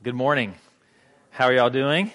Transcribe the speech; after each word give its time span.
Good 0.00 0.14
morning. 0.14 0.54
How 1.30 1.46
are 1.46 1.52
y'all 1.52 1.70
doing? 1.70 2.12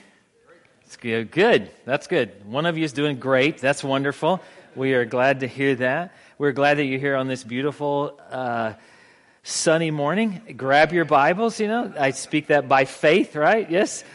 It's 0.85 0.95
good. 0.95 1.31
Good. 1.31 1.69
That's 1.83 2.07
good. 2.07 2.45
One 2.45 2.65
of 2.65 2.77
you 2.77 2.85
is 2.85 2.93
doing 2.93 3.19
great. 3.19 3.57
That's 3.57 3.83
wonderful. 3.83 4.41
We 4.73 4.93
are 4.93 5.03
glad 5.03 5.41
to 5.41 5.47
hear 5.47 5.75
that. 5.75 6.15
We're 6.37 6.53
glad 6.53 6.77
that 6.77 6.85
you're 6.85 7.01
here 7.01 7.17
on 7.17 7.27
this 7.27 7.43
beautiful 7.43 8.17
uh, 8.31 8.75
sunny 9.43 9.91
morning. 9.91 10.55
Grab 10.55 10.93
your 10.93 11.03
Bibles. 11.03 11.59
You 11.59 11.67
know, 11.67 11.93
I 11.99 12.11
speak 12.11 12.47
that 12.47 12.69
by 12.69 12.85
faith, 12.85 13.35
right? 13.35 13.69
Yes. 13.69 14.05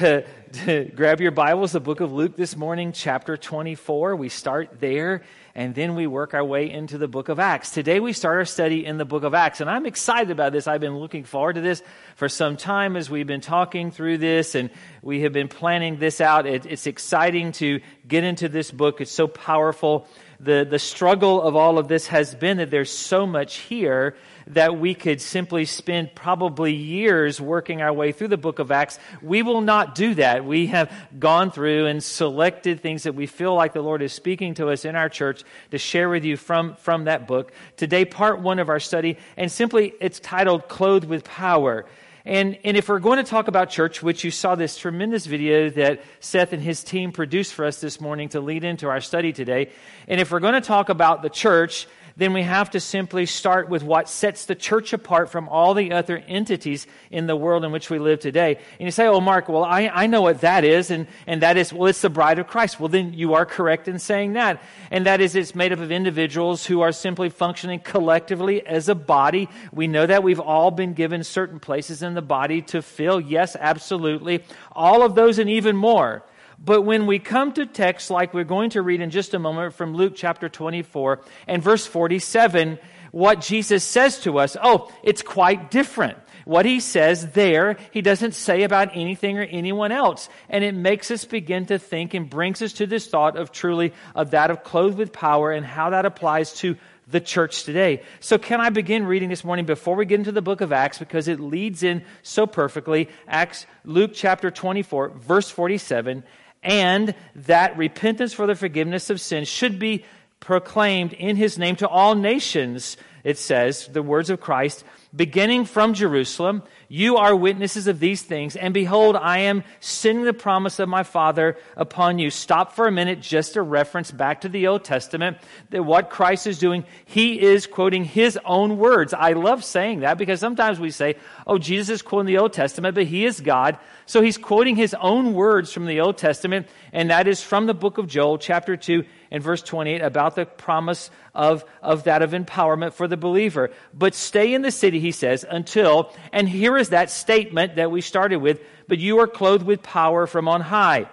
To, 0.00 0.26
to 0.64 0.84
grab 0.94 1.22
your 1.22 1.30
Bibles, 1.30 1.72
the 1.72 1.80
book 1.80 2.00
of 2.00 2.12
Luke 2.12 2.36
this 2.36 2.58
morning, 2.58 2.92
chapter 2.92 3.38
24. 3.38 4.16
We 4.16 4.28
start 4.28 4.80
there 4.80 5.22
and 5.56 5.74
then 5.74 5.94
we 5.94 6.06
work 6.08 6.34
our 6.34 6.44
way 6.44 6.68
into 6.68 6.98
the 6.98 7.06
book 7.06 7.28
of 7.28 7.38
Acts. 7.38 7.70
Today 7.70 8.00
we 8.00 8.12
start 8.12 8.38
our 8.38 8.44
study 8.44 8.84
in 8.84 8.98
the 8.98 9.04
book 9.04 9.22
of 9.22 9.34
Acts, 9.34 9.60
and 9.60 9.70
I'm 9.70 9.86
excited 9.86 10.32
about 10.32 10.52
this. 10.52 10.66
I've 10.66 10.80
been 10.80 10.98
looking 10.98 11.22
forward 11.22 11.54
to 11.54 11.60
this 11.60 11.80
for 12.16 12.28
some 12.28 12.56
time 12.56 12.96
as 12.96 13.08
we've 13.08 13.26
been 13.26 13.40
talking 13.40 13.92
through 13.92 14.18
this, 14.18 14.56
and 14.56 14.70
we 15.00 15.20
have 15.20 15.32
been 15.32 15.46
planning 15.46 15.98
this 15.98 16.20
out. 16.20 16.46
It, 16.46 16.66
it's 16.66 16.88
exciting 16.88 17.52
to 17.52 17.80
get 18.08 18.24
into 18.24 18.48
this 18.48 18.72
book. 18.72 19.00
It's 19.00 19.12
so 19.12 19.28
powerful. 19.28 20.08
The, 20.40 20.66
the 20.68 20.80
struggle 20.80 21.40
of 21.40 21.54
all 21.54 21.78
of 21.78 21.86
this 21.86 22.08
has 22.08 22.34
been 22.34 22.56
that 22.56 22.72
there's 22.72 22.90
so 22.90 23.24
much 23.24 23.58
here 23.58 24.16
that 24.48 24.78
we 24.78 24.94
could 24.94 25.20
simply 25.20 25.64
spend 25.64 26.14
probably 26.14 26.74
years 26.74 27.40
working 27.40 27.82
our 27.82 27.92
way 27.92 28.12
through 28.12 28.28
the 28.28 28.36
book 28.36 28.58
of 28.58 28.70
Acts. 28.70 28.98
We 29.22 29.42
will 29.42 29.60
not 29.60 29.94
do 29.94 30.14
that. 30.14 30.44
We 30.44 30.66
have 30.66 30.92
gone 31.18 31.50
through 31.50 31.86
and 31.86 32.02
selected 32.02 32.80
things 32.80 33.04
that 33.04 33.14
we 33.14 33.26
feel 33.26 33.54
like 33.54 33.72
the 33.72 33.82
Lord 33.82 34.02
is 34.02 34.12
speaking 34.12 34.54
to 34.54 34.68
us 34.68 34.84
in 34.84 34.96
our 34.96 35.08
church 35.08 35.42
to 35.70 35.78
share 35.78 36.08
with 36.08 36.24
you 36.24 36.36
from, 36.36 36.76
from 36.76 37.04
that 37.04 37.26
book. 37.26 37.52
Today, 37.76 38.04
part 38.04 38.40
one 38.40 38.58
of 38.58 38.68
our 38.68 38.80
study, 38.80 39.18
and 39.36 39.50
simply 39.50 39.94
it's 40.00 40.20
titled 40.20 40.68
Clothed 40.68 41.06
with 41.06 41.24
Power. 41.24 41.86
And, 42.26 42.58
and 42.64 42.74
if 42.76 42.88
we're 42.88 43.00
going 43.00 43.18
to 43.18 43.30
talk 43.30 43.48
about 43.48 43.68
church, 43.68 44.02
which 44.02 44.24
you 44.24 44.30
saw 44.30 44.54
this 44.54 44.78
tremendous 44.78 45.26
video 45.26 45.68
that 45.70 46.02
Seth 46.20 46.54
and 46.54 46.62
his 46.62 46.82
team 46.82 47.12
produced 47.12 47.52
for 47.52 47.66
us 47.66 47.82
this 47.82 48.00
morning 48.00 48.30
to 48.30 48.40
lead 48.40 48.64
into 48.64 48.88
our 48.88 49.02
study 49.02 49.32
today, 49.32 49.70
and 50.08 50.18
if 50.20 50.30
we're 50.30 50.40
going 50.40 50.54
to 50.54 50.62
talk 50.62 50.88
about 50.88 51.20
the 51.20 51.28
church, 51.28 51.86
then 52.16 52.32
we 52.32 52.42
have 52.42 52.70
to 52.70 52.80
simply 52.80 53.26
start 53.26 53.68
with 53.68 53.82
what 53.82 54.08
sets 54.08 54.44
the 54.44 54.54
church 54.54 54.92
apart 54.92 55.30
from 55.30 55.48
all 55.48 55.74
the 55.74 55.92
other 55.92 56.18
entities 56.28 56.86
in 57.10 57.26
the 57.26 57.34
world 57.34 57.64
in 57.64 57.72
which 57.72 57.90
we 57.90 57.98
live 57.98 58.20
today. 58.20 58.56
And 58.78 58.86
you 58.86 58.92
say, 58.92 59.06
oh, 59.06 59.20
Mark, 59.20 59.48
well, 59.48 59.64
I, 59.64 59.90
I 59.92 60.06
know 60.06 60.22
what 60.22 60.42
that 60.42 60.64
is, 60.64 60.92
and, 60.92 61.08
and 61.26 61.42
that 61.42 61.56
is, 61.56 61.72
well, 61.72 61.88
it's 61.88 62.02
the 62.02 62.10
bride 62.10 62.38
of 62.38 62.46
Christ. 62.46 62.78
Well, 62.78 62.88
then 62.88 63.14
you 63.14 63.34
are 63.34 63.44
correct 63.44 63.88
in 63.88 63.98
saying 63.98 64.34
that. 64.34 64.62
And 64.92 65.06
that 65.06 65.20
is, 65.20 65.34
it's 65.34 65.56
made 65.56 65.72
up 65.72 65.80
of 65.80 65.90
individuals 65.90 66.64
who 66.66 66.82
are 66.82 66.92
simply 66.92 67.30
functioning 67.30 67.80
collectively 67.80 68.64
as 68.64 68.88
a 68.88 68.94
body. 68.94 69.48
We 69.72 69.88
know 69.88 70.06
that 70.06 70.22
we've 70.22 70.40
all 70.40 70.70
been 70.70 70.94
given 70.94 71.24
certain 71.24 71.58
places 71.58 72.02
in 72.02 72.14
the 72.14 72.22
body 72.22 72.62
to 72.62 72.80
fill. 72.80 73.20
Yes, 73.20 73.56
absolutely. 73.58 74.44
All 74.70 75.02
of 75.02 75.16
those 75.16 75.40
and 75.40 75.50
even 75.50 75.76
more. 75.76 76.22
But 76.64 76.82
when 76.82 77.06
we 77.06 77.18
come 77.18 77.52
to 77.54 77.66
texts 77.66 78.08
like 78.08 78.32
we're 78.32 78.44
going 78.44 78.70
to 78.70 78.80
read 78.80 79.02
in 79.02 79.10
just 79.10 79.34
a 79.34 79.38
moment 79.38 79.74
from 79.74 79.94
Luke 79.94 80.14
chapter 80.16 80.48
24 80.48 81.20
and 81.46 81.62
verse 81.62 81.86
47, 81.86 82.78
what 83.12 83.42
Jesus 83.42 83.84
says 83.84 84.20
to 84.20 84.38
us, 84.38 84.56
oh, 84.62 84.90
it's 85.02 85.20
quite 85.20 85.70
different. 85.70 86.16
What 86.46 86.64
he 86.64 86.80
says 86.80 87.32
there, 87.32 87.76
he 87.90 88.00
doesn't 88.00 88.32
say 88.32 88.62
about 88.62 88.90
anything 88.94 89.38
or 89.38 89.42
anyone 89.42 89.92
else. 89.92 90.28
And 90.48 90.64
it 90.64 90.74
makes 90.74 91.10
us 91.10 91.26
begin 91.26 91.66
to 91.66 91.78
think 91.78 92.14
and 92.14 92.30
brings 92.30 92.62
us 92.62 92.72
to 92.74 92.86
this 92.86 93.06
thought 93.08 93.36
of 93.36 93.52
truly 93.52 93.92
of 94.14 94.30
that 94.30 94.50
of 94.50 94.64
clothed 94.64 94.96
with 94.96 95.12
power 95.12 95.52
and 95.52 95.66
how 95.66 95.90
that 95.90 96.06
applies 96.06 96.54
to 96.54 96.76
the 97.08 97.20
church 97.20 97.64
today. 97.64 98.02
So 98.20 98.38
can 98.38 98.62
I 98.62 98.70
begin 98.70 99.06
reading 99.06 99.28
this 99.28 99.44
morning 99.44 99.66
before 99.66 99.96
we 99.96 100.06
get 100.06 100.18
into 100.18 100.32
the 100.32 100.40
book 100.40 100.62
of 100.62 100.72
Acts 100.72 100.98
because 100.98 101.28
it 101.28 101.38
leads 101.38 101.82
in 101.82 102.02
so 102.22 102.46
perfectly. 102.46 103.10
Acts, 103.28 103.66
Luke 103.84 104.12
chapter 104.14 104.50
24, 104.50 105.10
verse 105.10 105.50
47 105.50 106.24
and 106.64 107.14
that 107.34 107.76
repentance 107.76 108.32
for 108.32 108.46
the 108.46 108.54
forgiveness 108.54 109.10
of 109.10 109.20
sins 109.20 109.46
should 109.46 109.78
be 109.78 110.04
proclaimed 110.40 111.12
in 111.12 111.36
his 111.36 111.58
name 111.58 111.76
to 111.76 111.88
all 111.88 112.14
nations, 112.14 112.96
it 113.22 113.38
says, 113.38 113.88
the 113.88 114.02
words 114.02 114.30
of 114.30 114.40
Christ, 114.40 114.84
beginning 115.14 115.64
from 115.64 115.94
Jerusalem. 115.94 116.62
You 116.88 117.16
are 117.16 117.34
witnesses 117.34 117.86
of 117.86 118.00
these 118.00 118.22
things, 118.22 118.56
and 118.56 118.74
behold, 118.74 119.16
I 119.16 119.38
am 119.38 119.64
sending 119.80 120.24
the 120.24 120.32
promise 120.32 120.78
of 120.78 120.88
my 120.88 121.02
Father 121.02 121.56
upon 121.76 122.18
you. 122.18 122.30
Stop 122.30 122.72
for 122.72 122.86
a 122.86 122.92
minute, 122.92 123.20
just 123.20 123.56
a 123.56 123.62
reference 123.62 124.10
back 124.10 124.42
to 124.42 124.48
the 124.48 124.66
Old 124.66 124.84
Testament, 124.84 125.38
that 125.70 125.84
what 125.84 126.10
Christ 126.10 126.46
is 126.46 126.58
doing, 126.58 126.84
he 127.04 127.40
is 127.40 127.66
quoting 127.66 128.04
his 128.04 128.38
own 128.44 128.78
words. 128.78 129.14
I 129.14 129.32
love 129.32 129.64
saying 129.64 130.00
that 130.00 130.18
because 130.18 130.40
sometimes 130.40 130.78
we 130.78 130.90
say, 130.90 131.16
oh, 131.46 131.58
Jesus 131.58 131.94
is 131.94 132.02
quoting 132.02 132.26
the 132.26 132.38
Old 132.38 132.52
Testament, 132.52 132.94
but 132.94 133.06
he 133.06 133.24
is 133.24 133.40
God. 133.40 133.78
So 134.06 134.20
he's 134.20 134.38
quoting 134.38 134.76
his 134.76 134.94
own 134.94 135.32
words 135.34 135.72
from 135.72 135.86
the 135.86 136.00
Old 136.00 136.18
Testament, 136.18 136.68
and 136.92 137.10
that 137.10 137.26
is 137.26 137.42
from 137.42 137.66
the 137.66 137.74
book 137.74 137.98
of 137.98 138.06
Joel, 138.06 138.38
chapter 138.38 138.76
2 138.76 139.04
and 139.34 139.42
verse 139.42 139.62
28, 139.62 140.00
about 140.00 140.36
the 140.36 140.46
promise 140.46 141.10
of, 141.34 141.64
of 141.82 142.04
that 142.04 142.22
of 142.22 142.30
empowerment 142.30 142.92
for 142.92 143.08
the 143.08 143.16
believer. 143.16 143.72
But 143.92 144.14
stay 144.14 144.54
in 144.54 144.62
the 144.62 144.70
city, 144.70 145.00
he 145.00 145.10
says, 145.10 145.44
until, 145.48 146.12
and 146.32 146.48
here 146.48 146.76
is 146.76 146.90
that 146.90 147.10
statement 147.10 147.74
that 147.74 147.90
we 147.90 148.00
started 148.00 148.36
with, 148.36 148.60
but 148.86 148.98
you 148.98 149.18
are 149.18 149.26
clothed 149.26 149.66
with 149.66 149.82
power 149.82 150.28
from 150.28 150.46
on 150.46 150.60
high. 150.60 151.08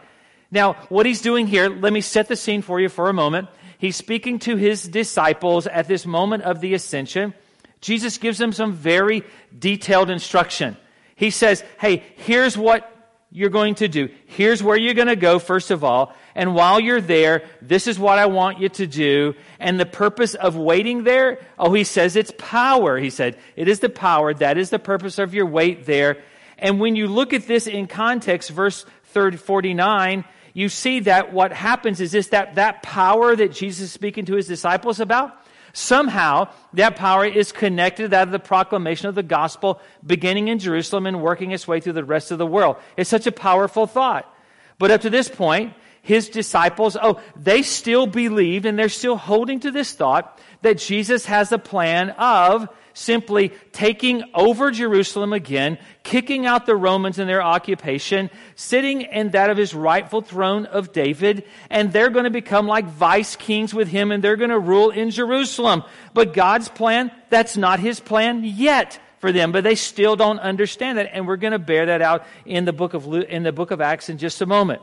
Now, 0.51 0.73
what 0.89 1.07
he's 1.07 1.21
doing 1.21 1.47
here, 1.47 1.67
let 1.67 1.91
me 1.91 2.01
set 2.01 2.27
the 2.27 2.35
scene 2.35 2.61
for 2.61 2.79
you 2.79 2.89
for 2.89 3.09
a 3.09 3.13
moment. 3.13 3.49
He's 3.79 3.95
speaking 3.95 4.37
to 4.39 4.55
his 4.55 4.87
disciples 4.87 5.65
at 5.65 5.87
this 5.87 6.05
moment 6.05 6.43
of 6.43 6.61
the 6.61 6.75
ascension. 6.75 7.33
Jesus 7.79 8.19
gives 8.19 8.37
them 8.37 8.53
some 8.53 8.73
very 8.73 9.23
detailed 9.57 10.11
instruction. 10.11 10.77
He 11.15 11.31
says, 11.31 11.63
Hey, 11.79 12.03
here's 12.17 12.55
what 12.55 12.87
you're 13.31 13.49
going 13.49 13.73
to 13.75 13.87
do. 13.87 14.09
Here's 14.27 14.61
where 14.61 14.77
you're 14.77 14.93
going 14.93 15.07
to 15.07 15.15
go, 15.15 15.39
first 15.39 15.71
of 15.71 15.83
all. 15.83 16.13
And 16.35 16.55
while 16.55 16.79
you're 16.79 17.01
there, 17.01 17.43
this 17.61 17.87
is 17.87 17.99
what 17.99 18.17
I 18.17 18.27
want 18.27 18.59
you 18.59 18.69
to 18.69 18.87
do. 18.87 19.35
And 19.59 19.79
the 19.79 19.85
purpose 19.85 20.35
of 20.35 20.55
waiting 20.55 21.03
there, 21.03 21.39
oh, 21.59 21.73
he 21.73 21.83
says 21.83 22.15
it's 22.15 22.31
power. 22.37 22.97
He 22.97 23.09
said, 23.09 23.37
it 23.55 23.67
is 23.67 23.79
the 23.79 23.89
power. 23.89 24.33
That 24.33 24.57
is 24.57 24.69
the 24.69 24.79
purpose 24.79 25.19
of 25.19 25.33
your 25.33 25.45
wait 25.45 25.85
there. 25.85 26.17
And 26.57 26.79
when 26.79 26.95
you 26.95 27.07
look 27.07 27.33
at 27.33 27.47
this 27.47 27.67
in 27.67 27.87
context, 27.87 28.49
verse 28.49 28.85
30, 29.05 29.37
49, 29.37 30.23
you 30.53 30.69
see 30.69 31.01
that 31.01 31.33
what 31.33 31.51
happens 31.51 31.99
is 32.01 32.11
this, 32.11 32.27
that, 32.29 32.55
that 32.55 32.83
power 32.83 33.35
that 33.35 33.51
Jesus 33.51 33.85
is 33.85 33.91
speaking 33.91 34.25
to 34.25 34.35
his 34.35 34.47
disciples 34.47 34.99
about, 34.99 35.37
Somehow, 35.73 36.49
that 36.73 36.97
power 36.97 37.25
is 37.25 37.51
connected 37.51 38.03
to 38.03 38.07
that 38.09 38.27
of 38.27 38.31
the 38.31 38.39
proclamation 38.39 39.07
of 39.07 39.15
the 39.15 39.23
gospel 39.23 39.79
beginning 40.05 40.49
in 40.49 40.59
Jerusalem 40.59 41.07
and 41.07 41.21
working 41.21 41.51
its 41.51 41.67
way 41.67 41.79
through 41.79 41.93
the 41.93 42.03
rest 42.03 42.31
of 42.31 42.37
the 42.37 42.45
world. 42.45 42.75
It's 42.97 43.09
such 43.09 43.25
a 43.25 43.31
powerful 43.31 43.87
thought. 43.87 44.31
But 44.77 44.91
up 44.91 45.01
to 45.01 45.09
this 45.09 45.29
point, 45.29 45.73
his 46.01 46.29
disciples, 46.29 46.97
oh, 47.01 47.21
they 47.35 47.61
still 47.61 48.07
believed 48.07 48.65
and 48.65 48.77
they're 48.77 48.89
still 48.89 49.17
holding 49.17 49.59
to 49.61 49.71
this 49.71 49.93
thought 49.93 50.39
that 50.61 50.77
Jesus 50.77 51.25
has 51.25 51.51
a 51.51 51.59
plan 51.59 52.09
of 52.11 52.67
simply 52.93 53.49
taking 53.71 54.23
over 54.33 54.71
Jerusalem 54.71 55.33
again, 55.33 55.77
kicking 56.03 56.45
out 56.45 56.65
the 56.65 56.75
Romans 56.75 57.19
in 57.19 57.27
their 57.27 57.41
occupation, 57.41 58.29
sitting 58.55 59.01
in 59.01 59.31
that 59.31 59.49
of 59.49 59.57
his 59.57 59.73
rightful 59.73 60.21
throne 60.21 60.65
of 60.65 60.91
David, 60.91 61.45
and 61.69 61.93
they're 61.93 62.09
going 62.09 62.25
to 62.25 62.31
become 62.31 62.67
like 62.67 62.85
vice 62.85 63.35
kings 63.35 63.73
with 63.73 63.87
him 63.87 64.11
and 64.11 64.23
they're 64.23 64.35
going 64.35 64.49
to 64.49 64.59
rule 64.59 64.89
in 64.89 65.09
Jerusalem. 65.09 65.83
But 66.13 66.33
God's 66.33 66.69
plan, 66.69 67.11
that's 67.29 67.55
not 67.55 67.79
his 67.79 67.99
plan 67.99 68.43
yet 68.43 68.99
for 69.19 69.31
them, 69.31 69.51
but 69.51 69.63
they 69.63 69.75
still 69.75 70.15
don't 70.15 70.39
understand 70.39 70.97
that, 70.97 71.11
and 71.13 71.27
we're 71.27 71.37
going 71.37 71.51
to 71.51 71.59
bear 71.59 71.85
that 71.85 72.01
out 72.01 72.25
in 72.45 72.65
the 72.65 72.73
book 72.73 72.95
of 72.95 73.07
in 73.13 73.43
the 73.43 73.51
book 73.51 73.69
of 73.69 73.79
Acts 73.79 74.09
in 74.09 74.17
just 74.17 74.41
a 74.41 74.47
moment. 74.47 74.81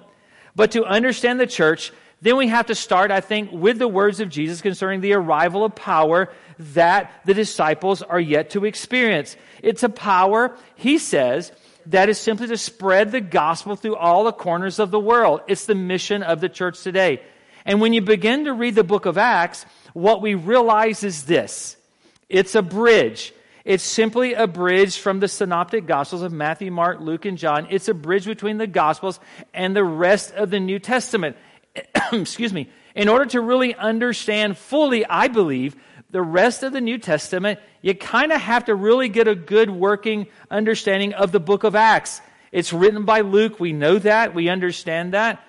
But 0.58 0.72
to 0.72 0.84
understand 0.84 1.38
the 1.38 1.46
church, 1.46 1.92
then 2.20 2.36
we 2.36 2.48
have 2.48 2.66
to 2.66 2.74
start, 2.74 3.12
I 3.12 3.20
think, 3.20 3.52
with 3.52 3.78
the 3.78 3.87
words 3.87 4.19
of 4.19 4.28
Jesus 4.28 4.60
concerning 4.60 5.00
the 5.00 5.12
arrival 5.12 5.64
of 5.64 5.76
power 5.76 6.32
that 6.58 7.12
the 7.25 7.32
disciples 7.32 8.02
are 8.02 8.19
yet 8.19 8.50
to 8.50 8.64
experience. 8.64 9.37
It's 9.62 9.84
a 9.84 9.88
power, 9.88 10.56
he 10.75 10.99
says, 10.99 11.52
that 11.87 12.08
is 12.08 12.19
simply 12.19 12.49
to 12.49 12.56
spread 12.56 13.12
the 13.12 13.20
gospel 13.20 13.76
through 13.76 13.94
all 13.94 14.25
the 14.25 14.32
corners 14.32 14.81
of 14.81 14.90
the 14.90 14.99
world. 14.99 15.43
It's 15.46 15.66
the 15.66 15.76
mission 15.76 16.25
of 16.25 16.40
the 16.40 16.49
church 16.49 16.82
today. 16.82 17.22
And 17.64 17.81
when 17.81 17.93
you 17.93 18.00
begin 18.00 18.46
to 18.46 18.52
read 18.52 18.75
the 18.75 18.82
book 18.82 19.06
of 19.06 19.16
Acts, 19.16 19.64
what 19.93 20.20
we 20.20 20.34
realize 20.34 21.05
is 21.05 21.22
this 21.22 21.76
it's 22.28 22.56
a 22.56 22.62
bridge. 22.62 23.32
It's 23.69 23.85
simply 23.85 24.32
a 24.32 24.47
bridge 24.47 24.97
from 24.97 25.20
the 25.20 25.29
synoptic 25.29 25.85
gospels 25.85 26.23
of 26.23 26.32
Matthew, 26.32 26.73
Mark, 26.73 27.00
Luke, 27.00 27.26
and 27.26 27.37
John. 27.37 27.67
It's 27.69 27.87
a 27.87 27.93
bridge 27.93 28.25
between 28.25 28.56
the 28.56 28.67
gospels 28.67 29.20
and 29.53 29.76
the 29.76 29.85
rest 29.85 30.32
of 30.32 30.49
the 30.49 30.59
New 30.59 30.79
Testament. 30.79 31.37
Excuse 32.12 32.55
me. 32.55 32.70
In 32.94 33.11
order 33.11 33.26
to 33.26 33.43
really 33.43 33.75
understand 33.75 34.56
fully, 34.56 35.05
I 35.05 35.29
believe, 35.29 35.76
the 36.09 36.23
rest 36.23 36.62
of 36.62 36.73
the 36.73 36.81
New 36.81 36.97
Testament, 36.97 37.61
you 37.82 37.94
kind 37.94 38.32
of 38.32 38.41
have 38.41 38.65
to 38.65 38.75
really 38.75 39.11
get 39.11 39.29
a 39.29 39.35
good 39.35 39.70
working 39.70 40.29
understanding 40.50 41.12
of 41.12 41.31
the 41.31 41.38
book 41.38 41.62
of 41.62 41.75
Acts. 41.75 42.23
It's 42.50 42.73
written 42.73 43.05
by 43.05 43.20
Luke. 43.20 43.61
We 43.61 43.75
know 43.75 43.99
that. 43.99 44.35
We 44.35 44.49
understand 44.49 45.12
that. 45.12 45.44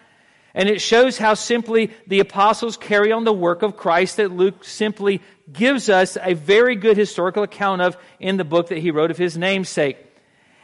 And 0.54 0.68
it 0.68 0.82
shows 0.82 1.18
how 1.18 1.36
simply 1.36 1.92
the 2.08 2.20
apostles 2.20 2.76
carry 2.76 3.12
on 3.12 3.24
the 3.24 3.34
work 3.34 3.62
of 3.62 3.78
Christ 3.78 4.18
that 4.18 4.32
Luke 4.32 4.64
simply 4.64 5.22
gives 5.52 5.90
us 5.90 6.18
a 6.22 6.34
very 6.34 6.76
good 6.76 6.98
historical 6.98 7.44
account 7.44 7.82
of 7.82 7.98
in 8.20 8.38
the 8.38 8.44
book 8.44 8.70
that 8.70 8.80
he 8.80 8.92
wrote 8.92 9.12
of 9.12 9.18
his 9.18 9.38
namesake. 9.38 9.98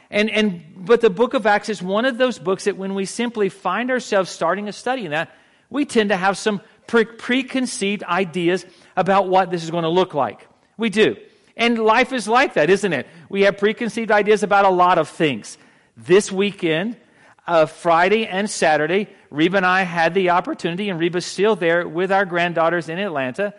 And, 0.10 0.30
and, 0.30 0.64
but 0.76 1.02
the 1.02 1.10
book 1.10 1.34
of 1.34 1.46
Acts 1.46 1.70
is 1.70 1.82
one 1.82 2.06
of 2.06 2.18
those 2.18 2.40
books 2.40 2.66
that 2.66 2.78
when 2.78 2.96
we 2.96 3.06
simply 3.06 3.50
find 3.50 3.92
ourselves 3.92 4.30
starting 4.30 4.68
a 4.68 4.74
study 4.74 5.06
in 5.06 5.12
that, 5.12 5.34
we 5.70 5.86
tend 5.86 6.10
to 6.10 6.18
have 6.18 6.38
some 6.38 6.62
pre- 6.88 7.06
preconceived 7.06 8.04
ideas 8.04 8.66
about 8.96 9.28
what 9.28 9.50
this 9.50 9.64
is 9.64 9.72
going 9.72 9.84
to 9.84 9.90
look 9.90 10.14
like. 10.14 10.48
We 10.78 10.90
do. 10.90 11.18
And 11.58 11.80
life 11.80 12.12
is 12.12 12.28
like 12.28 12.54
that, 12.56 12.70
isn't 12.70 12.94
it? 12.94 13.08
We 13.30 13.42
have 13.44 13.58
preconceived 13.58 14.12
ideas 14.12 14.44
about 14.44 14.66
a 14.66 14.70
lot 14.70 14.98
of 14.98 15.10
things. 15.10 15.58
This 15.98 16.32
weekend, 16.32 16.98
uh, 17.48 17.66
Friday 17.66 18.28
and 18.28 18.50
Saturday, 18.50 19.08
Reba 19.36 19.58
and 19.58 19.66
I 19.66 19.84
had 19.84 20.14
the 20.14 20.30
opportunity, 20.30 20.90
and 20.90 21.00
Reba's 21.00 21.26
still 21.26 21.56
there 21.56 21.88
with 21.88 22.12
our 22.12 22.26
granddaughters 22.26 22.88
in 22.90 22.98
Atlanta. 22.98 23.54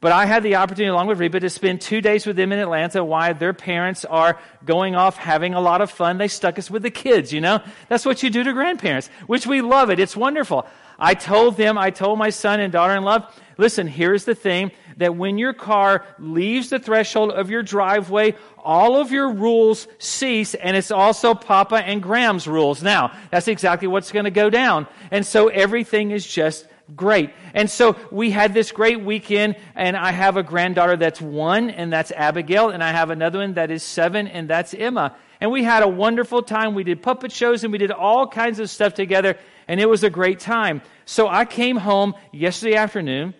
But 0.00 0.12
I 0.12 0.26
had 0.26 0.42
the 0.42 0.56
opportunity, 0.56 0.90
along 0.90 1.06
with 1.06 1.18
Reba, 1.18 1.40
to 1.40 1.48
spend 1.48 1.80
two 1.80 2.02
days 2.02 2.26
with 2.26 2.36
them 2.36 2.52
in 2.52 2.58
Atlanta 2.58 3.02
while 3.02 3.32
their 3.32 3.54
parents 3.54 4.04
are 4.04 4.38
going 4.62 4.94
off 4.94 5.16
having 5.16 5.54
a 5.54 5.62
lot 5.62 5.80
of 5.80 5.90
fun. 5.90 6.18
They 6.18 6.28
stuck 6.28 6.58
us 6.58 6.70
with 6.70 6.82
the 6.82 6.90
kids, 6.90 7.32
you 7.32 7.40
know? 7.40 7.62
That's 7.88 8.04
what 8.04 8.22
you 8.22 8.28
do 8.28 8.44
to 8.44 8.52
grandparents, 8.52 9.08
which 9.26 9.46
we 9.46 9.62
love 9.62 9.88
it. 9.88 9.98
It's 9.98 10.14
wonderful. 10.14 10.66
I 10.98 11.14
told 11.14 11.56
them, 11.56 11.78
I 11.78 11.90
told 11.90 12.18
my 12.18 12.30
son 12.30 12.60
and 12.60 12.72
daughter 12.72 12.94
in 12.94 13.02
law, 13.02 13.30
listen, 13.58 13.86
here's 13.86 14.24
the 14.24 14.34
thing 14.34 14.70
that 14.96 15.16
when 15.16 15.38
your 15.38 15.52
car 15.52 16.04
leaves 16.18 16.70
the 16.70 16.78
threshold 16.78 17.32
of 17.32 17.50
your 17.50 17.62
driveway, 17.62 18.34
all 18.58 18.96
of 18.96 19.10
your 19.10 19.32
rules 19.32 19.88
cease, 19.98 20.54
and 20.54 20.76
it's 20.76 20.90
also 20.90 21.34
Papa 21.34 21.76
and 21.76 22.02
Graham's 22.02 22.46
rules. 22.46 22.82
Now, 22.82 23.12
that's 23.30 23.48
exactly 23.48 23.88
what's 23.88 24.12
going 24.12 24.24
to 24.24 24.30
go 24.30 24.50
down. 24.50 24.86
And 25.10 25.26
so 25.26 25.48
everything 25.48 26.10
is 26.10 26.26
just 26.26 26.66
great. 26.94 27.30
And 27.54 27.68
so 27.70 27.96
we 28.10 28.30
had 28.30 28.54
this 28.54 28.72
great 28.72 29.00
weekend, 29.02 29.56
and 29.74 29.96
I 29.96 30.12
have 30.12 30.36
a 30.36 30.42
granddaughter 30.42 30.96
that's 30.96 31.20
one, 31.20 31.70
and 31.70 31.92
that's 31.92 32.12
Abigail, 32.12 32.70
and 32.70 32.82
I 32.82 32.92
have 32.92 33.10
another 33.10 33.38
one 33.38 33.54
that 33.54 33.70
is 33.70 33.82
seven, 33.82 34.28
and 34.28 34.48
that's 34.48 34.74
Emma. 34.74 35.16
And 35.40 35.50
we 35.50 35.62
had 35.62 35.82
a 35.82 35.88
wonderful 35.88 36.42
time. 36.42 36.74
We 36.74 36.84
did 36.84 37.02
puppet 37.02 37.32
shows 37.32 37.64
and 37.64 37.72
we 37.72 37.78
did 37.78 37.90
all 37.90 38.26
kinds 38.26 38.58
of 38.60 38.70
stuff 38.70 38.94
together, 38.94 39.38
and 39.68 39.80
it 39.80 39.88
was 39.88 40.04
a 40.04 40.10
great 40.10 40.40
time. 40.40 40.82
So 41.04 41.28
I 41.28 41.44
came 41.44 41.76
home 41.76 42.14
yesterday 42.32 42.76
afternoon 42.76 43.34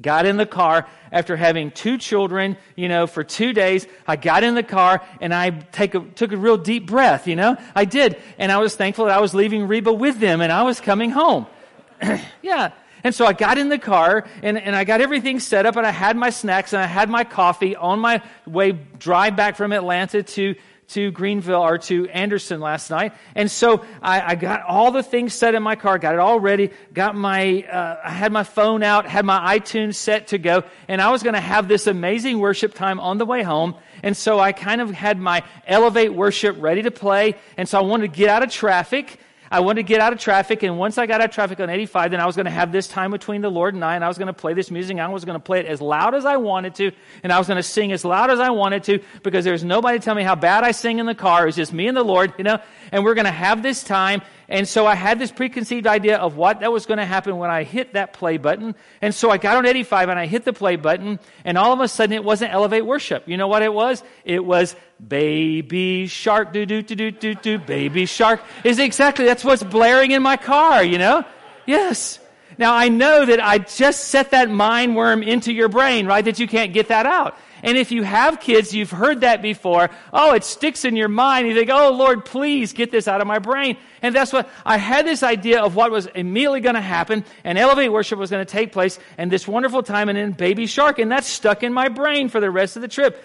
got 0.00 0.26
in 0.26 0.36
the 0.36 0.46
car 0.46 0.86
after 1.10 1.36
having 1.36 1.70
two 1.70 1.98
children, 1.98 2.56
you 2.74 2.88
know, 2.88 3.06
for 3.06 3.24
two 3.24 3.52
days. 3.52 3.86
I 4.06 4.16
got 4.16 4.42
in 4.44 4.54
the 4.54 4.62
car 4.62 5.02
and 5.20 5.34
I 5.34 5.50
take 5.50 5.94
a, 5.94 6.00
took 6.00 6.32
a 6.32 6.36
real 6.36 6.56
deep 6.56 6.86
breath, 6.86 7.26
you 7.26 7.36
know. 7.36 7.56
I 7.74 7.84
did. 7.84 8.20
And 8.38 8.52
I 8.52 8.58
was 8.58 8.76
thankful 8.76 9.06
that 9.06 9.16
I 9.16 9.20
was 9.20 9.34
leaving 9.34 9.66
Reba 9.66 9.92
with 9.92 10.18
them 10.18 10.40
and 10.40 10.52
I 10.52 10.62
was 10.62 10.80
coming 10.80 11.10
home. 11.10 11.46
yeah. 12.42 12.72
And 13.04 13.14
so 13.14 13.24
I 13.24 13.32
got 13.32 13.58
in 13.58 13.68
the 13.68 13.78
car 13.78 14.26
and, 14.42 14.58
and 14.58 14.74
I 14.74 14.84
got 14.84 15.00
everything 15.00 15.38
set 15.38 15.64
up 15.64 15.76
and 15.76 15.86
I 15.86 15.92
had 15.92 16.16
my 16.16 16.30
snacks 16.30 16.72
and 16.72 16.82
I 16.82 16.86
had 16.86 17.08
my 17.08 17.24
coffee 17.24 17.76
on 17.76 18.00
my 18.00 18.22
way 18.46 18.72
drive 18.72 19.36
back 19.36 19.56
from 19.56 19.72
Atlanta 19.72 20.22
to 20.22 20.56
to 20.88 21.10
Greenville 21.10 21.62
or 21.62 21.78
to 21.78 22.08
Anderson 22.08 22.60
last 22.60 22.90
night. 22.90 23.12
And 23.34 23.50
so 23.50 23.84
I, 24.00 24.32
I, 24.32 24.34
got 24.36 24.62
all 24.62 24.92
the 24.92 25.02
things 25.02 25.34
set 25.34 25.54
in 25.54 25.62
my 25.62 25.74
car, 25.74 25.98
got 25.98 26.14
it 26.14 26.20
all 26.20 26.38
ready, 26.38 26.70
got 26.92 27.16
my, 27.16 27.62
uh, 27.62 28.00
I 28.04 28.10
had 28.10 28.32
my 28.32 28.44
phone 28.44 28.82
out, 28.82 29.04
had 29.06 29.24
my 29.24 29.58
iTunes 29.58 29.96
set 29.96 30.28
to 30.28 30.38
go, 30.38 30.62
and 30.86 31.02
I 31.02 31.10
was 31.10 31.22
going 31.24 31.34
to 31.34 31.40
have 31.40 31.66
this 31.66 31.88
amazing 31.88 32.38
worship 32.38 32.72
time 32.74 33.00
on 33.00 33.18
the 33.18 33.26
way 33.26 33.42
home. 33.42 33.74
And 34.02 34.16
so 34.16 34.38
I 34.38 34.52
kind 34.52 34.80
of 34.80 34.90
had 34.90 35.18
my 35.18 35.42
Elevate 35.66 36.14
worship 36.14 36.56
ready 36.60 36.82
to 36.82 36.90
play. 36.90 37.34
And 37.56 37.68
so 37.68 37.78
I 37.78 37.82
wanted 37.82 38.12
to 38.12 38.16
get 38.16 38.28
out 38.28 38.42
of 38.44 38.50
traffic. 38.50 39.18
I 39.50 39.60
wanted 39.60 39.82
to 39.82 39.88
get 39.88 40.00
out 40.00 40.12
of 40.12 40.18
traffic, 40.18 40.62
and 40.62 40.78
once 40.78 40.98
I 40.98 41.06
got 41.06 41.20
out 41.20 41.30
of 41.30 41.34
traffic 41.34 41.60
on 41.60 41.70
85, 41.70 42.10
then 42.10 42.20
I 42.20 42.26
was 42.26 42.36
going 42.36 42.46
to 42.46 42.52
have 42.52 42.72
this 42.72 42.88
time 42.88 43.10
between 43.10 43.42
the 43.42 43.50
Lord 43.50 43.74
and 43.74 43.84
I, 43.84 43.94
and 43.94 44.04
I 44.04 44.08
was 44.08 44.18
going 44.18 44.26
to 44.26 44.32
play 44.32 44.54
this 44.54 44.70
music. 44.70 44.98
I 44.98 45.08
was 45.08 45.24
going 45.24 45.38
to 45.38 45.44
play 45.44 45.60
it 45.60 45.66
as 45.66 45.80
loud 45.80 46.14
as 46.14 46.24
I 46.24 46.36
wanted 46.36 46.74
to, 46.76 46.90
and 47.22 47.32
I 47.32 47.38
was 47.38 47.46
going 47.46 47.56
to 47.56 47.62
sing 47.62 47.92
as 47.92 48.04
loud 48.04 48.30
as 48.30 48.40
I 48.40 48.50
wanted 48.50 48.84
to, 48.84 48.98
because 49.22 49.44
there's 49.44 49.62
nobody 49.62 49.98
to 49.98 50.04
tell 50.04 50.14
me 50.14 50.22
how 50.22 50.34
bad 50.34 50.64
I 50.64 50.72
sing 50.72 50.98
in 50.98 51.06
the 51.06 51.14
car. 51.14 51.44
It 51.44 51.46
was 51.46 51.56
just 51.56 51.72
me 51.72 51.86
and 51.86 51.96
the 51.96 52.02
Lord, 52.02 52.32
you 52.38 52.44
know, 52.44 52.58
and 52.92 53.04
we're 53.04 53.14
going 53.14 53.26
to 53.26 53.30
have 53.30 53.62
this 53.62 53.84
time, 53.84 54.22
and 54.48 54.68
so 54.68 54.86
I 54.86 54.94
had 54.94 55.18
this 55.18 55.32
preconceived 55.32 55.86
idea 55.86 56.18
of 56.18 56.36
what 56.36 56.60
that 56.60 56.70
was 56.70 56.86
going 56.86 56.98
to 56.98 57.04
happen 57.04 57.36
when 57.36 57.50
I 57.50 57.64
hit 57.64 57.94
that 57.94 58.12
play 58.12 58.36
button. 58.36 58.74
And 59.02 59.14
so 59.14 59.30
I 59.30 59.38
got 59.38 59.56
on 59.56 59.66
85 59.66 60.08
and 60.08 60.18
I 60.18 60.26
hit 60.26 60.44
the 60.44 60.52
play 60.52 60.76
button, 60.76 61.18
and 61.44 61.58
all 61.58 61.72
of 61.72 61.80
a 61.80 61.88
sudden 61.88 62.14
it 62.14 62.22
wasn't 62.22 62.52
Elevate 62.52 62.86
Worship. 62.86 63.26
You 63.26 63.36
know 63.36 63.48
what 63.48 63.62
it 63.62 63.72
was? 63.72 64.02
It 64.24 64.44
was 64.44 64.76
Baby 65.06 66.06
Shark, 66.06 66.52
do 66.52 66.64
do 66.64 66.82
do 66.82 66.94
do 66.94 67.10
do 67.10 67.34
do, 67.34 67.58
Baby 67.58 68.06
Shark. 68.06 68.40
Is 68.64 68.78
exactly, 68.78 69.24
that's 69.24 69.44
what's 69.44 69.62
blaring 69.62 70.12
in 70.12 70.22
my 70.22 70.36
car, 70.36 70.82
you 70.82 70.98
know? 70.98 71.24
Yes. 71.66 72.20
Now 72.58 72.74
I 72.74 72.88
know 72.88 73.26
that 73.26 73.42
I 73.42 73.58
just 73.58 74.04
set 74.04 74.30
that 74.30 74.48
mind 74.50 74.96
worm 74.96 75.22
into 75.22 75.52
your 75.52 75.68
brain, 75.68 76.06
right? 76.06 76.24
That 76.24 76.38
you 76.38 76.46
can't 76.46 76.72
get 76.72 76.88
that 76.88 77.04
out. 77.04 77.36
And 77.62 77.76
if 77.76 77.90
you 77.90 78.02
have 78.02 78.40
kids, 78.40 78.74
you've 78.74 78.90
heard 78.90 79.22
that 79.22 79.42
before. 79.42 79.90
Oh, 80.12 80.34
it 80.34 80.44
sticks 80.44 80.84
in 80.84 80.96
your 80.96 81.08
mind. 81.08 81.48
You 81.48 81.54
think, 81.54 81.70
oh, 81.70 81.90
Lord, 81.90 82.24
please 82.24 82.72
get 82.72 82.90
this 82.90 83.08
out 83.08 83.20
of 83.20 83.26
my 83.26 83.38
brain. 83.38 83.76
And 84.02 84.14
that's 84.14 84.32
what 84.32 84.48
I 84.64 84.76
had 84.76 85.06
this 85.06 85.22
idea 85.22 85.62
of 85.62 85.74
what 85.74 85.90
was 85.90 86.06
immediately 86.06 86.60
going 86.60 86.74
to 86.74 86.80
happen, 86.80 87.24
and 87.44 87.58
Elevate 87.58 87.90
Worship 87.90 88.18
was 88.18 88.30
going 88.30 88.44
to 88.44 88.50
take 88.50 88.72
place, 88.72 88.98
and 89.18 89.30
this 89.30 89.48
wonderful 89.48 89.82
time, 89.82 90.08
and 90.08 90.16
then 90.16 90.32
Baby 90.32 90.66
Shark, 90.66 90.98
and 90.98 91.10
that's 91.10 91.26
stuck 91.26 91.62
in 91.62 91.72
my 91.72 91.88
brain 91.88 92.28
for 92.28 92.40
the 92.40 92.50
rest 92.50 92.76
of 92.76 92.82
the 92.82 92.88
trip. 92.88 93.22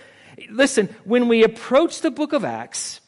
Listen, 0.49 0.89
when 1.03 1.27
we 1.27 1.43
approach 1.43 2.01
the 2.01 2.09
book 2.11 2.33
of 2.33 2.43
Acts, 2.45 3.01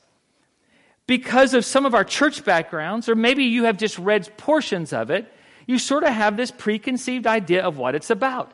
because 1.07 1.53
of 1.53 1.65
some 1.65 1.85
of 1.85 1.95
our 1.95 2.03
church 2.03 2.45
backgrounds, 2.45 3.09
or 3.09 3.15
maybe 3.15 3.45
you 3.45 3.63
have 3.63 3.77
just 3.77 3.97
read 3.97 4.29
portions 4.37 4.93
of 4.93 5.09
it, 5.09 5.31
you 5.65 5.79
sort 5.79 6.03
of 6.03 6.09
have 6.09 6.37
this 6.37 6.51
preconceived 6.51 7.25
idea 7.25 7.63
of 7.63 7.77
what 7.77 7.95
it's 7.95 8.09
about. 8.09 8.53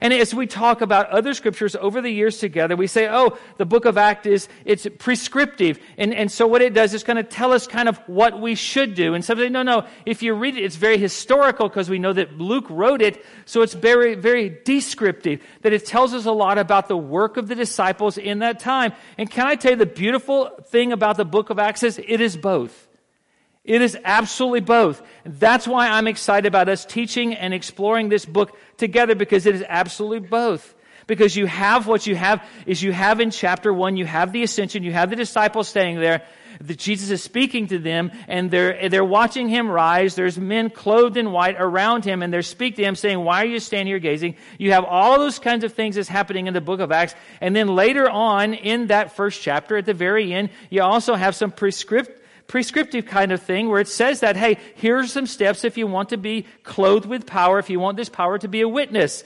And 0.00 0.12
as 0.12 0.32
we 0.32 0.46
talk 0.46 0.80
about 0.80 1.10
other 1.10 1.34
scriptures 1.34 1.74
over 1.74 2.00
the 2.00 2.10
years 2.10 2.38
together, 2.38 2.76
we 2.76 2.86
say, 2.86 3.08
oh, 3.08 3.36
the 3.56 3.66
book 3.66 3.84
of 3.84 3.98
Acts 3.98 4.26
is, 4.26 4.48
it's 4.64 4.86
prescriptive. 4.98 5.80
And, 5.96 6.14
and 6.14 6.30
so 6.30 6.46
what 6.46 6.62
it 6.62 6.72
does 6.72 6.94
is 6.94 7.02
kind 7.02 7.18
of 7.18 7.28
tell 7.28 7.52
us 7.52 7.66
kind 7.66 7.88
of 7.88 7.98
what 8.06 8.40
we 8.40 8.54
should 8.54 8.94
do. 8.94 9.14
And 9.14 9.24
some 9.24 9.38
say, 9.38 9.48
no, 9.48 9.62
no, 9.62 9.86
if 10.06 10.22
you 10.22 10.34
read 10.34 10.56
it, 10.56 10.62
it's 10.62 10.76
very 10.76 10.98
historical 10.98 11.68
because 11.68 11.90
we 11.90 11.98
know 11.98 12.12
that 12.12 12.38
Luke 12.38 12.66
wrote 12.70 13.02
it. 13.02 13.24
So 13.44 13.62
it's 13.62 13.74
very, 13.74 14.14
very 14.14 14.56
descriptive, 14.64 15.42
that 15.62 15.72
it 15.72 15.84
tells 15.84 16.14
us 16.14 16.26
a 16.26 16.32
lot 16.32 16.58
about 16.58 16.88
the 16.88 16.96
work 16.96 17.36
of 17.36 17.48
the 17.48 17.54
disciples 17.54 18.18
in 18.18 18.38
that 18.40 18.60
time. 18.60 18.92
And 19.16 19.30
can 19.30 19.46
I 19.46 19.56
tell 19.56 19.72
you 19.72 19.76
the 19.76 19.86
beautiful 19.86 20.50
thing 20.66 20.92
about 20.92 21.16
the 21.16 21.24
book 21.24 21.50
of 21.50 21.58
Acts 21.58 21.82
is 21.82 21.98
it 21.98 22.20
is 22.20 22.36
both. 22.36 22.86
It 23.68 23.82
is 23.82 23.98
absolutely 24.02 24.60
both. 24.60 25.02
That's 25.26 25.68
why 25.68 25.88
I'm 25.88 26.06
excited 26.06 26.46
about 26.46 26.70
us 26.70 26.86
teaching 26.86 27.34
and 27.34 27.52
exploring 27.52 28.08
this 28.08 28.24
book 28.24 28.56
together 28.78 29.14
because 29.14 29.46
it 29.46 29.54
is 29.54 29.64
absolutely 29.68 30.26
both. 30.28 30.74
Because 31.06 31.34
you 31.34 31.46
have 31.46 31.86
what 31.86 32.06
you 32.06 32.14
have 32.16 32.46
is 32.66 32.82
you 32.82 32.92
have 32.92 33.20
in 33.20 33.30
chapter 33.30 33.72
one, 33.72 33.96
you 33.96 34.04
have 34.04 34.30
the 34.30 34.42
ascension, 34.42 34.82
you 34.82 34.92
have 34.92 35.08
the 35.08 35.16
disciples 35.16 35.66
staying 35.66 36.00
there. 36.00 36.22
That 36.60 36.76
Jesus 36.76 37.10
is 37.10 37.22
speaking 37.22 37.68
to 37.68 37.78
them 37.78 38.10
and 38.26 38.50
they're, 38.50 38.88
they're 38.88 39.04
watching 39.04 39.48
him 39.48 39.70
rise. 39.70 40.16
There's 40.16 40.36
men 40.36 40.70
clothed 40.70 41.16
in 41.16 41.30
white 41.30 41.54
around 41.56 42.04
him 42.04 42.20
and 42.20 42.32
they're 42.32 42.42
speaking 42.42 42.76
to 42.76 42.88
him 42.88 42.96
saying, 42.96 43.22
why 43.22 43.42
are 43.42 43.46
you 43.46 43.60
standing 43.60 43.86
here 43.86 44.00
gazing? 44.00 44.34
You 44.58 44.72
have 44.72 44.84
all 44.84 45.18
those 45.18 45.38
kinds 45.38 45.62
of 45.62 45.72
things 45.72 45.94
that's 45.94 46.08
happening 46.08 46.46
in 46.46 46.54
the 46.54 46.60
book 46.60 46.80
of 46.80 46.90
Acts. 46.90 47.14
And 47.40 47.54
then 47.54 47.68
later 47.68 48.10
on 48.10 48.54
in 48.54 48.88
that 48.88 49.14
first 49.14 49.40
chapter 49.40 49.76
at 49.76 49.86
the 49.86 49.94
very 49.94 50.34
end, 50.34 50.50
you 50.68 50.82
also 50.82 51.14
have 51.14 51.36
some 51.36 51.52
prescript, 51.52 52.17
prescriptive 52.48 53.06
kind 53.06 53.30
of 53.30 53.40
thing 53.40 53.68
where 53.68 53.80
it 53.80 53.86
says 53.86 54.20
that, 54.20 54.36
hey, 54.36 54.58
here's 54.74 55.12
some 55.12 55.26
steps 55.26 55.62
if 55.62 55.76
you 55.78 55.86
want 55.86 56.08
to 56.08 56.16
be 56.16 56.46
clothed 56.64 57.06
with 57.06 57.26
power, 57.26 57.58
if 57.58 57.70
you 57.70 57.78
want 57.78 57.96
this 57.96 58.08
power 58.08 58.38
to 58.38 58.48
be 58.48 58.62
a 58.62 58.68
witness. 58.68 59.22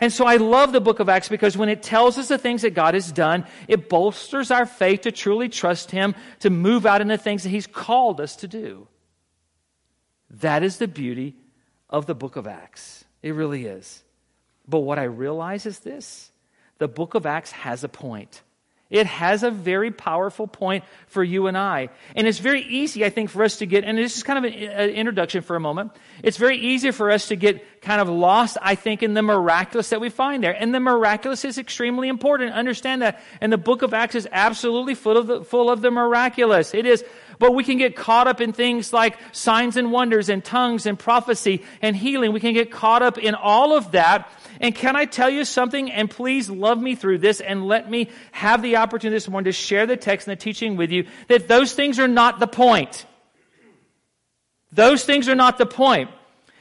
And 0.00 0.12
so 0.12 0.26
I 0.26 0.36
love 0.36 0.70
the 0.72 0.80
book 0.80 1.00
of 1.00 1.08
Acts 1.08 1.28
because 1.28 1.56
when 1.56 1.68
it 1.68 1.82
tells 1.82 2.18
us 2.18 2.28
the 2.28 2.38
things 2.38 2.62
that 2.62 2.74
God 2.74 2.94
has 2.94 3.10
done, 3.10 3.46
it 3.66 3.88
bolsters 3.88 4.52
our 4.52 4.66
faith 4.66 5.00
to 5.00 5.10
truly 5.10 5.48
trust 5.48 5.90
Him, 5.90 6.14
to 6.40 6.50
move 6.50 6.86
out 6.86 7.00
in 7.00 7.08
the 7.08 7.18
things 7.18 7.42
that 7.42 7.48
He's 7.48 7.66
called 7.66 8.20
us 8.20 8.36
to 8.36 8.46
do. 8.46 8.86
That 10.30 10.62
is 10.62 10.76
the 10.76 10.86
beauty 10.86 11.34
of 11.90 12.06
the 12.06 12.14
book 12.14 12.36
of 12.36 12.46
Acts. 12.46 13.04
It 13.22 13.32
really 13.32 13.64
is. 13.64 14.04
But 14.68 14.80
what 14.80 14.98
I 14.98 15.04
realize 15.04 15.66
is 15.66 15.80
this 15.80 16.30
the 16.76 16.86
book 16.86 17.14
of 17.14 17.26
Acts 17.26 17.50
has 17.50 17.82
a 17.82 17.88
point. 17.88 18.42
It 18.90 19.06
has 19.06 19.42
a 19.42 19.50
very 19.50 19.90
powerful 19.90 20.46
point 20.46 20.82
for 21.08 21.22
you 21.22 21.46
and 21.46 21.58
I. 21.58 21.90
And 22.16 22.26
it's 22.26 22.38
very 22.38 22.62
easy, 22.62 23.04
I 23.04 23.10
think, 23.10 23.28
for 23.28 23.42
us 23.42 23.58
to 23.58 23.66
get, 23.66 23.84
and 23.84 23.98
this 23.98 24.16
is 24.16 24.22
kind 24.22 24.38
of 24.38 24.50
an 24.50 24.90
introduction 24.90 25.42
for 25.42 25.56
a 25.56 25.60
moment. 25.60 25.92
It's 26.22 26.38
very 26.38 26.56
easy 26.56 26.90
for 26.90 27.10
us 27.10 27.28
to 27.28 27.36
get 27.36 27.82
kind 27.82 28.00
of 28.00 28.08
lost, 28.08 28.56
I 28.62 28.76
think, 28.76 29.02
in 29.02 29.12
the 29.12 29.20
miraculous 29.20 29.90
that 29.90 30.00
we 30.00 30.08
find 30.08 30.42
there. 30.42 30.52
And 30.52 30.74
the 30.74 30.80
miraculous 30.80 31.44
is 31.44 31.58
extremely 31.58 32.08
important. 32.08 32.52
Understand 32.52 33.02
that. 33.02 33.20
And 33.42 33.52
the 33.52 33.58
book 33.58 33.82
of 33.82 33.92
Acts 33.92 34.14
is 34.14 34.26
absolutely 34.32 34.94
full 34.94 35.18
of 35.18 35.26
the, 35.26 35.44
full 35.44 35.70
of 35.70 35.82
the 35.82 35.90
miraculous. 35.90 36.72
It 36.72 36.86
is. 36.86 37.04
But 37.38 37.54
we 37.54 37.64
can 37.64 37.78
get 37.78 37.94
caught 37.94 38.26
up 38.26 38.40
in 38.40 38.52
things 38.52 38.92
like 38.92 39.16
signs 39.32 39.76
and 39.76 39.92
wonders 39.92 40.28
and 40.28 40.44
tongues 40.44 40.86
and 40.86 40.98
prophecy 40.98 41.62
and 41.82 41.94
healing. 41.94 42.32
We 42.32 42.40
can 42.40 42.54
get 42.54 42.72
caught 42.72 43.02
up 43.02 43.18
in 43.18 43.34
all 43.34 43.76
of 43.76 43.92
that 43.92 44.28
and 44.60 44.74
can 44.74 44.96
I 44.96 45.04
tell 45.04 45.30
you 45.30 45.44
something? 45.44 45.90
And 45.90 46.10
please 46.10 46.50
love 46.50 46.80
me 46.80 46.94
through 46.94 47.18
this 47.18 47.40
and 47.40 47.66
let 47.66 47.90
me 47.90 48.10
have 48.32 48.62
the 48.62 48.76
opportunity 48.76 49.16
this 49.16 49.28
morning 49.28 49.46
to 49.46 49.52
share 49.52 49.86
the 49.86 49.96
text 49.96 50.26
and 50.26 50.36
the 50.36 50.40
teaching 50.40 50.76
with 50.76 50.90
you 50.90 51.06
that 51.28 51.48
those 51.48 51.72
things 51.74 51.98
are 51.98 52.08
not 52.08 52.40
the 52.40 52.46
point. 52.46 53.06
Those 54.72 55.04
things 55.04 55.28
are 55.28 55.34
not 55.34 55.58
the 55.58 55.66
point. 55.66 56.10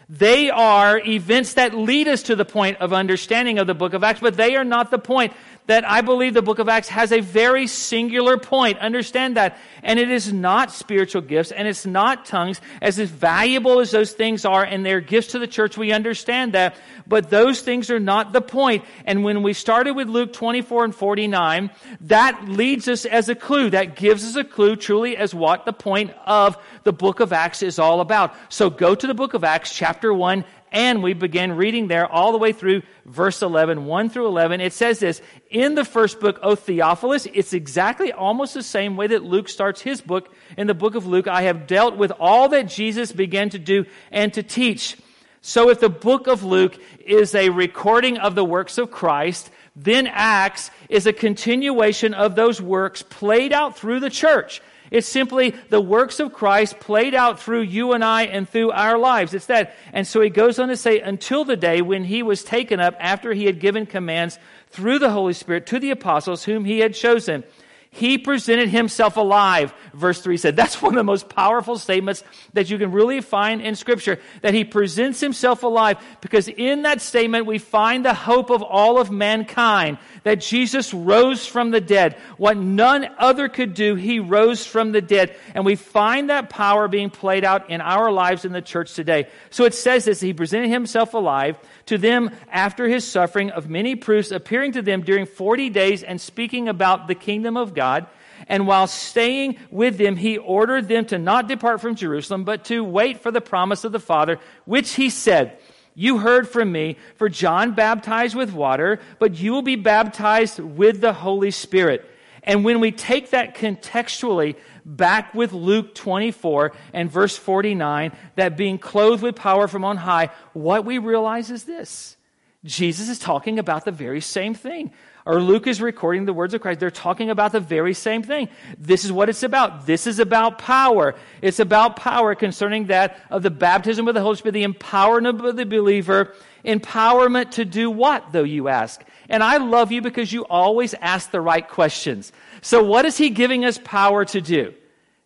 They 0.09 0.49
are 0.49 0.99
events 0.99 1.55
that 1.55 1.73
lead 1.73 2.07
us 2.07 2.23
to 2.23 2.35
the 2.35 2.45
point 2.45 2.77
of 2.77 2.93
understanding 2.93 3.59
of 3.59 3.67
the 3.67 3.73
book 3.73 3.93
of 3.93 4.03
Acts, 4.03 4.21
but 4.21 4.37
they 4.37 4.55
are 4.55 4.63
not 4.63 4.89
the 4.89 4.99
point. 4.99 5.33
That 5.67 5.87
I 5.87 6.01
believe 6.01 6.33
the 6.33 6.41
book 6.41 6.59
of 6.59 6.67
Acts 6.67 6.89
has 6.89 7.11
a 7.11 7.19
very 7.19 7.67
singular 7.67 8.37
point. 8.37 8.79
Understand 8.79 9.37
that. 9.37 9.57
And 9.83 9.99
it 9.99 10.09
is 10.09 10.33
not 10.33 10.71
spiritual 10.71 11.21
gifts 11.21 11.51
and 11.51 11.67
it's 11.67 11.85
not 11.85 12.25
tongues. 12.25 12.59
As 12.81 12.97
valuable 12.97 13.79
as 13.79 13.91
those 13.91 14.13
things 14.13 14.45
are 14.45 14.63
and 14.63 14.85
they're 14.85 15.01
gifts 15.01 15.33
to 15.33 15.39
the 15.39 15.47
church, 15.47 15.77
we 15.77 15.91
understand 15.91 16.53
that. 16.53 16.75
But 17.05 17.29
those 17.29 17.61
things 17.61 17.89
are 17.91 17.99
not 17.99 18.33
the 18.33 18.41
point. 18.41 18.83
And 19.05 19.23
when 19.23 19.43
we 19.43 19.53
started 19.53 19.91
with 19.91 20.09
Luke 20.09 20.33
24 20.33 20.85
and 20.85 20.95
49, 20.95 21.69
that 22.01 22.47
leads 22.47 22.87
us 22.87 23.05
as 23.05 23.29
a 23.29 23.35
clue. 23.35 23.69
That 23.69 23.95
gives 23.95 24.25
us 24.25 24.35
a 24.35 24.43
clue 24.43 24.75
truly 24.75 25.15
as 25.15 25.35
what 25.35 25.65
the 25.65 25.73
point 25.73 26.11
of 26.25 26.57
the 26.83 26.93
book 26.93 27.19
of 27.19 27.33
Acts 27.33 27.61
is 27.61 27.77
all 27.77 28.01
about. 28.01 28.33
So 28.49 28.69
go 28.69 28.95
to 28.95 29.07
the 29.07 29.13
book 29.13 29.33
of 29.33 29.43
Acts, 29.43 29.73
chapter 29.73 30.13
1, 30.13 30.45
and 30.71 31.01
we 31.01 31.13
begin 31.13 31.53
reading 31.53 31.87
there 31.87 32.05
all 32.05 32.31
the 32.31 32.37
way 32.37 32.51
through 32.51 32.83
verse 33.05 33.41
11, 33.41 33.85
1 33.85 34.09
through 34.09 34.27
11. 34.27 34.61
It 34.61 34.73
says 34.73 34.99
this 34.99 35.21
In 35.49 35.75
the 35.75 35.85
first 35.85 36.19
book, 36.19 36.39
O 36.43 36.55
Theophilus, 36.55 37.27
it's 37.33 37.53
exactly 37.53 38.11
almost 38.11 38.53
the 38.53 38.63
same 38.63 38.95
way 38.97 39.07
that 39.07 39.23
Luke 39.23 39.49
starts 39.49 39.81
his 39.81 40.01
book. 40.01 40.33
In 40.57 40.67
the 40.67 40.73
book 40.73 40.95
of 40.95 41.05
Luke, 41.05 41.27
I 41.27 41.43
have 41.43 41.67
dealt 41.67 41.97
with 41.97 42.11
all 42.19 42.49
that 42.49 42.67
Jesus 42.67 43.11
began 43.11 43.49
to 43.51 43.59
do 43.59 43.85
and 44.11 44.33
to 44.33 44.43
teach. 44.43 44.97
So 45.41 45.69
if 45.69 45.79
the 45.79 45.89
book 45.89 46.27
of 46.27 46.43
Luke 46.43 46.77
is 47.05 47.33
a 47.33 47.49
recording 47.49 48.17
of 48.17 48.35
the 48.35 48.43
works 48.43 48.77
of 48.77 48.91
Christ, 48.91 49.49
then 49.75 50.07
Acts 50.07 50.71
is 50.89 51.05
a 51.05 51.13
continuation 51.13 52.13
of 52.13 52.35
those 52.35 52.61
works 52.61 53.01
played 53.03 53.53
out 53.53 53.77
through 53.77 53.99
the 53.99 54.09
church. 54.09 54.61
It's 54.91 55.07
simply 55.07 55.55
the 55.69 55.81
works 55.81 56.19
of 56.19 56.33
Christ 56.33 56.79
played 56.79 57.13
out 57.13 57.39
through 57.39 57.61
you 57.61 57.93
and 57.93 58.03
I 58.03 58.23
and 58.23 58.47
through 58.47 58.71
our 58.71 58.97
lives. 58.97 59.33
It's 59.33 59.47
that. 59.47 59.75
And 59.93 60.07
so 60.07 60.21
he 60.21 60.29
goes 60.29 60.59
on 60.59 60.69
to 60.69 60.77
say, 60.77 60.99
until 60.99 61.43
the 61.43 61.57
day 61.57 61.81
when 61.81 62.05
he 62.05 62.23
was 62.23 62.43
taken 62.43 62.79
up 62.79 62.95
after 62.99 63.33
he 63.33 63.45
had 63.45 63.59
given 63.59 63.85
commands 63.85 64.39
through 64.69 64.99
the 64.99 65.11
Holy 65.11 65.33
Spirit 65.33 65.65
to 65.67 65.79
the 65.79 65.91
apostles 65.91 66.45
whom 66.45 66.65
he 66.65 66.79
had 66.79 66.93
chosen. 66.93 67.43
He 67.89 68.17
presented 68.17 68.69
himself 68.69 69.17
alive, 69.17 69.73
verse 69.93 70.21
3 70.21 70.37
said. 70.37 70.55
That's 70.55 70.81
one 70.81 70.93
of 70.93 70.97
the 70.97 71.03
most 71.03 71.29
powerful 71.29 71.77
statements 71.77 72.23
that 72.53 72.69
you 72.69 72.77
can 72.77 72.91
really 72.91 73.21
find 73.21 73.61
in 73.61 73.75
Scripture, 73.75 74.19
that 74.41 74.53
he 74.53 74.63
presents 74.63 75.19
himself 75.19 75.63
alive, 75.63 75.97
because 76.21 76.47
in 76.47 76.83
that 76.83 77.01
statement 77.01 77.45
we 77.45 77.57
find 77.57 78.05
the 78.05 78.13
hope 78.13 78.51
of 78.51 78.61
all 78.61 78.99
of 78.99 79.09
mankind, 79.09 79.97
that 80.23 80.41
Jesus 80.41 80.93
rose 80.93 81.45
from 81.45 81.71
the 81.71 81.81
dead. 81.81 82.17
What 82.37 82.57
none 82.57 83.07
other 83.17 83.49
could 83.49 83.73
do, 83.73 83.95
he 83.95 84.19
rose 84.19 84.65
from 84.65 84.91
the 84.91 85.01
dead. 85.01 85.35
And 85.55 85.65
we 85.65 85.75
find 85.75 86.29
that 86.29 86.49
power 86.49 86.87
being 86.87 87.09
played 87.09 87.43
out 87.43 87.69
in 87.69 87.81
our 87.81 88.11
lives 88.11 88.45
in 88.45 88.51
the 88.51 88.61
church 88.61 88.93
today. 88.93 89.27
So 89.49 89.63
it 89.63 89.73
says 89.73 90.05
this, 90.05 90.19
he 90.19 90.33
presented 90.33 90.69
himself 90.69 91.13
alive 91.13 91.57
to 91.87 91.97
them 91.97 92.31
after 92.51 92.87
his 92.87 93.07
suffering 93.07 93.49
of 93.51 93.69
many 93.69 93.95
proofs, 93.95 94.31
appearing 94.31 94.73
to 94.73 94.81
them 94.81 95.01
during 95.01 95.25
40 95.25 95.69
days 95.69 96.03
and 96.03 96.19
speaking 96.19 96.67
about 96.67 97.07
the 97.07 97.15
kingdom 97.15 97.57
of 97.57 97.73
God. 97.77 98.07
And 98.49 98.67
while 98.67 98.87
staying 98.87 99.57
with 99.71 99.97
them, 99.97 100.17
he 100.17 100.37
ordered 100.37 100.89
them 100.89 101.05
to 101.05 101.17
not 101.17 101.47
depart 101.47 101.79
from 101.79 101.95
Jerusalem, 101.95 102.43
but 102.43 102.65
to 102.65 102.83
wait 102.83 103.21
for 103.21 103.31
the 103.31 103.41
promise 103.41 103.85
of 103.85 103.93
the 103.93 103.99
Father, 103.99 104.39
which 104.65 104.93
he 104.95 105.09
said, 105.09 105.57
You 105.95 106.17
heard 106.17 106.49
from 106.49 106.71
me, 106.71 106.97
for 107.15 107.29
John 107.29 107.73
baptized 107.73 108.35
with 108.35 108.51
water, 108.51 108.99
but 109.19 109.39
you 109.39 109.53
will 109.53 109.61
be 109.61 109.77
baptized 109.77 110.59
with 110.59 110.99
the 110.99 111.13
Holy 111.13 111.51
Spirit. 111.51 112.05
And 112.43 112.63
when 112.63 112.79
we 112.79 112.91
take 112.91 113.31
that 113.31 113.55
contextually, 113.55 114.55
back 114.87 115.33
with 115.35 115.51
Luke 115.51 115.93
24 115.93 116.71
and 116.93 117.11
verse 117.11 117.35
49, 117.35 118.13
that 118.35 118.57
being 118.57 118.79
clothed 118.79 119.21
with 119.21 119.35
power 119.35 119.67
from 119.67 119.83
on 119.83 119.97
high, 119.97 120.29
what 120.53 120.85
we 120.85 120.97
realize 120.97 121.51
is 121.51 121.65
this. 121.65 122.15
Jesus 122.63 123.09
is 123.09 123.19
talking 123.19 123.59
about 123.59 123.85
the 123.85 123.91
very 123.91 124.21
same 124.21 124.53
thing. 124.53 124.91
Or 125.27 125.41
Luke 125.41 125.67
is 125.67 125.81
recording 125.81 126.23
the 126.23 126.31
words 126.31 126.53
of 126.53 126.61
Christ. 126.61 126.79
They're 126.79 126.89
talking 126.89 127.29
about 127.29 127.51
the 127.51 127.59
very 127.59 127.93
same 127.93 128.23
thing. 128.23 128.47
This 128.77 129.03
is 129.03 129.11
what 129.11 129.27
it's 129.27 129.43
about. 129.43 129.85
This 129.85 130.07
is 130.07 130.19
about 130.19 130.57
power. 130.57 131.15
It's 131.41 131.59
about 131.59 131.97
power 131.97 132.33
concerning 132.33 132.85
that 132.87 133.19
of 133.29 133.43
the 133.43 133.49
baptism 133.49 134.05
with 134.05 134.15
the 134.15 134.21
Holy 134.21 134.37
Spirit, 134.37 134.53
the 134.53 134.63
empowerment 134.63 135.45
of 135.45 135.57
the 135.57 135.65
believer. 135.65 136.33
Empowerment 136.63 137.51
to 137.51 137.65
do 137.65 137.91
what, 137.91 138.31
though, 138.31 138.45
you 138.45 138.69
ask? 138.69 139.03
And 139.27 139.43
I 139.43 139.57
love 139.57 139.91
you 139.91 140.01
because 140.01 140.31
you 140.31 140.45
always 140.45 140.93
ask 140.93 141.29
the 141.29 141.41
right 141.41 141.67
questions. 141.67 142.31
So 142.61 142.81
what 142.81 143.03
is 143.03 143.17
he 143.17 143.29
giving 143.29 143.65
us 143.65 143.77
power 143.83 144.23
to 144.23 144.39
do? 144.39 144.73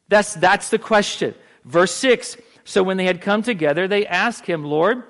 That's, 0.09 0.33
that's 0.33 0.71
the 0.71 0.79
question. 0.79 1.35
Verse 1.63 1.93
6. 1.93 2.37
So 2.63 2.81
when 2.81 2.97
they 2.97 3.05
had 3.05 3.21
come 3.21 3.43
together, 3.43 3.87
they 3.87 4.07
asked 4.07 4.47
him, 4.47 4.65
Lord, 4.65 5.03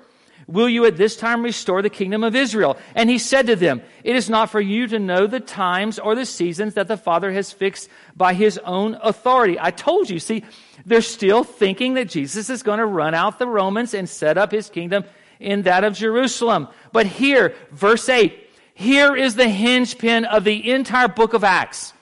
will 0.52 0.68
you 0.68 0.84
at 0.84 0.98
this 0.98 1.16
time 1.16 1.42
restore 1.42 1.80
the 1.80 1.90
kingdom 1.90 2.22
of 2.22 2.36
Israel? 2.36 2.76
And 2.94 3.08
he 3.08 3.18
said 3.18 3.46
to 3.46 3.56
them, 3.56 3.82
It 4.04 4.14
is 4.14 4.28
not 4.28 4.50
for 4.50 4.60
you 4.60 4.86
to 4.88 4.98
know 4.98 5.26
the 5.26 5.40
times 5.40 5.98
or 5.98 6.14
the 6.14 6.26
seasons 6.26 6.74
that 6.74 6.88
the 6.88 6.96
Father 6.96 7.32
has 7.32 7.50
fixed 7.50 7.88
by 8.14 8.34
his 8.34 8.58
own 8.58 8.98
authority. 9.02 9.56
I 9.58 9.70
told 9.70 10.10
you, 10.10 10.18
see, 10.18 10.44
they're 10.84 11.00
still 11.00 11.42
thinking 11.42 11.94
that 11.94 12.10
Jesus 12.10 12.50
is 12.50 12.62
going 12.62 12.78
to 12.78 12.86
run 12.86 13.14
out 13.14 13.38
the 13.38 13.46
Romans 13.46 13.94
and 13.94 14.08
set 14.08 14.36
up 14.36 14.52
his 14.52 14.68
kingdom 14.68 15.04
in 15.40 15.62
that 15.62 15.84
of 15.84 15.94
Jerusalem. 15.94 16.68
But 16.92 17.06
here, 17.06 17.54
verse 17.70 18.08
8, 18.08 18.38
here 18.74 19.16
is 19.16 19.34
the 19.34 19.48
hinge 19.48 19.96
pin 19.98 20.24
of 20.26 20.44
the 20.44 20.70
entire 20.70 21.08
book 21.08 21.32
of 21.32 21.44
Acts. 21.44 21.94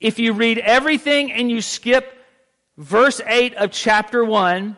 If 0.00 0.18
you 0.18 0.32
read 0.32 0.58
everything 0.58 1.32
and 1.32 1.50
you 1.50 1.62
skip 1.62 2.12
verse 2.76 3.20
8 3.24 3.54
of 3.54 3.70
chapter 3.70 4.24
1, 4.24 4.76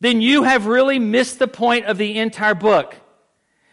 then 0.00 0.20
you 0.20 0.44
have 0.44 0.66
really 0.66 0.98
missed 0.98 1.38
the 1.38 1.48
point 1.48 1.86
of 1.86 1.98
the 1.98 2.18
entire 2.18 2.54
book. 2.54 2.96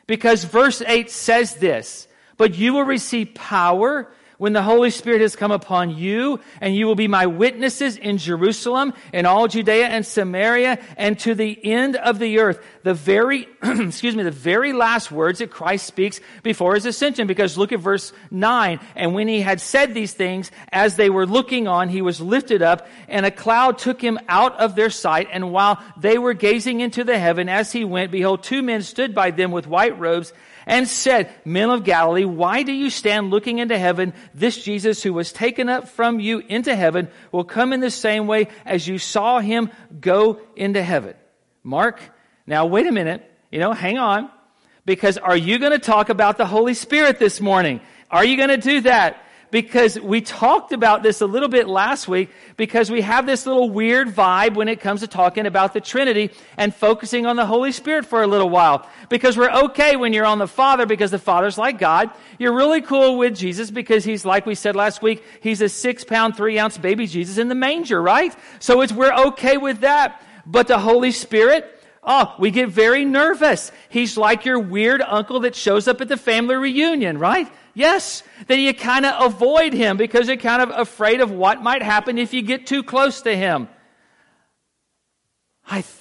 Because 0.06 0.44
verse 0.44 0.82
8 0.82 1.10
says 1.10 1.56
this, 1.56 2.08
but 2.38 2.56
you 2.56 2.74
will 2.74 2.84
receive 2.84 3.34
power 3.34 4.12
when 4.38 4.54
the 4.54 4.62
Holy 4.62 4.92
Spirit 4.92 5.22
has 5.22 5.36
come 5.36 5.52
upon 5.52 5.98
you, 5.98 6.40
and 6.62 6.76
you 6.76 6.86
will 6.86 6.96
be 6.96 7.08
my 7.08 7.26
witnesses 7.26 7.98
in 7.98 8.18
Jerusalem, 8.18 8.94
in 9.12 9.26
all 9.26 9.48
Judea 9.48 9.88
and 9.88 10.06
Samaria, 10.06 10.80
and 10.96 11.18
to 11.20 11.34
the 11.34 11.60
end 11.66 11.96
of 11.96 12.20
the 12.20 12.40
earth. 12.40 12.64
The 12.84 12.94
very, 12.94 13.48
excuse 13.64 14.16
me, 14.16 14.24
the 14.24 14.32
very 14.32 14.74
last 14.74 15.12
words 15.12 15.40
that 15.40 15.50
Christ 15.50 15.88
speaks 15.88 16.20
before 16.44 16.76
his 16.76 16.86
ascension, 16.86 17.26
because 17.26 17.58
look 17.58 17.72
at 17.72 17.80
verse 17.80 18.14
9. 18.30 18.80
And 18.96 19.16
when 19.16 19.28
he 19.28 19.42
had 19.42 19.60
said 19.60 19.94
these 19.94 20.14
things, 20.14 20.52
as 20.72 20.96
they 20.96 21.10
were 21.10 21.26
looking 21.26 21.68
on, 21.68 21.90
he 21.90 22.04
was 22.04 22.22
lifted 22.22 22.62
up, 22.62 22.88
and 23.08 23.26
a 23.26 23.32
cloud 23.32 23.80
took 23.80 24.02
him 24.02 24.20
out 24.30 24.56
of 24.60 24.76
their 24.76 24.92
sight. 24.92 25.30
And 25.32 25.52
while 25.52 25.82
they 25.98 26.20
were 26.20 26.34
gazing 26.34 26.80
into 26.82 27.04
the 27.04 27.18
heaven 27.18 27.50
as 27.50 27.72
he 27.72 27.84
went, 27.84 28.12
behold, 28.12 28.44
two 28.44 28.62
men 28.62 28.84
stood 28.84 29.16
by 29.16 29.32
them 29.32 29.52
with 29.52 29.66
white 29.66 29.98
robes, 29.98 30.32
and 30.68 30.88
said, 30.88 31.34
Men 31.46 31.70
of 31.70 31.86
Galilee, 31.86 32.26
why 32.26 32.62
do 32.62 32.74
you 32.74 32.90
stand 32.90 33.32
looking 33.32 33.58
into 33.58 33.78
heaven? 33.78 34.14
This 34.36 34.62
Jesus 34.62 35.02
who 35.02 35.14
was 35.14 35.32
taken 35.32 35.70
up 35.70 35.88
from 35.88 36.20
you 36.20 36.40
into 36.40 36.76
heaven 36.76 37.08
will 37.32 37.46
come 37.46 37.72
in 37.74 37.80
the 37.80 37.90
same 37.90 38.28
way 38.28 38.50
as 38.66 38.88
you 38.88 39.00
saw 39.00 39.40
him 39.40 39.72
go 40.00 40.40
into 40.56 40.84
heaven. 40.84 41.16
Mark, 41.64 42.02
now 42.46 42.66
wait 42.66 42.86
a 42.86 42.92
minute. 42.92 43.24
You 43.50 43.60
know, 43.60 43.72
hang 43.72 43.98
on. 43.98 44.30
Because 44.86 45.18
are 45.18 45.36
you 45.36 45.58
going 45.58 45.72
to 45.72 45.80
talk 45.80 46.10
about 46.10 46.38
the 46.38 46.46
Holy 46.46 46.74
Spirit 46.74 47.18
this 47.18 47.42
morning? 47.42 47.80
Are 48.12 48.24
you 48.24 48.38
going 48.38 48.50
to 48.50 48.58
do 48.58 48.82
that? 48.82 49.24
Because 49.50 50.00
we 50.00 50.22
talked 50.22 50.74
about 50.74 51.04
this 51.04 51.22
a 51.22 51.26
little 51.26 51.48
bit 51.50 51.68
last 51.68 52.08
week 52.08 52.30
because 52.58 52.92
we 52.92 53.02
have 53.02 53.26
this 53.26 53.46
little 53.46 53.70
weird 53.70 54.10
vibe 54.10 54.56
when 54.56 54.68
it 54.68 54.82
comes 54.82 55.02
to 55.02 55.08
talking 55.08 55.46
about 55.46 55.74
the 55.74 55.82
Trinity 55.82 56.32
and 56.58 56.76
focusing 56.76 57.26
on 57.26 57.36
the 57.36 57.46
Holy 57.46 57.72
Spirit 57.72 58.06
for 58.06 58.22
a 58.22 58.28
little 58.28 58.50
while. 58.50 58.88
Because 59.10 59.38
we're 59.38 59.52
okay 59.52 59.96
when 59.96 60.14
you're 60.14 60.26
on 60.26 60.40
the 60.40 60.48
Father 60.48 60.86
because 60.86 61.12
the 61.12 61.20
Father's 61.20 61.58
like 61.58 61.80
God. 61.80 62.10
You're 62.38 62.56
really 62.56 62.82
cool 62.82 63.18
with 63.18 63.36
Jesus 63.36 63.72
because 63.72 64.04
he's, 64.04 64.26
like 64.26 64.46
we 64.46 64.56
said 64.56 64.76
last 64.76 65.02
week, 65.02 65.24
he's 65.42 65.62
a 65.62 65.70
six 65.70 66.04
pound, 66.04 66.36
three 66.36 66.60
ounce 66.60 66.78
baby 66.78 67.08
Jesus 67.08 67.38
in 67.38 67.48
the 67.48 67.56
manger, 67.56 68.02
right? 68.02 68.36
So 68.60 68.82
it's, 68.82 68.92
we're 68.92 69.14
okay 69.28 69.58
with 69.58 69.82
that. 69.82 70.22
But 70.46 70.68
the 70.68 70.80
Holy 70.80 71.12
Spirit, 71.12 71.74
Oh, 72.10 72.34
we 72.40 72.52
get 72.52 72.70
very 72.70 73.04
nervous. 73.04 73.70
He's 73.90 74.16
like 74.16 74.46
your 74.46 74.60
weird 74.60 75.02
uncle 75.02 75.42
that 75.42 75.56
shows 75.58 75.90
up 75.90 76.00
at 76.00 76.08
the 76.08 76.16
family 76.16 76.56
reunion, 76.56 77.18
right? 77.18 77.52
Yes, 77.78 78.24
that 78.48 78.58
you 78.58 78.74
kind 78.74 79.06
of 79.06 79.32
avoid 79.32 79.72
him 79.72 79.98
because 79.98 80.30
you're 80.30 80.38
kind 80.38 80.64
of 80.64 80.72
afraid 80.72 81.22
of 81.22 81.30
what 81.30 81.62
might 81.62 81.84
happen 81.84 82.18
if 82.18 82.34
you 82.34 82.42
get 82.42 82.66
too 82.66 82.82
close 82.82 83.22
to 83.22 83.38
him. 83.38 83.68
I 85.64 85.82
th- 85.82 85.94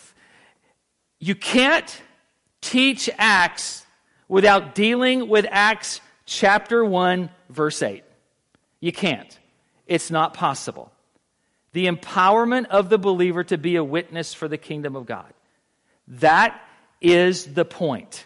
you 1.18 1.34
can't 1.34 2.02
teach 2.62 3.10
Acts 3.18 3.84
without 4.26 4.74
dealing 4.74 5.28
with 5.28 5.44
Acts 5.50 6.00
chapter 6.24 6.82
1, 6.82 7.28
verse 7.50 7.82
8. 7.82 8.02
You 8.80 8.92
can't. 8.92 9.38
It's 9.86 10.10
not 10.10 10.32
possible. 10.32 10.90
The 11.74 11.88
empowerment 11.88 12.68
of 12.68 12.88
the 12.88 12.96
believer 12.96 13.44
to 13.44 13.58
be 13.58 13.76
a 13.76 13.84
witness 13.84 14.32
for 14.32 14.48
the 14.48 14.56
kingdom 14.56 14.96
of 14.96 15.04
God. 15.04 15.30
That 16.08 16.58
is 17.02 17.52
the 17.52 17.66
point. 17.66 18.24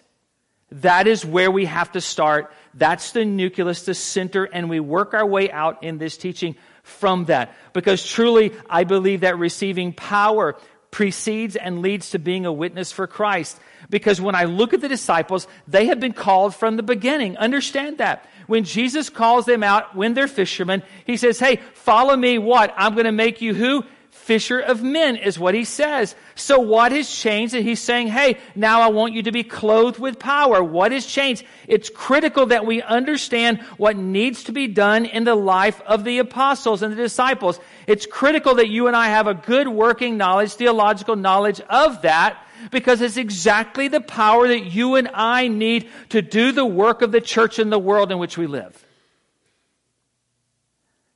That 0.72 1.08
is 1.08 1.26
where 1.26 1.50
we 1.50 1.64
have 1.64 1.90
to 1.92 2.00
start. 2.00 2.52
That's 2.74 3.12
the 3.12 3.24
nucleus, 3.24 3.84
the 3.84 3.94
center, 3.94 4.44
and 4.44 4.70
we 4.70 4.80
work 4.80 5.14
our 5.14 5.26
way 5.26 5.50
out 5.50 5.82
in 5.82 5.98
this 5.98 6.16
teaching 6.16 6.56
from 6.82 7.26
that. 7.26 7.54
Because 7.72 8.04
truly, 8.04 8.52
I 8.68 8.84
believe 8.84 9.20
that 9.20 9.38
receiving 9.38 9.92
power 9.92 10.56
precedes 10.90 11.56
and 11.56 11.82
leads 11.82 12.10
to 12.10 12.18
being 12.18 12.46
a 12.46 12.52
witness 12.52 12.90
for 12.92 13.06
Christ. 13.06 13.58
Because 13.88 14.20
when 14.20 14.34
I 14.34 14.44
look 14.44 14.74
at 14.74 14.80
the 14.80 14.88
disciples, 14.88 15.46
they 15.68 15.86
have 15.86 16.00
been 16.00 16.12
called 16.12 16.54
from 16.54 16.76
the 16.76 16.82
beginning. 16.82 17.36
Understand 17.36 17.98
that. 17.98 18.28
When 18.46 18.64
Jesus 18.64 19.10
calls 19.10 19.46
them 19.46 19.62
out 19.62 19.94
when 19.94 20.14
they're 20.14 20.28
fishermen, 20.28 20.82
he 21.04 21.16
says, 21.16 21.38
Hey, 21.38 21.60
follow 21.74 22.16
me. 22.16 22.38
What? 22.38 22.74
I'm 22.76 22.94
going 22.94 23.04
to 23.04 23.12
make 23.12 23.40
you 23.40 23.54
who? 23.54 23.84
fisher 24.10 24.60
of 24.60 24.82
men, 24.82 25.16
is 25.16 25.38
what 25.38 25.54
he 25.54 25.64
says. 25.64 26.14
So 26.40 26.58
what 26.58 26.92
has 26.92 27.08
changed? 27.10 27.54
And 27.54 27.66
he's 27.66 27.80
saying, 27.80 28.08
hey, 28.08 28.38
now 28.54 28.80
I 28.80 28.88
want 28.88 29.12
you 29.12 29.22
to 29.24 29.32
be 29.32 29.44
clothed 29.44 29.98
with 29.98 30.18
power. 30.18 30.64
What 30.64 30.90
has 30.90 31.04
changed? 31.04 31.44
It's 31.68 31.90
critical 31.90 32.46
that 32.46 32.64
we 32.64 32.80
understand 32.80 33.60
what 33.76 33.98
needs 33.98 34.44
to 34.44 34.52
be 34.52 34.66
done 34.66 35.04
in 35.04 35.24
the 35.24 35.34
life 35.34 35.82
of 35.82 36.02
the 36.02 36.18
apostles 36.18 36.82
and 36.82 36.92
the 36.92 36.96
disciples. 36.96 37.60
It's 37.86 38.06
critical 38.06 38.54
that 38.54 38.68
you 38.68 38.86
and 38.86 38.96
I 38.96 39.08
have 39.08 39.26
a 39.26 39.34
good 39.34 39.68
working 39.68 40.16
knowledge, 40.16 40.54
theological 40.54 41.14
knowledge 41.14 41.60
of 41.68 42.02
that 42.02 42.42
because 42.70 43.02
it's 43.02 43.18
exactly 43.18 43.88
the 43.88 44.00
power 44.00 44.48
that 44.48 44.64
you 44.64 44.94
and 44.94 45.10
I 45.12 45.48
need 45.48 45.90
to 46.08 46.22
do 46.22 46.52
the 46.52 46.64
work 46.64 47.02
of 47.02 47.12
the 47.12 47.20
church 47.20 47.58
in 47.58 47.68
the 47.68 47.78
world 47.78 48.10
in 48.10 48.18
which 48.18 48.38
we 48.38 48.46
live. 48.46 48.82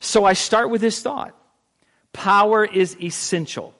So 0.00 0.26
I 0.26 0.34
start 0.34 0.68
with 0.68 0.82
this 0.82 1.00
thought. 1.00 1.34
Power 2.12 2.62
is 2.64 2.96
essential. 3.00 3.74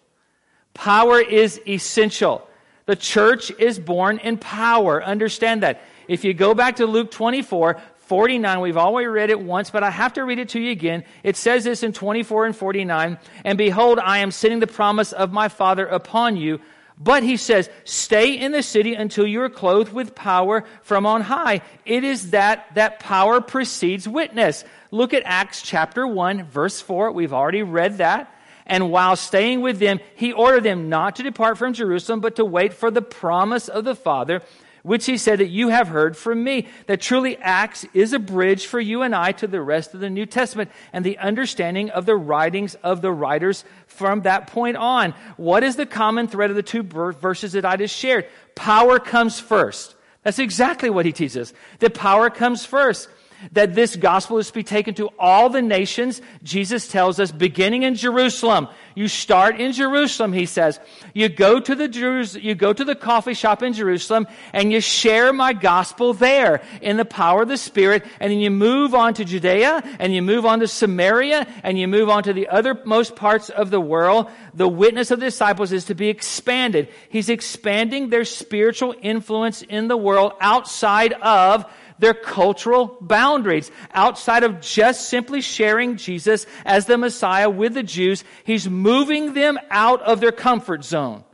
Power 0.74 1.20
is 1.20 1.60
essential. 1.66 2.46
The 2.86 2.96
church 2.96 3.50
is 3.58 3.78
born 3.78 4.18
in 4.18 4.36
power. 4.36 5.02
Understand 5.02 5.62
that. 5.62 5.82
If 6.06 6.24
you 6.24 6.34
go 6.34 6.54
back 6.54 6.76
to 6.76 6.86
Luke 6.86 7.10
24, 7.10 7.80
49, 7.96 8.60
we've 8.60 8.76
already 8.76 9.06
read 9.06 9.30
it 9.30 9.40
once, 9.40 9.70
but 9.70 9.82
I 9.82 9.90
have 9.90 10.12
to 10.14 10.24
read 10.24 10.38
it 10.38 10.50
to 10.50 10.60
you 10.60 10.70
again. 10.70 11.04
It 11.22 11.36
says 11.36 11.64
this 11.64 11.82
in 11.82 11.94
24 11.94 12.46
and 12.46 12.54
49, 12.54 13.18
and 13.44 13.56
behold, 13.56 13.98
I 13.98 14.18
am 14.18 14.30
sending 14.30 14.60
the 14.60 14.66
promise 14.66 15.12
of 15.12 15.32
my 15.32 15.48
Father 15.48 15.86
upon 15.86 16.36
you. 16.36 16.60
But 16.98 17.22
he 17.22 17.36
says, 17.36 17.70
stay 17.84 18.34
in 18.34 18.52
the 18.52 18.62
city 18.62 18.94
until 18.94 19.26
you 19.26 19.42
are 19.42 19.48
clothed 19.48 19.92
with 19.92 20.14
power 20.14 20.64
from 20.82 21.06
on 21.06 21.22
high. 21.22 21.62
It 21.84 22.04
is 22.04 22.30
that 22.30 22.72
that 22.74 23.00
power 23.00 23.40
precedes 23.40 24.06
witness. 24.06 24.64
Look 24.90 25.12
at 25.12 25.22
Acts 25.24 25.62
chapter 25.62 26.06
1, 26.06 26.44
verse 26.44 26.80
4. 26.80 27.10
We've 27.10 27.32
already 27.32 27.62
read 27.62 27.98
that. 27.98 28.32
And 28.66 28.90
while 28.90 29.16
staying 29.16 29.60
with 29.60 29.78
them, 29.78 30.00
he 30.14 30.32
ordered 30.32 30.62
them 30.62 30.88
not 30.88 31.16
to 31.16 31.22
depart 31.22 31.58
from 31.58 31.74
Jerusalem, 31.74 32.20
but 32.20 32.36
to 32.36 32.44
wait 32.44 32.72
for 32.72 32.90
the 32.90 33.02
promise 33.02 33.68
of 33.68 33.84
the 33.84 33.94
Father, 33.94 34.40
which 34.82 35.06
he 35.06 35.18
said 35.18 35.38
that 35.40 35.48
you 35.48 35.68
have 35.68 35.88
heard 35.88 36.16
from 36.16 36.42
me. 36.42 36.68
That 36.86 37.00
truly 37.00 37.36
Acts 37.38 37.84
is 37.92 38.12
a 38.12 38.18
bridge 38.18 38.66
for 38.66 38.80
you 38.80 39.02
and 39.02 39.14
I 39.14 39.32
to 39.32 39.46
the 39.46 39.60
rest 39.60 39.94
of 39.94 40.00
the 40.00 40.10
New 40.10 40.26
Testament 40.26 40.70
and 40.92 41.04
the 41.04 41.18
understanding 41.18 41.90
of 41.90 42.06
the 42.06 42.16
writings 42.16 42.74
of 42.76 43.02
the 43.02 43.12
writers 43.12 43.64
from 43.86 44.22
that 44.22 44.46
point 44.46 44.76
on. 44.76 45.12
What 45.36 45.62
is 45.62 45.76
the 45.76 45.86
common 45.86 46.28
thread 46.28 46.50
of 46.50 46.56
the 46.56 46.62
two 46.62 46.82
verses 46.82 47.52
that 47.52 47.64
I 47.64 47.76
just 47.76 47.96
shared? 47.96 48.26
Power 48.54 48.98
comes 48.98 49.38
first. 49.40 49.94
That's 50.22 50.38
exactly 50.38 50.88
what 50.88 51.04
he 51.04 51.12
teaches. 51.12 51.52
That 51.80 51.92
power 51.92 52.30
comes 52.30 52.64
first 52.64 53.08
that 53.52 53.74
this 53.74 53.96
gospel 53.96 54.38
is 54.38 54.48
to 54.48 54.54
be 54.54 54.62
taken 54.62 54.94
to 54.94 55.10
all 55.18 55.48
the 55.48 55.62
nations. 55.62 56.20
Jesus 56.42 56.88
tells 56.88 57.20
us, 57.20 57.32
beginning 57.32 57.82
in 57.82 57.94
Jerusalem. 57.94 58.68
You 58.94 59.08
start 59.08 59.60
in 59.60 59.72
Jerusalem, 59.72 60.32
he 60.32 60.46
says. 60.46 60.78
You 61.14 61.28
go 61.28 61.58
to 61.58 61.74
the 61.74 61.88
Jerus- 61.88 62.40
you 62.40 62.54
go 62.54 62.72
to 62.72 62.84
the 62.84 62.94
coffee 62.94 63.34
shop 63.34 63.62
in 63.62 63.72
Jerusalem 63.72 64.28
and 64.52 64.72
you 64.72 64.80
share 64.80 65.32
my 65.32 65.52
gospel 65.52 66.14
there 66.14 66.62
in 66.80 66.96
the 66.96 67.04
power 67.04 67.42
of 67.42 67.48
the 67.48 67.56
Spirit. 67.56 68.04
And 68.20 68.30
then 68.30 68.38
you 68.38 68.50
move 68.50 68.94
on 68.94 69.14
to 69.14 69.24
Judea 69.24 69.82
and 69.98 70.14
you 70.14 70.22
move 70.22 70.46
on 70.46 70.60
to 70.60 70.68
Samaria 70.68 71.46
and 71.64 71.78
you 71.78 71.88
move 71.88 72.08
on 72.08 72.22
to 72.24 72.32
the 72.32 72.48
other 72.48 72.80
most 72.84 73.16
parts 73.16 73.50
of 73.50 73.70
the 73.70 73.80
world. 73.80 74.30
The 74.54 74.68
witness 74.68 75.10
of 75.10 75.18
the 75.18 75.26
disciples 75.26 75.72
is 75.72 75.86
to 75.86 75.94
be 75.94 76.08
expanded. 76.08 76.88
He's 77.08 77.28
expanding 77.28 78.10
their 78.10 78.24
spiritual 78.24 78.94
influence 79.02 79.62
in 79.62 79.88
the 79.88 79.96
world 79.96 80.34
outside 80.40 81.14
of 81.14 81.64
their 81.98 82.14
cultural 82.14 82.96
boundaries. 83.00 83.70
Outside 83.92 84.44
of 84.44 84.60
just 84.60 85.08
simply 85.08 85.40
sharing 85.40 85.96
Jesus 85.96 86.46
as 86.64 86.86
the 86.86 86.98
Messiah 86.98 87.50
with 87.50 87.74
the 87.74 87.82
Jews, 87.82 88.24
he's 88.44 88.68
moving 88.68 89.34
them 89.34 89.58
out 89.70 90.02
of 90.02 90.20
their 90.20 90.32
comfort 90.32 90.84
zone. 90.84 91.24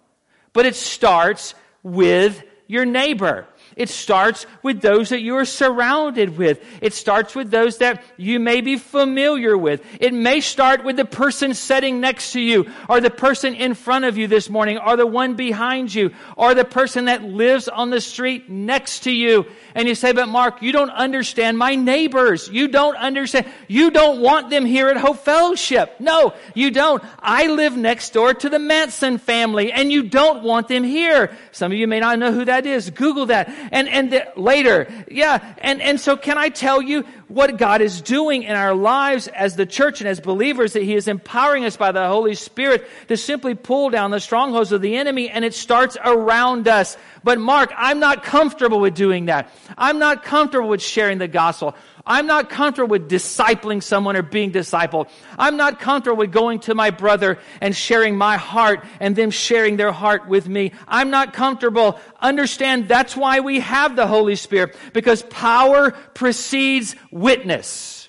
But 0.53 0.66
it 0.66 0.75
starts 0.75 1.55
with 1.83 2.42
your 2.66 2.85
neighbor. 2.85 3.46
It 3.76 3.88
starts 3.88 4.46
with 4.62 4.80
those 4.80 5.11
that 5.11 5.20
you 5.20 5.37
are 5.37 5.44
surrounded 5.44 6.37
with. 6.37 6.62
It 6.80 6.92
starts 6.92 7.35
with 7.35 7.50
those 7.50 7.78
that 7.78 8.02
you 8.16 8.40
may 8.40 8.61
be 8.61 8.76
familiar 8.76 9.56
with. 9.56 9.83
It 10.00 10.12
may 10.12 10.40
start 10.40 10.85
with 10.85 10.96
the 10.96 11.04
person 11.04 11.54
sitting 11.54 12.00
next 12.00 12.33
to 12.33 12.40
you, 12.40 12.70
or 12.88 13.00
the 13.00 13.11
person 13.11 13.54
in 13.54 13.74
front 13.74 14.04
of 14.04 14.18
you 14.18 14.26
this 14.26 14.50
morning, 14.50 14.78
or 14.78 14.96
the 14.96 15.06
one 15.06 15.35
behind 15.35 15.94
you, 15.94 16.12
or 16.37 16.54
the 16.54 16.64
person 16.64 17.06
that 17.06 17.22
lives 17.22 17.68
on 17.68 17.90
the 17.90 18.00
street 18.00 18.48
next 18.48 19.00
to 19.00 19.11
you. 19.11 19.46
And 19.74 19.87
you 19.87 19.94
say, 19.94 20.12
but 20.12 20.28
Mark, 20.28 20.62
you 20.62 20.72
don't 20.72 20.90
understand 20.90 21.59
my 21.59 21.74
neighbors. 21.74 22.48
You 22.48 22.68
don't 22.68 22.96
understand. 22.96 23.46
You 23.68 23.90
don't 23.90 24.20
want 24.20 24.50
them 24.50 24.66
here 24.66 24.88
at 24.88 24.96
Hope 24.96 25.18
Fellowship. 25.18 26.00
No, 26.00 26.35
you 26.54 26.70
don't. 26.70 27.02
I 27.18 27.46
live 27.46 27.76
next 27.76 28.12
door 28.12 28.35
to 28.35 28.48
the 28.48 28.59
Manson 28.59 29.18
family, 29.18 29.72
and 29.72 29.92
you 29.92 30.02
don't 30.02 30.42
want 30.42 30.68
them 30.68 30.85
here. 30.85 31.37
Some 31.52 31.72
of 31.72 31.78
you 31.78 31.87
may 31.87 32.00
not 32.00 32.18
know 32.18 32.33
who 32.33 32.44
that 32.46 32.66
is. 32.66 32.90
Google 32.90 33.26
that 33.26 33.48
and, 33.70 33.88
and 33.88 34.12
the, 34.12 34.26
later. 34.37 34.88
Yeah. 35.09 35.54
And, 35.59 35.80
and 35.80 36.00
so 36.00 36.16
can 36.16 36.38
I 36.38 36.48
tell 36.48 36.83
you 36.83 37.04
what 37.28 37.56
God 37.56 37.80
is 37.80 38.00
doing 38.00 38.42
in 38.42 38.56
our 38.56 38.74
lives 38.74 39.28
as 39.28 39.56
the 39.56 39.66
church 39.66 40.00
and 40.00 40.09
as 40.09 40.20
believers 40.20 40.72
that 40.72 40.83
He 40.83 40.94
is 40.94 41.09
empowering 41.09 41.64
us 41.64 41.76
by 41.76 41.92
the 41.92 42.06
Holy 42.06 42.35
Spirit 42.35 42.87
to 43.09 43.16
simply 43.16 43.54
pull 43.54 43.90
down 43.90 44.11
the 44.11 44.20
strongholds 44.20 44.72
of 44.72 44.80
the 44.80 44.96
enemy 44.96 45.30
and 45.30 45.44
it 45.44 45.54
starts 45.54 45.96
around 46.04 46.68
us. 46.68 46.96
But 47.22 47.38
Mark, 47.38 47.72
I'm 47.76 48.00
not 48.00 48.22
comfortable 48.24 48.80
with 48.80 48.94
doing 48.94 49.26
that. 49.26 49.50
I'm 49.76 49.98
not 49.98 50.24
comfortable 50.24 50.68
with 50.68 50.83
sharing 50.83 51.18
the 51.18 51.28
gospel. 51.28 51.74
I'm 52.06 52.26
not 52.26 52.50
comfortable 52.50 52.90
with 52.90 53.08
discipling 53.08 53.82
someone 53.82 54.16
or 54.16 54.22
being 54.22 54.52
discipled. 54.52 55.08
I'm 55.38 55.56
not 55.56 55.80
comfortable 55.80 56.18
with 56.18 56.32
going 56.32 56.60
to 56.60 56.74
my 56.74 56.90
brother 56.90 57.38
and 57.60 57.74
sharing 57.76 58.16
my 58.16 58.36
heart 58.36 58.84
and 59.00 59.14
them 59.14 59.30
sharing 59.30 59.76
their 59.76 59.92
heart 59.92 60.28
with 60.28 60.48
me. 60.48 60.72
I'm 60.88 61.10
not 61.10 61.32
comfortable. 61.32 61.98
Understand 62.20 62.88
that's 62.88 63.16
why 63.16 63.40
we 63.40 63.60
have 63.60 63.96
the 63.96 64.06
Holy 64.06 64.36
Spirit 64.36 64.76
because 64.92 65.22
power 65.24 65.90
precedes 65.90 66.96
witness. 67.10 68.08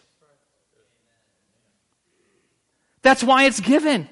That's 3.01 3.23
why 3.23 3.45
it's 3.45 3.59
given. 3.59 4.07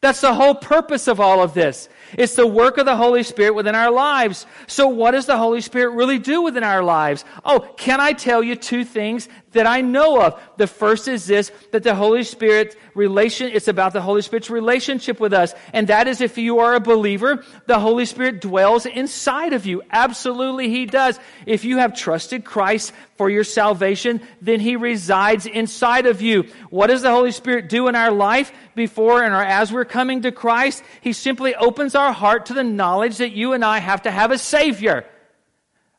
That's 0.00 0.20
the 0.20 0.32
whole 0.32 0.54
purpose 0.54 1.08
of 1.08 1.20
all 1.20 1.42
of 1.42 1.54
this. 1.54 1.88
It's 2.12 2.34
the 2.34 2.46
work 2.46 2.78
of 2.78 2.86
the 2.86 2.96
Holy 2.96 3.22
Spirit 3.22 3.54
within 3.54 3.74
our 3.74 3.90
lives. 3.90 4.46
So 4.66 4.88
what 4.88 5.12
does 5.12 5.26
the 5.26 5.36
Holy 5.36 5.60
Spirit 5.60 5.94
really 5.94 6.18
do 6.18 6.42
within 6.42 6.64
our 6.64 6.82
lives? 6.82 7.24
Oh, 7.44 7.60
can 7.76 8.00
I 8.00 8.12
tell 8.12 8.42
you 8.42 8.56
two 8.56 8.84
things 8.84 9.28
that 9.52 9.66
I 9.66 9.80
know 9.80 10.20
of? 10.20 10.40
The 10.56 10.66
first 10.66 11.08
is 11.08 11.26
this, 11.26 11.50
that 11.72 11.82
the 11.82 11.94
Holy 11.94 12.22
Spirit 12.22 12.76
relation, 12.94 13.50
it's 13.52 13.68
about 13.68 13.92
the 13.92 14.00
Holy 14.00 14.22
Spirit's 14.22 14.50
relationship 14.50 15.20
with 15.20 15.32
us. 15.32 15.54
And 15.72 15.88
that 15.88 16.08
is 16.08 16.20
if 16.20 16.38
you 16.38 16.58
are 16.58 16.74
a 16.74 16.80
believer, 16.80 17.44
the 17.66 17.78
Holy 17.78 18.04
Spirit 18.04 18.40
dwells 18.40 18.86
inside 18.86 19.52
of 19.52 19.66
you. 19.66 19.82
Absolutely 19.90 20.68
He 20.68 20.86
does. 20.86 21.18
If 21.46 21.64
you 21.64 21.78
have 21.78 21.94
trusted 21.94 22.44
Christ 22.44 22.92
for 23.16 23.30
your 23.30 23.44
salvation, 23.44 24.20
then 24.40 24.60
He 24.60 24.76
resides 24.76 25.46
inside 25.46 26.06
of 26.06 26.20
you. 26.20 26.44
What 26.70 26.88
does 26.88 27.02
the 27.02 27.10
Holy 27.10 27.32
Spirit 27.32 27.68
do 27.68 27.88
in 27.88 27.96
our 27.96 28.10
life 28.10 28.52
before 28.74 29.22
and 29.22 29.34
as 29.34 29.72
we're 29.72 29.84
coming 29.84 30.22
to 30.22 30.32
Christ? 30.32 30.82
He 31.00 31.12
simply 31.12 31.54
opens 31.54 31.94
our 31.94 32.12
heart 32.12 32.46
to 32.46 32.54
the 32.54 32.64
knowledge 32.64 33.18
that 33.18 33.32
you 33.32 33.52
and 33.52 33.64
I 33.64 33.78
have 33.78 34.02
to 34.02 34.10
have 34.10 34.30
a 34.30 34.38
Savior. 34.38 35.04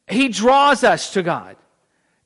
He 0.08 0.30
draws 0.30 0.84
us 0.84 1.14
to 1.14 1.24
God. 1.24 1.56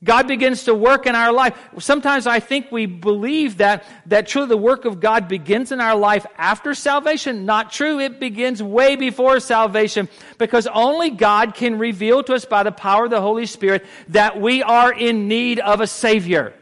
God 0.04 0.28
begins 0.28 0.64
to 0.64 0.74
work 0.74 1.06
in 1.06 1.14
our 1.14 1.32
life. 1.32 1.58
Sometimes 1.78 2.26
I 2.26 2.38
think 2.38 2.70
we 2.70 2.84
believe 2.84 3.56
that, 3.56 3.84
that 4.06 4.28
truly 4.28 4.48
the 4.48 4.56
work 4.56 4.84
of 4.84 5.00
God 5.00 5.28
begins 5.28 5.72
in 5.72 5.80
our 5.80 5.96
life 5.96 6.26
after 6.36 6.74
salvation. 6.74 7.46
Not 7.46 7.72
true. 7.72 7.98
It 7.98 8.20
begins 8.20 8.62
way 8.62 8.96
before 8.96 9.40
salvation 9.40 10.10
because 10.36 10.66
only 10.66 11.10
God 11.10 11.54
can 11.54 11.78
reveal 11.78 12.22
to 12.24 12.34
us 12.34 12.44
by 12.44 12.62
the 12.62 12.72
power 12.72 13.06
of 13.06 13.10
the 13.10 13.20
Holy 13.22 13.46
Spirit 13.46 13.86
that 14.08 14.38
we 14.40 14.62
are 14.62 14.92
in 14.92 15.26
need 15.26 15.58
of 15.58 15.80
a 15.80 15.86
Savior. 15.86 16.54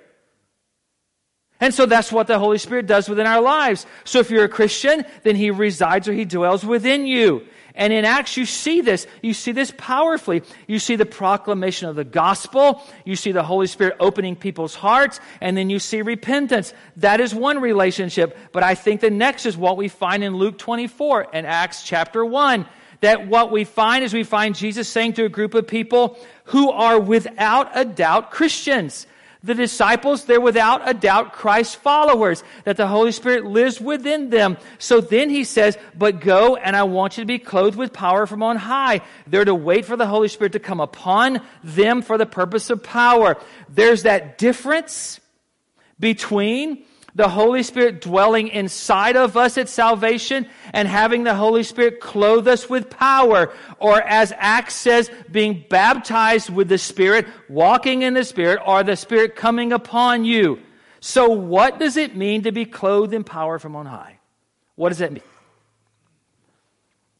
And 1.58 1.74
so 1.74 1.86
that's 1.86 2.10
what 2.10 2.26
the 2.26 2.38
Holy 2.38 2.58
Spirit 2.58 2.86
does 2.86 3.08
within 3.08 3.26
our 3.26 3.40
lives. 3.40 3.86
So 4.04 4.18
if 4.18 4.30
you're 4.30 4.44
a 4.44 4.48
Christian, 4.48 5.04
then 5.22 5.36
He 5.36 5.50
resides 5.50 6.08
or 6.08 6.12
He 6.12 6.24
dwells 6.24 6.64
within 6.64 7.06
you. 7.06 7.46
And 7.74 7.92
in 7.92 8.04
Acts, 8.04 8.36
you 8.36 8.44
see 8.44 8.80
this. 8.80 9.06
You 9.22 9.32
see 9.32 9.52
this 9.52 9.72
powerfully. 9.76 10.42
You 10.66 10.78
see 10.78 10.96
the 10.96 11.06
proclamation 11.06 11.88
of 11.88 11.96
the 11.96 12.04
gospel. 12.04 12.82
You 13.04 13.16
see 13.16 13.32
the 13.32 13.42
Holy 13.42 13.66
Spirit 13.66 13.96
opening 13.98 14.36
people's 14.36 14.74
hearts. 14.74 15.20
And 15.40 15.56
then 15.56 15.70
you 15.70 15.78
see 15.78 16.02
repentance. 16.02 16.74
That 16.98 17.20
is 17.20 17.34
one 17.34 17.60
relationship. 17.60 18.36
But 18.52 18.62
I 18.62 18.74
think 18.74 19.00
the 19.00 19.10
next 19.10 19.46
is 19.46 19.56
what 19.56 19.76
we 19.76 19.88
find 19.88 20.22
in 20.22 20.36
Luke 20.36 20.58
24 20.58 21.28
and 21.32 21.46
Acts 21.46 21.82
chapter 21.82 22.24
1. 22.24 22.66
That 23.00 23.26
what 23.26 23.50
we 23.50 23.64
find 23.64 24.04
is 24.04 24.14
we 24.14 24.22
find 24.22 24.54
Jesus 24.54 24.88
saying 24.88 25.14
to 25.14 25.24
a 25.24 25.28
group 25.28 25.54
of 25.54 25.66
people 25.66 26.18
who 26.44 26.70
are 26.70 27.00
without 27.00 27.70
a 27.74 27.84
doubt 27.84 28.30
Christians. 28.30 29.06
The 29.44 29.54
disciples, 29.54 30.24
they're 30.24 30.40
without 30.40 30.88
a 30.88 30.94
doubt 30.94 31.32
Christ's 31.32 31.74
followers, 31.74 32.44
that 32.62 32.76
the 32.76 32.86
Holy 32.86 33.10
Spirit 33.10 33.44
lives 33.44 33.80
within 33.80 34.30
them. 34.30 34.56
So 34.78 35.00
then 35.00 35.30
he 35.30 35.42
says, 35.42 35.76
but 35.98 36.20
go 36.20 36.54
and 36.54 36.76
I 36.76 36.84
want 36.84 37.18
you 37.18 37.24
to 37.24 37.26
be 37.26 37.40
clothed 37.40 37.76
with 37.76 37.92
power 37.92 38.26
from 38.26 38.42
on 38.42 38.56
high. 38.56 39.00
They're 39.26 39.44
to 39.44 39.54
wait 39.54 39.84
for 39.84 39.96
the 39.96 40.06
Holy 40.06 40.28
Spirit 40.28 40.52
to 40.52 40.60
come 40.60 40.78
upon 40.78 41.40
them 41.64 42.02
for 42.02 42.18
the 42.18 42.26
purpose 42.26 42.70
of 42.70 42.84
power. 42.84 43.36
There's 43.68 44.04
that 44.04 44.38
difference 44.38 45.18
between 45.98 46.84
the 47.14 47.28
Holy 47.28 47.62
Spirit 47.62 48.00
dwelling 48.00 48.48
inside 48.48 49.16
of 49.16 49.36
us 49.36 49.58
at 49.58 49.68
salvation 49.68 50.48
and 50.72 50.88
having 50.88 51.24
the 51.24 51.34
Holy 51.34 51.62
Spirit 51.62 52.00
clothe 52.00 52.48
us 52.48 52.70
with 52.70 52.88
power. 52.88 53.52
Or 53.78 54.00
as 54.00 54.32
Acts 54.36 54.74
says, 54.74 55.10
being 55.30 55.64
baptized 55.68 56.48
with 56.48 56.68
the 56.68 56.78
Spirit, 56.78 57.26
walking 57.48 58.02
in 58.02 58.14
the 58.14 58.24
Spirit, 58.24 58.60
or 58.64 58.82
the 58.82 58.96
Spirit 58.96 59.36
coming 59.36 59.72
upon 59.72 60.24
you. 60.24 60.60
So 61.00 61.28
what 61.28 61.78
does 61.78 61.96
it 61.96 62.16
mean 62.16 62.44
to 62.44 62.52
be 62.52 62.64
clothed 62.64 63.12
in 63.12 63.24
power 63.24 63.58
from 63.58 63.76
on 63.76 63.86
high? 63.86 64.18
What 64.76 64.88
does 64.88 64.98
that 64.98 65.12
mean? 65.12 65.22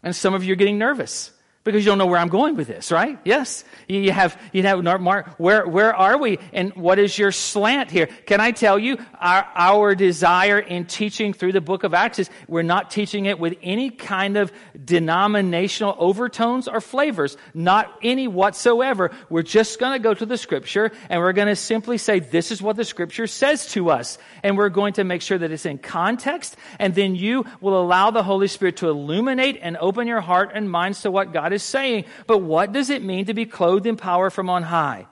And 0.02 0.16
some 0.16 0.34
of 0.34 0.42
you 0.42 0.52
are 0.52 0.56
getting 0.56 0.78
nervous 0.78 1.31
because 1.64 1.84
you 1.84 1.90
don't 1.90 1.98
know 1.98 2.06
where 2.06 2.18
I'm 2.18 2.28
going 2.28 2.56
with 2.56 2.66
this, 2.66 2.90
right? 2.90 3.18
Yes. 3.24 3.64
You 3.86 4.10
have, 4.10 4.40
you 4.52 4.62
have, 4.64 4.82
Mark, 4.82 5.28
where, 5.38 5.66
where 5.66 5.94
are 5.94 6.18
we? 6.18 6.38
And 6.52 6.74
what 6.74 6.98
is 6.98 7.16
your 7.16 7.30
slant 7.30 7.90
here? 7.90 8.06
Can 8.26 8.40
I 8.40 8.50
tell 8.50 8.78
you, 8.78 8.98
our, 9.20 9.46
our 9.54 9.94
desire 9.94 10.58
in 10.58 10.86
teaching 10.86 11.32
through 11.32 11.52
the 11.52 11.60
book 11.60 11.84
of 11.84 11.94
Acts 11.94 12.18
is 12.18 12.30
we're 12.48 12.62
not 12.62 12.90
teaching 12.90 13.26
it 13.26 13.38
with 13.38 13.56
any 13.62 13.90
kind 13.90 14.36
of 14.36 14.52
denominational 14.84 15.94
overtones 15.98 16.66
or 16.66 16.80
flavors. 16.80 17.36
Not 17.54 17.96
any 18.02 18.26
whatsoever. 18.26 19.12
We're 19.30 19.42
just 19.42 19.78
going 19.78 19.92
to 19.92 20.02
go 20.02 20.14
to 20.14 20.26
the 20.26 20.36
scripture 20.36 20.90
and 21.08 21.20
we're 21.20 21.32
going 21.32 21.48
to 21.48 21.56
simply 21.56 21.98
say, 21.98 22.18
this 22.18 22.50
is 22.50 22.60
what 22.60 22.74
the 22.74 22.84
scripture 22.84 23.28
says 23.28 23.68
to 23.68 23.90
us. 23.90 24.18
And 24.42 24.58
we're 24.58 24.68
going 24.68 24.94
to 24.94 25.04
make 25.04 25.22
sure 25.22 25.38
that 25.38 25.52
it's 25.52 25.66
in 25.66 25.78
context. 25.78 26.56
And 26.80 26.92
then 26.94 27.14
you 27.14 27.44
will 27.60 27.80
allow 27.80 28.10
the 28.10 28.24
Holy 28.24 28.48
Spirit 28.48 28.78
to 28.78 28.88
illuminate 28.88 29.60
and 29.62 29.76
open 29.76 30.08
your 30.08 30.20
heart 30.20 30.50
and 30.54 30.68
minds 30.68 31.02
to 31.02 31.10
what 31.12 31.32
God 31.32 31.51
is 31.52 31.62
saying. 31.62 32.04
But 32.26 32.38
what 32.38 32.72
does 32.72 32.90
it 32.90 33.02
mean 33.02 33.26
to 33.26 33.34
be 33.34 33.46
clothed 33.46 33.86
in 33.86 33.96
power 33.96 34.30
from 34.30 34.48
on 34.48 34.62
high? 34.62 35.06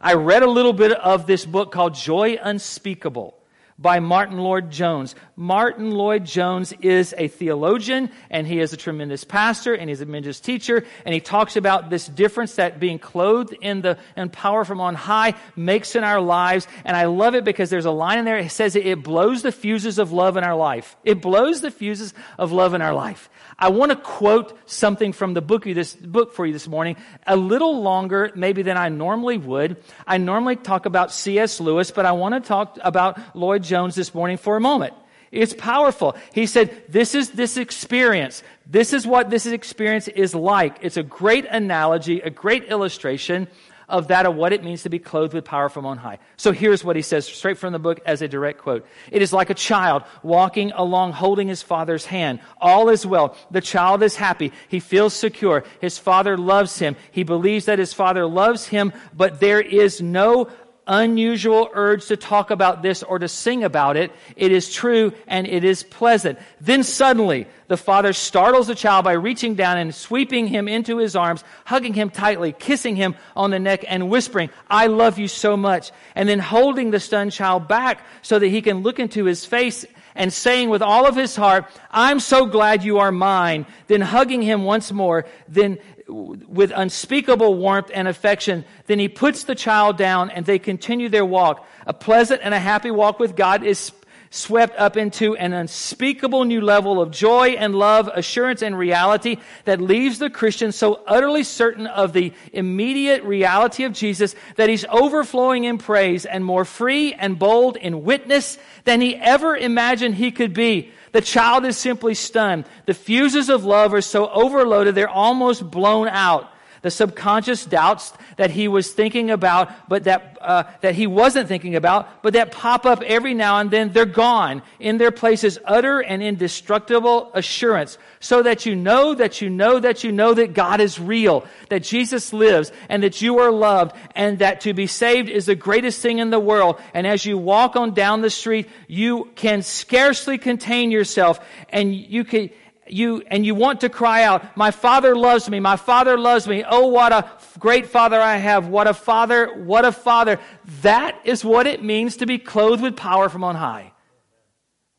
I 0.00 0.14
read 0.14 0.42
a 0.42 0.50
little 0.50 0.72
bit 0.72 0.92
of 0.92 1.26
this 1.26 1.44
book 1.44 1.72
called 1.72 1.94
Joy 1.94 2.38
Unspeakable 2.42 3.36
by 3.80 3.98
Martyn 3.98 4.38
Lloyd-Jones. 4.38 5.14
Martyn 5.36 5.90
Lloyd-Jones 5.90 6.74
is 6.82 7.14
a 7.16 7.28
theologian 7.28 8.10
and 8.28 8.46
he 8.46 8.60
is 8.60 8.74
a 8.74 8.76
tremendous 8.76 9.24
pastor 9.24 9.74
and 9.74 9.88
he's 9.88 10.02
a 10.02 10.04
tremendous 10.04 10.38
teacher 10.38 10.84
and 11.06 11.14
he 11.14 11.20
talks 11.20 11.56
about 11.56 11.88
this 11.88 12.06
difference 12.06 12.56
that 12.56 12.78
being 12.78 12.98
clothed 12.98 13.54
in 13.62 13.80
the 13.80 13.96
in 14.16 14.28
power 14.28 14.66
from 14.66 14.82
on 14.82 14.94
high 14.94 15.34
makes 15.56 15.96
in 15.96 16.04
our 16.04 16.20
lives 16.20 16.68
and 16.84 16.94
I 16.94 17.06
love 17.06 17.34
it 17.34 17.42
because 17.42 17.70
there's 17.70 17.86
a 17.86 17.90
line 17.90 18.18
in 18.18 18.26
there 18.26 18.36
it 18.36 18.50
says 18.50 18.76
it 18.76 19.02
blows 19.02 19.40
the 19.40 19.52
fuses 19.52 19.98
of 19.98 20.12
love 20.12 20.36
in 20.36 20.44
our 20.44 20.56
life. 20.56 20.96
It 21.02 21.22
blows 21.22 21.62
the 21.62 21.70
fuses 21.70 22.12
of 22.38 22.52
love 22.52 22.74
in 22.74 22.82
our 22.82 22.94
life. 22.94 23.30
I 23.60 23.68
want 23.68 23.90
to 23.90 23.96
quote 23.96 24.58
something 24.66 25.12
from 25.12 25.34
the 25.34 25.42
book, 25.42 25.64
this, 25.64 25.94
book 25.94 26.32
for 26.32 26.46
you 26.46 26.52
this 26.52 26.66
morning, 26.66 26.96
a 27.26 27.36
little 27.36 27.82
longer 27.82 28.32
maybe 28.34 28.62
than 28.62 28.78
I 28.78 28.88
normally 28.88 29.36
would. 29.36 29.76
I 30.06 30.16
normally 30.16 30.56
talk 30.56 30.86
about 30.86 31.12
C.S. 31.12 31.60
Lewis, 31.60 31.90
but 31.90 32.06
I 32.06 32.12
want 32.12 32.34
to 32.34 32.40
talk 32.40 32.78
about 32.80 33.36
Lloyd 33.36 33.62
Jones 33.62 33.94
this 33.94 34.14
morning 34.14 34.38
for 34.38 34.56
a 34.56 34.60
moment. 34.60 34.94
It's 35.30 35.54
powerful. 35.54 36.16
He 36.34 36.46
said, 36.46 36.82
this 36.88 37.14
is 37.14 37.30
this 37.30 37.56
experience. 37.56 38.42
This 38.66 38.92
is 38.92 39.06
what 39.06 39.30
this 39.30 39.46
experience 39.46 40.08
is 40.08 40.34
like. 40.34 40.78
It's 40.80 40.96
a 40.96 41.04
great 41.04 41.44
analogy, 41.46 42.20
a 42.20 42.30
great 42.30 42.64
illustration 42.64 43.46
of 43.90 44.08
that 44.08 44.24
of 44.24 44.34
what 44.34 44.52
it 44.52 44.64
means 44.64 44.84
to 44.84 44.88
be 44.88 44.98
clothed 44.98 45.34
with 45.34 45.44
power 45.44 45.68
from 45.68 45.84
on 45.84 45.98
high. 45.98 46.18
So 46.36 46.52
here's 46.52 46.82
what 46.82 46.96
he 46.96 47.02
says 47.02 47.26
straight 47.26 47.58
from 47.58 47.72
the 47.72 47.78
book 47.78 48.00
as 48.06 48.22
a 48.22 48.28
direct 48.28 48.60
quote. 48.60 48.86
It 49.10 49.20
is 49.20 49.32
like 49.32 49.50
a 49.50 49.54
child 49.54 50.04
walking 50.22 50.72
along 50.72 51.12
holding 51.12 51.48
his 51.48 51.62
father's 51.62 52.06
hand. 52.06 52.40
All 52.60 52.88
is 52.88 53.04
well. 53.04 53.36
The 53.50 53.60
child 53.60 54.02
is 54.02 54.16
happy. 54.16 54.52
He 54.68 54.80
feels 54.80 55.12
secure. 55.12 55.64
His 55.80 55.98
father 55.98 56.36
loves 56.36 56.78
him. 56.78 56.96
He 57.10 57.24
believes 57.24 57.66
that 57.66 57.78
his 57.78 57.92
father 57.92 58.26
loves 58.26 58.66
him, 58.66 58.92
but 59.14 59.40
there 59.40 59.60
is 59.60 60.00
no 60.00 60.48
unusual 60.90 61.70
urge 61.72 62.06
to 62.06 62.16
talk 62.16 62.50
about 62.50 62.82
this 62.82 63.04
or 63.04 63.18
to 63.20 63.28
sing 63.28 63.62
about 63.62 63.96
it. 63.96 64.10
It 64.36 64.50
is 64.50 64.72
true 64.72 65.12
and 65.28 65.46
it 65.46 65.62
is 65.62 65.84
pleasant. 65.84 66.38
Then 66.60 66.82
suddenly, 66.82 67.46
the 67.68 67.76
father 67.76 68.12
startles 68.12 68.66
the 68.66 68.74
child 68.74 69.04
by 69.04 69.12
reaching 69.12 69.54
down 69.54 69.78
and 69.78 69.94
sweeping 69.94 70.48
him 70.48 70.66
into 70.66 70.98
his 70.98 71.14
arms, 71.14 71.44
hugging 71.64 71.94
him 71.94 72.10
tightly, 72.10 72.52
kissing 72.52 72.96
him 72.96 73.14
on 73.36 73.52
the 73.52 73.60
neck, 73.60 73.84
and 73.86 74.10
whispering, 74.10 74.50
I 74.68 74.88
love 74.88 75.18
you 75.18 75.28
so 75.28 75.56
much. 75.56 75.92
And 76.16 76.28
then 76.28 76.40
holding 76.40 76.90
the 76.90 76.98
stunned 76.98 77.32
child 77.32 77.68
back 77.68 78.04
so 78.22 78.40
that 78.40 78.48
he 78.48 78.60
can 78.60 78.82
look 78.82 78.98
into 78.98 79.24
his 79.24 79.46
face 79.46 79.86
and 80.14 80.32
saying 80.32 80.70
with 80.70 80.82
all 80.82 81.06
of 81.06 81.16
his 81.16 81.36
heart, 81.36 81.66
I'm 81.90 82.20
so 82.20 82.46
glad 82.46 82.82
you 82.82 82.98
are 82.98 83.12
mine. 83.12 83.66
Then 83.86 84.00
hugging 84.00 84.42
him 84.42 84.64
once 84.64 84.90
more, 84.90 85.24
then 85.48 85.78
with 86.10 86.72
unspeakable 86.74 87.54
warmth 87.54 87.90
and 87.94 88.08
affection. 88.08 88.64
Then 88.86 88.98
he 88.98 89.08
puts 89.08 89.44
the 89.44 89.54
child 89.54 89.96
down 89.96 90.30
and 90.30 90.44
they 90.44 90.58
continue 90.58 91.08
their 91.08 91.24
walk. 91.24 91.66
A 91.86 91.92
pleasant 91.92 92.40
and 92.44 92.52
a 92.52 92.58
happy 92.58 92.90
walk 92.90 93.18
with 93.18 93.36
God 93.36 93.64
is 93.64 93.92
swept 94.30 94.78
up 94.78 94.96
into 94.96 95.34
an 95.36 95.52
unspeakable 95.52 96.44
new 96.44 96.60
level 96.60 97.00
of 97.00 97.10
joy 97.10 97.48
and 97.50 97.74
love, 97.74 98.08
assurance 98.14 98.62
and 98.62 98.78
reality 98.78 99.38
that 99.64 99.80
leaves 99.80 100.20
the 100.20 100.30
Christian 100.30 100.70
so 100.70 101.02
utterly 101.06 101.42
certain 101.42 101.88
of 101.88 102.12
the 102.12 102.32
immediate 102.52 103.24
reality 103.24 103.82
of 103.82 103.92
Jesus 103.92 104.36
that 104.54 104.68
he's 104.68 104.84
overflowing 104.88 105.64
in 105.64 105.78
praise 105.78 106.24
and 106.24 106.44
more 106.44 106.64
free 106.64 107.12
and 107.12 107.38
bold 107.38 107.76
in 107.76 108.04
witness 108.04 108.56
than 108.84 109.00
he 109.00 109.16
ever 109.16 109.56
imagined 109.56 110.14
he 110.14 110.30
could 110.30 110.54
be. 110.54 110.92
The 111.12 111.20
child 111.20 111.64
is 111.64 111.76
simply 111.76 112.14
stunned. 112.14 112.64
The 112.86 112.94
fuses 112.94 113.48
of 113.48 113.64
love 113.64 113.92
are 113.94 114.00
so 114.00 114.28
overloaded, 114.30 114.94
they're 114.94 115.08
almost 115.08 115.68
blown 115.68 116.08
out 116.08 116.52
the 116.82 116.90
subconscious 116.90 117.64
doubts 117.64 118.12
that 118.36 118.50
he 118.50 118.68
was 118.68 118.92
thinking 118.92 119.30
about, 119.30 119.70
but 119.88 120.04
that, 120.04 120.38
uh, 120.40 120.64
that 120.80 120.94
he 120.94 121.06
wasn't 121.06 121.46
thinking 121.46 121.76
about, 121.76 122.22
but 122.22 122.32
that 122.32 122.52
pop 122.52 122.86
up 122.86 123.02
every 123.02 123.34
now 123.34 123.58
and 123.58 123.70
then, 123.70 123.92
they're 123.92 124.06
gone. 124.06 124.62
In 124.78 124.98
their 124.98 125.10
place 125.10 125.44
is 125.44 125.60
utter 125.64 126.00
and 126.00 126.22
indestructible 126.22 127.30
assurance, 127.34 127.98
so 128.20 128.42
that 128.42 128.66
you 128.66 128.74
know 128.74 129.14
that 129.14 129.40
you 129.40 129.50
know 129.50 129.78
that 129.78 130.04
you 130.04 130.12
know 130.12 130.34
that 130.34 130.54
God 130.54 130.80
is 130.80 130.98
real, 130.98 131.44
that 131.68 131.82
Jesus 131.82 132.32
lives, 132.32 132.72
and 132.88 133.02
that 133.02 133.20
you 133.20 133.38
are 133.38 133.50
loved, 133.50 133.94
and 134.14 134.38
that 134.38 134.62
to 134.62 134.72
be 134.72 134.86
saved 134.86 135.28
is 135.28 135.46
the 135.46 135.54
greatest 135.54 136.00
thing 136.00 136.18
in 136.18 136.30
the 136.30 136.40
world. 136.40 136.80
And 136.94 137.06
as 137.06 137.26
you 137.26 137.36
walk 137.36 137.76
on 137.76 137.94
down 137.94 138.22
the 138.22 138.30
street, 138.30 138.68
you 138.88 139.30
can 139.34 139.62
scarcely 139.62 140.38
contain 140.38 140.90
yourself, 140.90 141.40
and 141.68 141.94
you 141.94 142.24
can, 142.24 142.50
you, 142.92 143.22
and 143.26 143.44
you 143.44 143.54
want 143.54 143.80
to 143.80 143.88
cry 143.88 144.22
out, 144.22 144.56
my 144.56 144.70
father 144.70 145.16
loves 145.16 145.48
me, 145.48 145.60
my 145.60 145.76
father 145.76 146.18
loves 146.18 146.46
me. 146.46 146.64
Oh, 146.68 146.88
what 146.88 147.12
a 147.12 147.30
great 147.58 147.86
father 147.86 148.20
I 148.20 148.36
have. 148.36 148.66
What 148.68 148.86
a 148.86 148.94
father, 148.94 149.62
what 149.64 149.84
a 149.84 149.92
father. 149.92 150.38
That 150.82 151.20
is 151.24 151.44
what 151.44 151.66
it 151.66 151.82
means 151.82 152.18
to 152.18 152.26
be 152.26 152.38
clothed 152.38 152.82
with 152.82 152.96
power 152.96 153.28
from 153.28 153.44
on 153.44 153.56
high. 153.56 153.92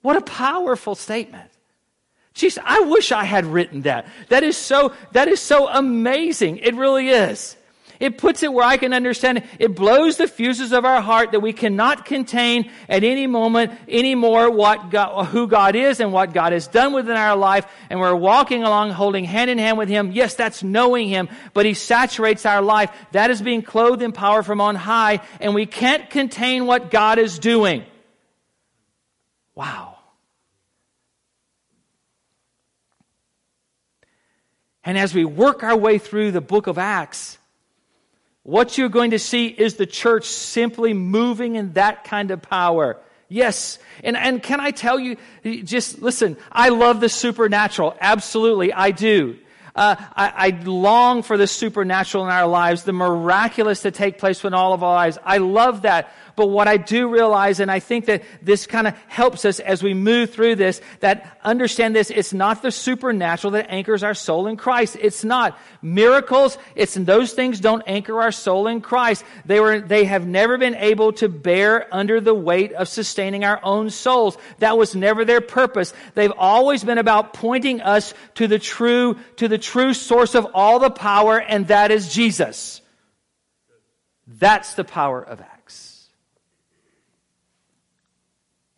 What 0.01 0.15
a 0.15 0.21
powerful 0.21 0.95
statement. 0.95 1.51
Jeez, 2.33 2.57
I 2.63 2.81
wish 2.81 3.11
I 3.11 3.23
had 3.23 3.45
written 3.45 3.81
that. 3.81 4.07
That 4.29 4.43
is 4.43 4.57
so, 4.57 4.93
that 5.11 5.27
is 5.27 5.39
so 5.39 5.67
amazing. 5.67 6.57
It 6.57 6.75
really 6.75 7.09
is. 7.09 7.57
It 8.01 8.17
puts 8.17 8.41
it 8.41 8.51
where 8.51 8.65
I 8.65 8.77
can 8.77 8.93
understand 8.93 9.37
it. 9.37 9.45
It 9.59 9.75
blows 9.75 10.17
the 10.17 10.27
fuses 10.27 10.73
of 10.73 10.85
our 10.85 11.01
heart 11.01 11.33
that 11.33 11.39
we 11.39 11.53
cannot 11.53 12.03
contain 12.03 12.71
at 12.89 13.03
any 13.03 13.27
moment 13.27 13.73
anymore 13.87 14.49
what 14.49 14.89
God, 14.89 15.25
who 15.25 15.47
God 15.47 15.75
is 15.75 15.99
and 15.99 16.11
what 16.11 16.33
God 16.33 16.51
has 16.51 16.65
done 16.67 16.93
within 16.93 17.15
our 17.15 17.35
life. 17.35 17.67
And 17.91 17.99
we're 17.99 18.15
walking 18.15 18.63
along 18.63 18.89
holding 18.89 19.23
hand 19.23 19.51
in 19.51 19.59
hand 19.59 19.77
with 19.77 19.87
Him. 19.87 20.11
Yes, 20.13 20.33
that's 20.33 20.63
knowing 20.63 21.09
Him, 21.09 21.29
but 21.53 21.67
He 21.67 21.75
saturates 21.75 22.43
our 22.43 22.63
life. 22.63 22.89
That 23.11 23.29
is 23.29 23.39
being 23.39 23.61
clothed 23.61 24.01
in 24.01 24.13
power 24.13 24.41
from 24.41 24.61
on 24.61 24.73
high. 24.73 25.21
And 25.39 25.53
we 25.53 25.67
can't 25.67 26.09
contain 26.09 26.65
what 26.65 26.89
God 26.89 27.19
is 27.19 27.37
doing. 27.37 27.83
Wow. 29.53 29.99
And 34.83 34.97
as 34.97 35.13
we 35.13 35.23
work 35.23 35.61
our 35.61 35.77
way 35.77 35.99
through 35.99 36.31
the 36.31 36.41
book 36.41 36.65
of 36.65 36.79
Acts, 36.79 37.37
what 38.43 38.77
you're 38.77 38.89
going 38.89 39.11
to 39.11 39.19
see 39.19 39.47
is 39.47 39.75
the 39.75 39.85
church 39.85 40.25
simply 40.25 40.93
moving 40.93 41.55
in 41.55 41.73
that 41.73 42.03
kind 42.03 42.31
of 42.31 42.41
power. 42.41 42.97
Yes. 43.29 43.79
And, 44.03 44.17
and 44.17 44.41
can 44.43 44.59
I 44.59 44.71
tell 44.71 44.99
you, 44.99 45.17
just 45.63 46.01
listen, 46.01 46.37
I 46.51 46.69
love 46.69 46.99
the 46.99 47.09
supernatural. 47.09 47.95
Absolutely, 48.01 48.73
I 48.73 48.91
do. 48.91 49.37
Uh, 49.73 49.95
I, 49.97 50.33
I, 50.35 50.49
long 50.65 51.23
for 51.23 51.37
the 51.37 51.47
supernatural 51.47 52.25
in 52.25 52.29
our 52.29 52.47
lives, 52.47 52.83
the 52.83 52.91
miraculous 52.91 53.83
to 53.83 53.91
take 53.91 54.17
place 54.17 54.43
in 54.43 54.53
all 54.53 54.73
of 54.73 54.83
our 54.83 54.93
lives. 54.93 55.17
I 55.23 55.37
love 55.37 55.83
that. 55.83 56.11
But 56.35 56.47
what 56.47 56.67
I 56.67 56.77
do 56.77 57.09
realize, 57.09 57.59
and 57.59 57.69
I 57.69 57.79
think 57.79 58.05
that 58.05 58.23
this 58.41 58.67
kind 58.67 58.87
of 58.87 58.95
helps 59.07 59.45
us 59.45 59.59
as 59.59 59.83
we 59.83 59.93
move 59.93 60.31
through 60.31 60.55
this, 60.55 60.81
that 60.99 61.39
understand 61.43 61.95
this, 61.95 62.09
it's 62.09 62.33
not 62.33 62.61
the 62.61 62.71
supernatural 62.71 63.51
that 63.51 63.69
anchors 63.69 64.03
our 64.03 64.13
soul 64.13 64.47
in 64.47 64.57
Christ. 64.57 64.97
It's 64.99 65.23
not. 65.23 65.59
Miracles, 65.81 66.57
it's 66.75 66.95
those 66.95 67.33
things 67.33 67.59
don't 67.59 67.83
anchor 67.87 68.21
our 68.21 68.31
soul 68.31 68.67
in 68.67 68.81
Christ. 68.81 69.23
They 69.45 69.59
were, 69.59 69.79
they 69.79 70.05
have 70.05 70.25
never 70.25 70.57
been 70.57 70.75
able 70.75 71.13
to 71.13 71.29
bear 71.29 71.93
under 71.93 72.21
the 72.21 72.35
weight 72.35 72.73
of 72.73 72.87
sustaining 72.87 73.43
our 73.43 73.59
own 73.63 73.89
souls. 73.89 74.37
That 74.59 74.77
was 74.77 74.95
never 74.95 75.25
their 75.25 75.41
purpose. 75.41 75.93
They've 76.15 76.33
always 76.37 76.83
been 76.83 76.97
about 76.97 77.33
pointing 77.33 77.81
us 77.81 78.13
to 78.35 78.47
the 78.47 78.59
true, 78.59 79.17
to 79.37 79.47
the 79.47 79.57
true 79.57 79.93
source 79.93 80.35
of 80.35 80.47
all 80.53 80.79
the 80.79 80.91
power, 80.91 81.39
and 81.39 81.67
that 81.67 81.91
is 81.91 82.13
Jesus. 82.13 82.81
That's 84.27 84.75
the 84.75 84.83
power 84.83 85.21
of 85.21 85.41
Acts. 85.41 85.50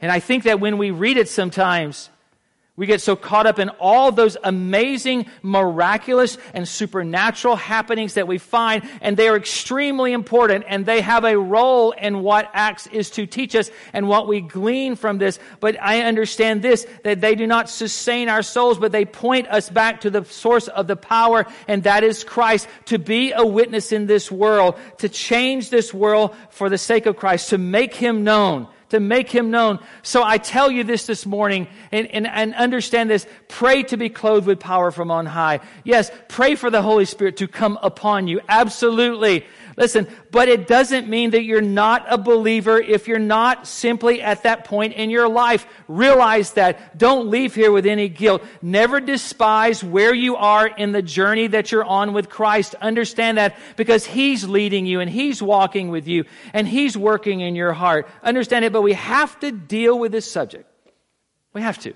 And 0.04 0.12
I 0.12 0.20
think 0.20 0.44
that 0.44 0.60
when 0.60 0.78
we 0.78 0.92
read 0.92 1.16
it 1.16 1.30
sometimes, 1.30 2.10
we 2.76 2.88
get 2.88 3.00
so 3.00 3.16
caught 3.16 3.48
up 3.48 3.58
in 3.58 3.70
all 3.70 4.12
those 4.12 4.36
amazing, 4.44 5.28
miraculous, 5.42 6.38
and 6.54 6.68
supernatural 6.68 7.56
happenings 7.56 8.16
that 8.16 8.28
we 8.28 8.38
find, 8.38 8.84
and 9.00 9.16
they 9.16 9.30
are 9.30 9.38
extremely 9.38 10.12
important, 10.12 10.66
and 10.68 10.86
they 10.86 11.00
have 11.00 11.24
a 11.24 11.38
role 11.38 11.92
in 11.92 12.22
what 12.22 12.50
Acts 12.52 12.86
is 12.88 13.12
to 13.12 13.26
teach 13.26 13.56
us 13.56 13.72
and 13.94 14.10
what 14.10 14.28
we 14.28 14.42
glean 14.42 14.98
from 14.98 15.20
this. 15.20 15.39
But 15.62 15.82
I 15.82 16.02
understand 16.02 16.62
this, 16.62 16.86
that 17.06 17.22
they 17.22 17.36
do 17.36 17.48
not 17.48 17.70
sustain 17.70 18.28
our 18.28 18.44
souls, 18.44 18.78
but 18.80 18.92
they 18.92 19.06
point 19.06 19.48
us 19.48 19.70
back 19.70 20.02
to 20.02 20.10
the 20.10 20.26
source 20.26 20.68
of 20.68 20.88
the 20.88 20.98
power, 20.98 21.46
and 21.70 21.84
that 21.84 22.04
is 22.04 22.26
Christ, 22.26 22.68
to 22.88 23.00
be 23.00 23.32
a 23.32 23.46
witness 23.46 23.94
in 23.94 24.08
this 24.08 24.30
world, 24.30 24.76
to 24.98 25.08
change 25.08 25.70
this 25.70 25.94
world 25.94 26.36
for 26.50 26.68
the 26.68 26.78
sake 26.78 27.06
of 27.06 27.16
Christ, 27.16 27.52
to 27.52 27.58
make 27.58 27.96
Him 27.96 28.26
known 28.26 28.68
to 28.93 28.99
make 28.99 29.27
him 29.27 29.49
known. 29.49 29.79
So 30.03 30.23
I 30.23 30.38
tell 30.38 30.69
you 30.69 30.84
this 30.84 31.08
this 31.08 31.25
morning 31.25 31.67
and, 31.91 32.06
and, 32.12 32.27
and 32.27 32.53
understand 32.53 33.10
this. 33.10 33.25
Pray 33.47 33.82
to 33.82 33.97
be 33.97 34.08
clothed 34.08 34.45
with 34.45 34.60
power 34.60 34.91
from 34.91 35.10
on 35.10 35.25
high. 35.25 35.62
Yes, 35.84 36.12
pray 36.27 36.53
for 36.53 36.69
the 36.69 36.84
Holy 36.84 37.06
Spirit 37.06 37.38
to 37.38 37.47
come 37.47 37.79
upon 37.82 38.27
you. 38.27 38.39
Absolutely. 38.47 39.47
Listen, 39.75 40.07
but 40.29 40.47
it 40.47 40.67
doesn't 40.67 41.07
mean 41.07 41.31
that 41.31 41.43
you're 41.43 41.62
not 41.62 42.05
a 42.07 42.17
believer 42.17 42.79
if 42.79 43.07
you're 43.07 43.17
not 43.17 43.65
simply 43.65 44.21
at 44.21 44.43
that 44.43 44.65
point 44.65 44.93
in 44.93 45.09
your 45.09 45.27
life. 45.27 45.65
Realize 45.88 46.51
that. 46.53 46.97
Don't 46.97 47.29
leave 47.29 47.55
here 47.55 47.71
with 47.71 47.86
any 47.86 48.07
guilt. 48.07 48.43
Never 48.62 48.99
despise 48.99 49.83
where 49.83 50.13
you 50.13 50.36
are 50.36 50.67
in 50.67 50.91
the 50.91 51.01
journey 51.01 51.47
that 51.47 51.71
you're 51.71 51.83
on 51.83 52.13
with 52.13 52.29
Christ. 52.29 52.75
Understand 52.81 53.38
that 53.38 53.55
because 53.75 54.05
He's 54.05 54.43
leading 54.47 54.86
you 54.86 54.99
and 54.99 55.09
He's 55.09 55.41
walking 55.41 55.89
with 55.89 56.07
you 56.07 56.25
and 56.53 56.67
He's 56.67 56.95
working 56.95 57.39
in 57.39 57.55
your 57.55 57.73
heart. 57.73 58.07
Understand 58.21 58.65
it, 58.65 58.73
but 58.73 58.81
we 58.83 58.93
have 58.93 59.39
to 59.39 59.51
deal 59.51 59.97
with 59.97 60.12
this 60.12 60.29
subject. 60.29 60.69
We 61.53 61.62
have 61.62 61.79
to. 61.79 61.93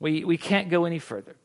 We, 0.00 0.24
we 0.24 0.36
can't 0.36 0.70
go 0.70 0.84
any 0.84 0.98
further. 0.98 1.36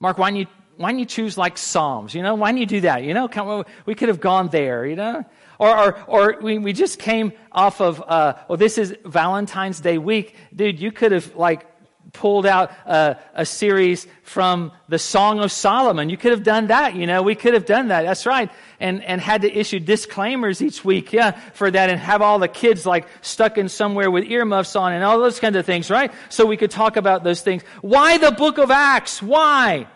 Mark, 0.00 0.18
why 0.18 0.30
don't 0.30 0.40
you 0.40 0.46
why 0.76 0.90
don't 0.90 0.98
you 0.98 1.06
choose 1.06 1.38
like 1.38 1.58
Psalms? 1.58 2.14
You 2.14 2.22
know, 2.22 2.34
why 2.34 2.50
don't 2.50 2.58
you 2.58 2.66
do 2.66 2.80
that? 2.82 3.02
You 3.02 3.14
know, 3.14 3.64
we 3.86 3.94
could 3.94 4.08
have 4.08 4.20
gone 4.20 4.48
there, 4.48 4.86
you 4.86 4.96
know? 4.96 5.24
Or, 5.58 5.78
or, 5.78 6.04
or 6.06 6.36
we, 6.42 6.58
we 6.58 6.72
just 6.72 6.98
came 6.98 7.32
off 7.52 7.80
of, 7.80 8.02
uh, 8.02 8.34
well, 8.48 8.58
this 8.58 8.76
is 8.76 8.96
Valentine's 9.04 9.80
Day 9.80 9.98
week. 9.98 10.34
Dude, 10.54 10.80
you 10.80 10.90
could 10.90 11.12
have 11.12 11.36
like 11.36 11.66
pulled 12.12 12.46
out 12.46 12.70
a, 12.86 13.16
a 13.34 13.46
series 13.46 14.06
from 14.22 14.72
the 14.88 14.98
Song 14.98 15.40
of 15.40 15.50
Solomon. 15.50 16.10
You 16.10 16.16
could 16.16 16.30
have 16.32 16.42
done 16.42 16.68
that, 16.68 16.94
you 16.94 17.06
know, 17.06 17.22
we 17.22 17.34
could 17.34 17.54
have 17.54 17.66
done 17.66 17.88
that. 17.88 18.02
That's 18.02 18.24
right. 18.24 18.50
And, 18.80 19.02
and 19.02 19.20
had 19.20 19.42
to 19.42 19.52
issue 19.52 19.80
disclaimers 19.80 20.62
each 20.62 20.84
week, 20.84 21.12
yeah, 21.12 21.32
for 21.54 21.70
that 21.70 21.90
and 21.90 21.98
have 21.98 22.22
all 22.22 22.38
the 22.38 22.48
kids 22.48 22.86
like 22.86 23.06
stuck 23.20 23.58
in 23.58 23.68
somewhere 23.68 24.10
with 24.10 24.24
earmuffs 24.24 24.76
on 24.76 24.92
and 24.92 25.02
all 25.02 25.18
those 25.18 25.40
kinds 25.40 25.56
of 25.56 25.66
things, 25.66 25.90
right? 25.90 26.12
So 26.28 26.46
we 26.46 26.56
could 26.56 26.70
talk 26.70 26.96
about 26.96 27.24
those 27.24 27.40
things. 27.40 27.62
Why 27.80 28.18
the 28.18 28.30
book 28.32 28.58
of 28.58 28.70
Acts? 28.70 29.22
Why? 29.22 29.86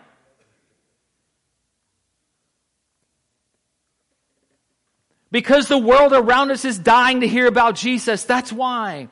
Because 5.31 5.67
the 5.67 5.77
world 5.77 6.13
around 6.13 6.51
us 6.51 6.65
is 6.65 6.79
dying 6.79 7.21
to 7.21 7.27
hear 7.27 7.47
about 7.47 7.75
Jesus. 7.75 8.23
That's 8.23 8.51
why. 8.51 9.09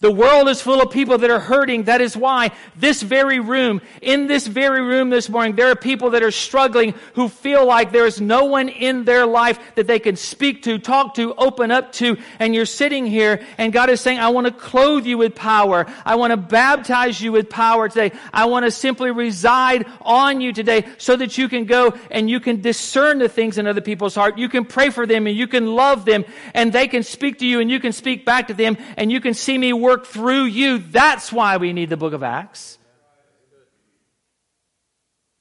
The 0.00 0.10
world 0.10 0.48
is 0.48 0.62
full 0.62 0.80
of 0.80 0.90
people 0.90 1.18
that 1.18 1.28
are 1.28 1.38
hurting. 1.38 1.82
That 1.82 2.00
is 2.00 2.16
why 2.16 2.52
this 2.74 3.02
very 3.02 3.38
room, 3.38 3.82
in 4.00 4.28
this 4.28 4.46
very 4.46 4.80
room 4.80 5.10
this 5.10 5.28
morning, 5.28 5.56
there 5.56 5.70
are 5.70 5.76
people 5.76 6.10
that 6.10 6.22
are 6.22 6.30
struggling 6.30 6.94
who 7.12 7.28
feel 7.28 7.66
like 7.66 7.92
there 7.92 8.06
is 8.06 8.18
no 8.18 8.46
one 8.46 8.70
in 8.70 9.04
their 9.04 9.26
life 9.26 9.58
that 9.74 9.86
they 9.86 9.98
can 9.98 10.16
speak 10.16 10.62
to, 10.62 10.78
talk 10.78 11.16
to, 11.16 11.34
open 11.34 11.70
up 11.70 11.92
to. 11.92 12.16
And 12.38 12.54
you're 12.54 12.64
sitting 12.64 13.04
here 13.04 13.44
and 13.58 13.74
God 13.74 13.90
is 13.90 14.00
saying, 14.00 14.18
I 14.18 14.30
want 14.30 14.46
to 14.46 14.54
clothe 14.54 15.04
you 15.04 15.18
with 15.18 15.34
power. 15.34 15.84
I 16.06 16.14
want 16.14 16.30
to 16.30 16.38
baptize 16.38 17.20
you 17.20 17.32
with 17.32 17.50
power 17.50 17.90
today. 17.90 18.16
I 18.32 18.46
want 18.46 18.64
to 18.64 18.70
simply 18.70 19.10
reside 19.10 19.84
on 20.00 20.40
you 20.40 20.54
today 20.54 20.88
so 20.96 21.14
that 21.16 21.36
you 21.36 21.46
can 21.46 21.66
go 21.66 21.92
and 22.10 22.30
you 22.30 22.40
can 22.40 22.62
discern 22.62 23.18
the 23.18 23.28
things 23.28 23.58
in 23.58 23.66
other 23.66 23.82
people's 23.82 24.14
heart. 24.14 24.38
You 24.38 24.48
can 24.48 24.64
pray 24.64 24.88
for 24.88 25.06
them 25.06 25.26
and 25.26 25.36
you 25.36 25.46
can 25.46 25.74
love 25.74 26.06
them 26.06 26.24
and 26.54 26.72
they 26.72 26.88
can 26.88 27.02
speak 27.02 27.40
to 27.40 27.46
you 27.46 27.60
and 27.60 27.70
you 27.70 27.80
can 27.80 27.92
speak 27.92 28.24
back 28.24 28.46
to 28.46 28.54
them 28.54 28.78
and 28.96 29.12
you 29.12 29.20
can 29.20 29.34
see 29.34 29.58
me 29.58 29.74
work 29.74 29.89
work 29.90 30.06
through 30.06 30.44
you. 30.44 30.78
That's 30.78 31.32
why 31.32 31.56
we 31.56 31.72
need 31.72 31.90
the 31.90 31.96
book 31.96 32.12
of 32.12 32.22
Acts. 32.22 32.78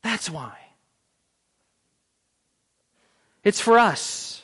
That's 0.02 0.30
why. 0.30 0.58
It's 3.44 3.60
for 3.60 3.78
us. 3.78 4.42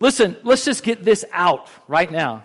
Listen, 0.00 0.36
let's 0.42 0.64
just 0.64 0.82
get 0.82 1.04
this 1.04 1.24
out 1.32 1.68
right 1.86 2.10
now. 2.10 2.44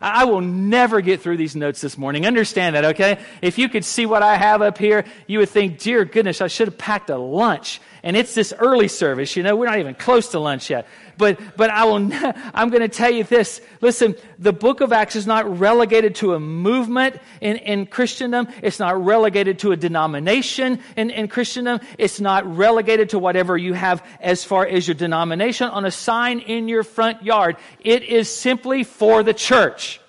I 0.00 0.24
will 0.24 0.40
never 0.40 1.00
get 1.00 1.20
through 1.20 1.36
these 1.36 1.54
notes 1.54 1.80
this 1.80 1.96
morning. 1.96 2.26
Understand 2.26 2.74
that, 2.74 2.84
okay? 2.86 3.20
If 3.40 3.56
you 3.58 3.68
could 3.68 3.84
see 3.84 4.04
what 4.04 4.22
I 4.22 4.36
have 4.36 4.60
up 4.60 4.76
here, 4.76 5.04
you 5.28 5.38
would 5.38 5.48
think, 5.48 5.78
dear 5.78 6.04
goodness, 6.04 6.40
I 6.40 6.48
should 6.48 6.68
have 6.68 6.78
packed 6.78 7.08
a 7.08 7.16
lunch. 7.16 7.80
And 8.02 8.16
it's 8.16 8.34
this 8.34 8.52
early 8.58 8.88
service, 8.88 9.36
you 9.36 9.44
know, 9.44 9.54
we're 9.54 9.66
not 9.66 9.78
even 9.78 9.94
close 9.94 10.30
to 10.30 10.40
lunch 10.40 10.70
yet. 10.70 10.88
But, 11.22 11.38
but 11.56 11.70
I 11.70 11.84
will, 11.84 12.10
I'm 12.52 12.70
going 12.70 12.80
to 12.80 12.88
tell 12.88 13.12
you 13.12 13.22
this. 13.22 13.60
Listen, 13.80 14.16
the 14.40 14.52
book 14.52 14.80
of 14.80 14.92
Acts 14.92 15.14
is 15.14 15.24
not 15.24 15.60
relegated 15.60 16.16
to 16.16 16.34
a 16.34 16.40
movement 16.40 17.20
in, 17.40 17.58
in 17.58 17.86
Christendom. 17.86 18.48
It's 18.60 18.80
not 18.80 19.04
relegated 19.04 19.60
to 19.60 19.70
a 19.70 19.76
denomination 19.76 20.80
in, 20.96 21.10
in 21.10 21.28
Christendom. 21.28 21.78
It's 21.96 22.18
not 22.18 22.44
relegated 22.56 23.10
to 23.10 23.20
whatever 23.20 23.56
you 23.56 23.72
have 23.72 24.04
as 24.20 24.42
far 24.42 24.66
as 24.66 24.88
your 24.88 24.96
denomination 24.96 25.68
on 25.68 25.84
a 25.84 25.92
sign 25.92 26.40
in 26.40 26.66
your 26.66 26.82
front 26.82 27.22
yard. 27.22 27.56
It 27.78 28.02
is 28.02 28.28
simply 28.28 28.82
for 28.82 29.22
the 29.22 29.32
church. 29.32 30.00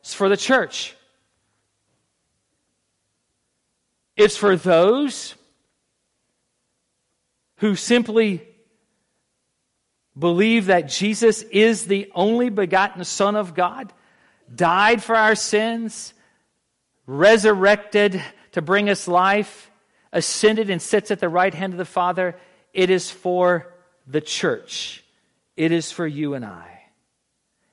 It's 0.00 0.12
for 0.12 0.28
the 0.28 0.36
church. 0.36 0.96
It's 4.16 4.36
for 4.36 4.56
those 4.56 5.36
who 7.58 7.76
simply 7.76 8.42
believe 10.22 10.66
that 10.66 10.88
Jesus 10.88 11.42
is 11.42 11.86
the 11.86 12.08
only 12.14 12.48
begotten 12.48 13.04
Son 13.04 13.34
of 13.34 13.54
God, 13.54 13.92
died 14.54 15.02
for 15.02 15.16
our 15.16 15.34
sins, 15.34 16.14
resurrected 17.08 18.22
to 18.52 18.62
bring 18.62 18.88
us 18.88 19.08
life, 19.08 19.68
ascended 20.12 20.70
and 20.70 20.80
sits 20.80 21.10
at 21.10 21.18
the 21.18 21.28
right 21.28 21.52
hand 21.52 21.74
of 21.74 21.76
the 21.76 21.84
Father. 21.84 22.36
It 22.72 22.88
is 22.88 23.10
for 23.10 23.74
the 24.06 24.20
church. 24.20 25.02
It 25.56 25.72
is 25.72 25.90
for 25.90 26.06
you 26.06 26.34
and 26.34 26.44
I. 26.44 26.82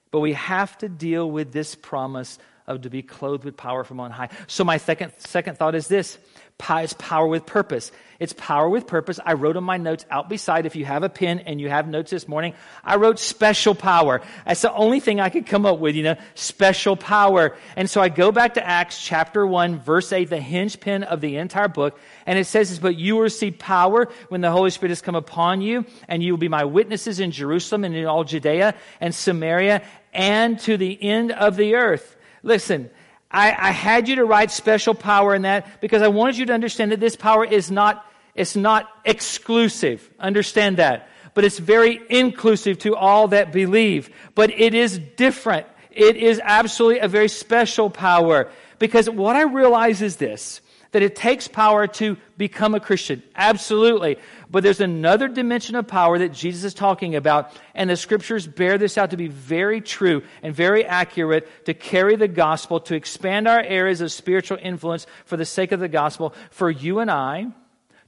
But 0.09 0.21
we 0.21 0.33
have 0.33 0.75
to 0.79 0.89
deal 0.89 1.29
with 1.29 1.51
this 1.51 1.75
promise 1.75 2.39
of 2.65 2.81
to 2.81 2.89
be 2.89 3.03
clothed 3.03 3.43
with 3.43 3.57
power 3.57 3.83
from 3.83 3.99
on 3.99 4.09
high. 4.09 4.29
So 4.47 4.63
my 4.63 4.77
second, 4.77 5.13
second 5.19 5.59
thought 5.59 5.75
is 5.75 5.88
this 5.88 6.17
it's 6.61 6.93
power 6.93 7.27
with 7.27 7.45
purpose. 7.45 7.91
It's 8.19 8.33
power 8.33 8.67
with 8.67 8.85
purpose. 8.85 9.17
I 9.25 9.33
wrote 9.33 9.55
on 9.55 9.63
my 9.63 9.77
notes 9.77 10.05
out 10.11 10.27
beside, 10.27 10.65
if 10.65 10.75
you 10.75 10.83
have 10.83 11.03
a 11.03 11.09
pen 11.09 11.39
and 11.39 11.59
you 11.59 11.69
have 11.69 11.87
notes 11.87 12.11
this 12.11 12.27
morning, 12.27 12.53
I 12.83 12.97
wrote 12.97 13.17
special 13.17 13.73
power. 13.73 14.21
That's 14.45 14.61
the 14.61 14.73
only 14.73 14.99
thing 14.99 15.21
I 15.21 15.29
could 15.29 15.45
come 15.45 15.65
up 15.65 15.79
with, 15.79 15.95
you 15.95 16.03
know, 16.03 16.15
special 16.35 16.97
power. 16.97 17.55
And 17.77 17.89
so 17.89 18.01
I 18.01 18.09
go 18.09 18.33
back 18.33 18.55
to 18.55 18.67
Acts 18.67 19.01
chapter 19.01 19.47
1, 19.47 19.79
verse 19.79 20.11
8, 20.11 20.29
the 20.29 20.41
hinge 20.41 20.81
pin 20.81 21.03
of 21.03 21.21
the 21.21 21.37
entire 21.37 21.69
book. 21.69 21.97
And 22.25 22.37
it 22.37 22.45
says 22.45 22.69
this, 22.69 22.79
but 22.79 22.97
you 22.97 23.15
will 23.15 23.21
receive 23.21 23.57
power 23.57 24.09
when 24.27 24.41
the 24.41 24.51
Holy 24.51 24.69
Spirit 24.69 24.91
has 24.91 25.01
come 25.01 25.15
upon 25.15 25.61
you, 25.61 25.85
and 26.09 26.21
you 26.21 26.33
will 26.33 26.39
be 26.39 26.49
my 26.49 26.65
witnesses 26.65 27.21
in 27.21 27.31
Jerusalem 27.31 27.85
and 27.85 27.95
in 27.95 28.05
all 28.05 28.25
Judea 28.25 28.75
and 28.99 29.15
Samaria 29.15 29.81
and 30.13 30.59
to 30.59 30.75
the 30.75 31.01
end 31.01 31.31
of 31.31 31.55
the 31.55 31.75
earth. 31.75 32.17
Listen, 32.43 32.89
I, 33.31 33.51
I 33.51 33.71
had 33.71 34.07
you 34.07 34.15
to 34.15 34.25
write 34.25 34.51
special 34.51 34.95
power 34.95 35.35
in 35.35 35.43
that 35.43 35.81
because 35.81 36.01
I 36.01 36.07
wanted 36.07 36.37
you 36.37 36.45
to 36.47 36.53
understand 36.53 36.91
that 36.91 36.99
this 36.99 37.15
power 37.15 37.45
is 37.45 37.69
not, 37.69 38.05
it's 38.33 38.55
not 38.55 38.89
exclusive. 39.05 40.09
Understand 40.19 40.77
that. 40.77 41.09
But 41.35 41.45
it's 41.45 41.59
very 41.59 42.01
inclusive 42.09 42.79
to 42.79 42.95
all 42.95 43.27
that 43.29 43.51
believe. 43.51 44.09
But 44.33 44.49
it 44.51 44.73
is 44.73 44.97
different. 44.97 45.67
It 45.91 46.17
is 46.17 46.41
absolutely 46.43 46.99
a 46.99 47.07
very 47.07 47.27
special 47.27 47.89
power. 47.89 48.49
Because 48.79 49.09
what 49.09 49.35
I 49.35 49.43
realize 49.43 50.01
is 50.01 50.15
this 50.15 50.61
That 50.91 51.03
it 51.03 51.15
takes 51.15 51.47
power 51.47 51.85
to 51.85 52.17
become 52.37 52.73
a 52.73 52.79
Christian. 52.79 53.21
Absolutely. 53.35 54.17
But 54.49 54.63
there's 54.63 54.81
another 54.81 55.27
dimension 55.27 55.75
of 55.75 55.87
power 55.87 56.17
that 56.17 56.33
Jesus 56.33 56.63
is 56.63 56.73
talking 56.73 57.15
about, 57.15 57.51
and 57.75 57.89
the 57.89 57.95
scriptures 57.95 58.47
bear 58.47 58.79
this 58.79 58.97
out 58.97 59.11
to 59.11 59.17
be 59.17 59.27
very 59.27 59.81
true 59.81 60.23
and 60.41 60.55
very 60.55 60.83
accurate 60.83 61.65
to 61.65 61.75
carry 61.75 62.15
the 62.15 62.27
gospel, 62.27 62.79
to 62.79 62.95
expand 62.95 63.47
our 63.47 63.61
areas 63.61 64.01
of 64.01 64.11
spiritual 64.11 64.57
influence 64.59 65.05
for 65.25 65.37
the 65.37 65.45
sake 65.45 65.71
of 65.71 65.79
the 65.79 65.87
gospel, 65.87 66.33
for 66.49 66.71
you 66.71 66.97
and 66.97 67.11
I 67.11 67.49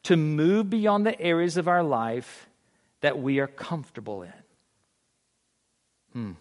to 0.03 0.17
move 0.17 0.71
beyond 0.71 1.05
the 1.05 1.19
areas 1.21 1.57
of 1.57 1.67
our 1.67 1.83
life 1.83 2.47
that 3.01 3.19
we 3.19 3.39
are 3.39 3.47
comfortable 3.47 4.23
in. 4.23 4.33
Hmm. 6.13 6.31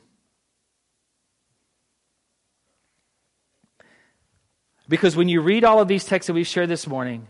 Because 4.91 5.15
when 5.15 5.29
you 5.29 5.41
read 5.41 5.63
all 5.63 5.81
of 5.81 5.87
these 5.87 6.05
texts 6.05 6.27
that 6.27 6.33
we've 6.33 6.47
shared 6.49 6.69
this 6.69 6.89
morning, 6.89 7.29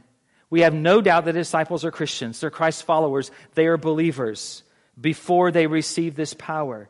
we 0.49 0.63
have 0.63 0.73
no 0.73 1.03
doubt 1.03 1.27
that 1.27 1.35
disciples 1.35 1.85
are 1.85 1.91
Christians. 1.91 2.41
They're 2.41 2.51
Christ 2.51 2.85
followers. 2.85 3.31
They 3.55 3.67
are 3.67 3.77
believers 3.77 4.63
before 4.99 5.51
they 5.51 5.67
receive 5.67 6.17
this 6.17 6.33
power. 6.33 6.89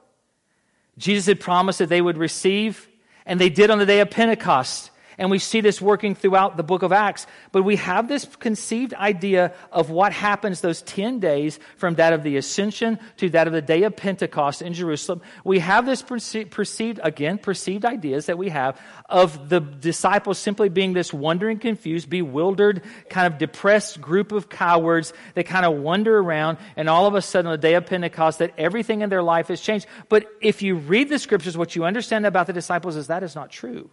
Jesus 0.97 1.27
had 1.27 1.41
promised 1.41 1.81
that 1.81 1.89
they 1.89 2.01
would 2.01 2.17
receive, 2.17 2.89
and 3.27 3.41
they 3.41 3.49
did 3.49 3.71
on 3.71 3.79
the 3.79 3.85
day 3.85 3.99
of 3.99 4.11
Pentecost. 4.11 4.90
And 5.21 5.31
we 5.31 5.39
see 5.39 5.61
this 5.61 5.83
working 5.83 6.15
throughout 6.15 6.57
the 6.57 6.63
book 6.63 6.83
of 6.83 6.93
Acts. 6.93 7.27
But 7.53 7.63
we 7.63 7.77
have 7.77 8.09
this 8.09 8.25
conceived 8.25 8.95
idea 8.95 9.53
of 9.71 9.91
what 9.91 10.15
happens 10.15 10.63
those 10.63 10.81
10 10.81 11.21
days 11.21 11.61
from 11.77 11.97
that 11.97 12.15
of 12.15 12.23
the 12.23 12.39
ascension 12.39 12.99
to 13.19 13.29
that 13.29 13.47
of 13.47 13.53
the 13.53 13.61
day 13.61 13.83
of 13.83 13.95
Pentecost 13.95 14.63
in 14.63 14.73
Jerusalem. 14.73 15.21
We 15.45 15.59
have 15.59 15.85
this 15.85 16.01
perceived, 16.01 17.01
again, 17.03 17.37
perceived 17.37 17.85
ideas 17.85 18.27
that 18.27 18.39
we 18.39 18.49
have 18.49 18.81
of 19.11 19.51
the 19.51 19.61
disciples 19.61 20.39
simply 20.39 20.71
being 20.71 20.95
this 20.95 21.13
wondering, 21.13 21.59
confused, 21.59 22.09
bewildered, 22.09 22.83
kind 23.11 23.31
of 23.31 23.39
depressed 23.39 24.01
group 24.01 24.33
of 24.33 24.49
cowards 24.49 25.13
that 25.35 25.45
kind 25.45 25.67
of 25.67 25.75
wander 25.75 26.19
around. 26.19 26.57
And 26.77 26.89
all 26.89 27.07
of 27.07 27.15
a 27.15 27.21
sudden, 27.21 27.49
on 27.49 27.53
the 27.53 27.59
day 27.59 27.75
of 27.75 27.85
Pentecost, 27.85 28.39
that 28.39 28.55
everything 28.57 29.03
in 29.03 29.11
their 29.11 29.23
life 29.23 29.49
has 29.49 29.61
changed. 29.61 29.87
But 30.09 30.29
if 30.41 30.63
you 30.63 30.77
read 30.77 31.11
the 31.11 31.19
scriptures, 31.19 31.59
what 31.59 31.77
you 31.77 31.85
understand 31.85 32.25
about 32.25 32.47
the 32.47 32.55
disciples 32.55 32.97
is 32.97 33.09
that 33.09 33.23
is 33.23 33.35
not 33.35 33.51
true 33.51 33.91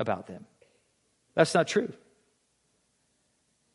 about 0.00 0.26
them. 0.26 0.46
That's 1.36 1.54
not 1.54 1.68
true. 1.68 1.92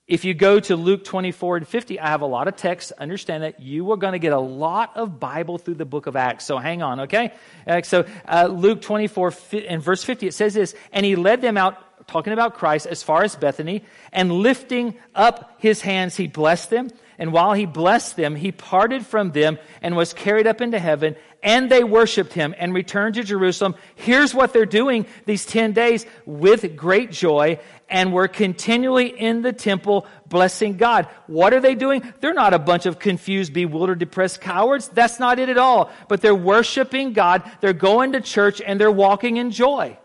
If 0.07 0.23
you 0.23 0.35
go 0.35 0.59
to 0.59 0.75
Luke 0.75 1.03
24 1.03 1.57
and 1.57 1.67
50, 1.67 1.99
I 1.99 2.09
have 2.09 2.21
a 2.21 2.27
lot 2.27 2.47
of 2.47 2.55
text. 2.55 2.91
Understand 2.99 3.41
that 3.41 3.59
you 3.59 3.91
are 3.91 3.97
going 3.97 4.13
to 4.13 4.19
get 4.19 4.33
a 4.33 4.39
lot 4.39 4.95
of 4.95 5.19
Bible 5.19 5.57
through 5.57 5.75
the 5.75 5.85
book 5.85 6.05
of 6.05 6.15
Acts. 6.15 6.45
So 6.45 6.59
hang 6.59 6.83
on, 6.83 7.01
okay? 7.01 7.33
Uh, 7.65 7.81
so 7.81 8.05
uh, 8.27 8.45
Luke 8.45 8.81
24 8.81 9.33
and 9.67 9.81
verse 9.81 10.03
50, 10.03 10.27
it 10.27 10.33
says 10.35 10.53
this, 10.53 10.75
and 10.91 11.03
he 11.03 11.15
led 11.15 11.41
them 11.41 11.57
out, 11.57 12.07
talking 12.07 12.33
about 12.33 12.53
Christ, 12.53 12.85
as 12.85 13.01
far 13.01 13.23
as 13.23 13.35
Bethany, 13.35 13.83
and 14.11 14.31
lifting 14.31 14.93
up 15.15 15.55
his 15.57 15.81
hands, 15.81 16.15
he 16.15 16.27
blessed 16.27 16.69
them. 16.69 16.89
And 17.17 17.33
while 17.33 17.53
he 17.53 17.65
blessed 17.65 18.15
them, 18.15 18.35
he 18.35 18.51
parted 18.51 19.07
from 19.07 19.31
them 19.31 19.57
and 19.81 19.95
was 19.95 20.13
carried 20.13 20.45
up 20.45 20.61
into 20.61 20.77
heaven. 20.77 21.15
And 21.45 21.69
they 21.69 21.83
worshiped 21.83 22.33
him 22.33 22.55
and 22.57 22.73
returned 22.73 23.15
to 23.15 23.23
Jerusalem. 23.23 23.75
Here's 23.93 24.33
what 24.33 24.51
they're 24.51 24.65
doing 24.65 25.05
these 25.25 25.45
10 25.45 25.73
days 25.73 26.05
with 26.25 26.75
great 26.75 27.11
joy. 27.11 27.59
And 27.87 28.11
were 28.11 28.27
continually 28.27 29.09
in 29.09 29.43
the 29.43 29.53
temple 29.53 30.07
blessing 30.27 30.75
God. 30.75 31.07
What 31.27 31.53
are 31.53 31.59
they 31.59 31.75
doing? 31.75 32.01
They're 32.19 32.33
not 32.33 32.55
a 32.55 32.59
bunch 32.59 32.87
of 32.87 32.97
confused, 32.97 33.53
bewildered, 33.53 33.99
depressed 33.99 34.41
cowards. 34.41 34.87
That's 34.87 35.19
not 35.19 35.37
it 35.37 35.49
at 35.49 35.59
all. 35.59 35.91
But 36.09 36.21
they're 36.21 36.33
worshiping 36.33 37.13
God. 37.13 37.43
They're 37.61 37.73
going 37.73 38.13
to 38.13 38.21
church 38.21 38.59
and 38.59 38.81
they're 38.81 38.89
walking 38.89 39.37
in 39.37 39.51
joy. 39.51 39.99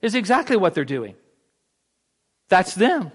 Is 0.00 0.14
exactly 0.14 0.56
what 0.56 0.74
they're 0.74 0.84
doing. 0.84 1.16
That's 2.48 2.76
them. 2.76 3.10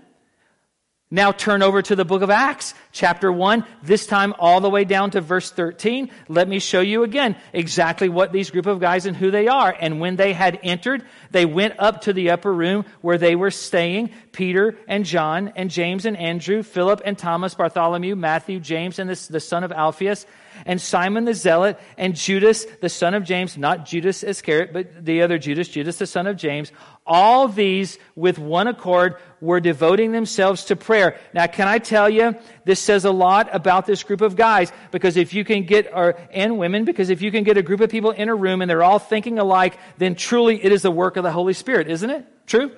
Now 1.12 1.32
turn 1.32 1.62
over 1.62 1.84
to 1.84 1.96
the 1.96 2.04
book 2.04 2.24
of 2.24 2.32
Acts, 2.32 2.74
chapter 2.92 3.32
1, 3.32 3.64
this 3.84 4.08
time 4.08 4.34
all 4.40 4.60
the 4.60 4.72
way 4.72 4.86
down 4.86 5.12
to 5.12 5.22
verse 5.22 5.52
13. 5.52 6.10
Let 6.28 6.48
me 6.48 6.58
show 6.58 6.82
you 6.82 7.04
again 7.04 7.36
exactly 7.54 8.10
what 8.10 8.32
these 8.32 8.50
group 8.50 8.66
of 8.66 8.80
guys 8.80 9.06
and 9.06 9.16
who 9.16 9.30
they 9.30 9.48
are. 9.48 9.76
And 9.80 10.00
when 10.00 10.16
they 10.16 10.34
had 10.34 10.60
entered, 10.64 11.06
they 11.30 11.46
went 11.46 11.76
up 11.78 12.02
to 12.02 12.14
the 12.14 12.32
upper 12.32 12.52
room 12.52 12.86
where 13.02 13.20
they 13.20 13.36
were 13.36 13.52
staying. 13.52 14.10
Peter 14.32 14.78
and 14.88 15.06
John 15.06 15.54
and 15.56 15.70
James 15.70 16.08
and 16.08 16.18
Andrew, 16.18 16.64
Philip 16.64 17.04
and 17.06 17.16
Thomas, 17.16 17.54
Bartholomew, 17.54 18.16
Matthew, 18.16 18.60
James 18.60 18.98
and 18.98 19.08
the, 19.08 19.28
the 19.32 19.40
son 19.40 19.64
of 19.64 19.72
Alphaeus, 19.72 20.26
and 20.66 20.80
Simon 20.80 21.26
the 21.26 21.34
Zealot, 21.34 21.80
and 21.98 22.16
Judas, 22.16 22.66
the 22.82 22.90
son 22.90 23.14
of 23.14 23.24
James, 23.24 23.58
not 23.58 23.86
Judas 23.86 24.24
Iscariot, 24.24 24.74
but 24.74 25.06
the 25.06 25.22
other 25.22 25.38
Judas, 25.38 25.68
Judas 25.68 25.98
the 25.98 26.08
son 26.08 26.28
of 26.28 26.38
James. 26.38 26.72
All 27.06 27.48
these 27.48 28.00
with 28.16 28.40
one 28.40 28.68
accord 28.68 29.18
were 29.42 29.60
devoting 29.60 30.12
themselves 30.12 30.66
to 30.66 30.76
prayer. 30.76 31.20
Now, 31.34 31.48
can 31.48 31.68
I 31.68 31.78
tell 31.78 32.10
you, 32.10 32.36
this 32.64 32.80
says 32.80 33.06
a 33.06 33.12
lot 33.12 33.50
about 33.54 33.86
this 33.86 34.04
group 34.04 34.22
of 34.22 34.36
guys, 34.36 34.72
because 34.92 35.18
if 35.18 35.34
you 35.34 35.44
can 35.44 35.66
get, 35.66 35.92
or, 35.94 36.18
and 36.32 36.58
women, 36.58 36.86
because 36.86 37.10
if 37.10 37.22
you 37.22 37.32
can 37.32 37.44
get 37.44 37.58
a 37.58 37.62
group 37.62 37.82
of 37.82 37.90
people 37.90 38.12
in 38.12 38.30
a 38.30 38.36
room 38.36 38.62
and 38.62 38.70
they're 38.70 38.84
all 38.84 39.00
thinking 39.00 39.38
alike, 39.40 39.78
then 39.98 40.16
truly 40.16 40.64
it 40.64 40.72
is 40.72 40.82
the 40.82 40.92
work 40.92 41.18
of 41.18 41.24
the 41.24 41.32
Holy 41.32 41.54
Spirit, 41.54 41.90
isn't 41.90 42.10
it? 42.10 42.26
True? 42.48 42.72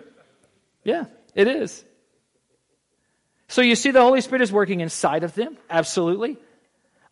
Yeah, 0.83 1.05
it 1.35 1.47
is. 1.47 1.83
So 3.49 3.61
you 3.61 3.75
see 3.75 3.91
the 3.91 4.01
Holy 4.01 4.21
Spirit 4.21 4.41
is 4.41 4.51
working 4.51 4.81
inside 4.81 5.23
of 5.23 5.33
them, 5.33 5.57
absolutely. 5.69 6.37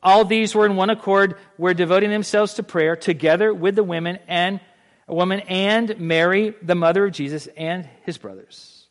All 0.05 0.23
these 0.23 0.53
were 0.53 0.67
in 0.67 0.75
one 0.75 0.91
accord, 0.91 1.35
were 1.57 1.73
devoting 1.73 2.11
themselves 2.11 2.53
to 2.53 2.63
prayer 2.63 2.95
together 2.95 3.51
with 3.51 3.73
the 3.73 3.83
women 3.83 4.19
and 4.27 4.59
a 5.07 5.15
woman 5.15 5.39
and 5.41 5.99
Mary, 5.99 6.53
the 6.61 6.75
mother 6.75 7.05
of 7.05 7.11
Jesus, 7.11 7.47
and 7.57 7.89
his 8.03 8.19
brothers. 8.19 8.85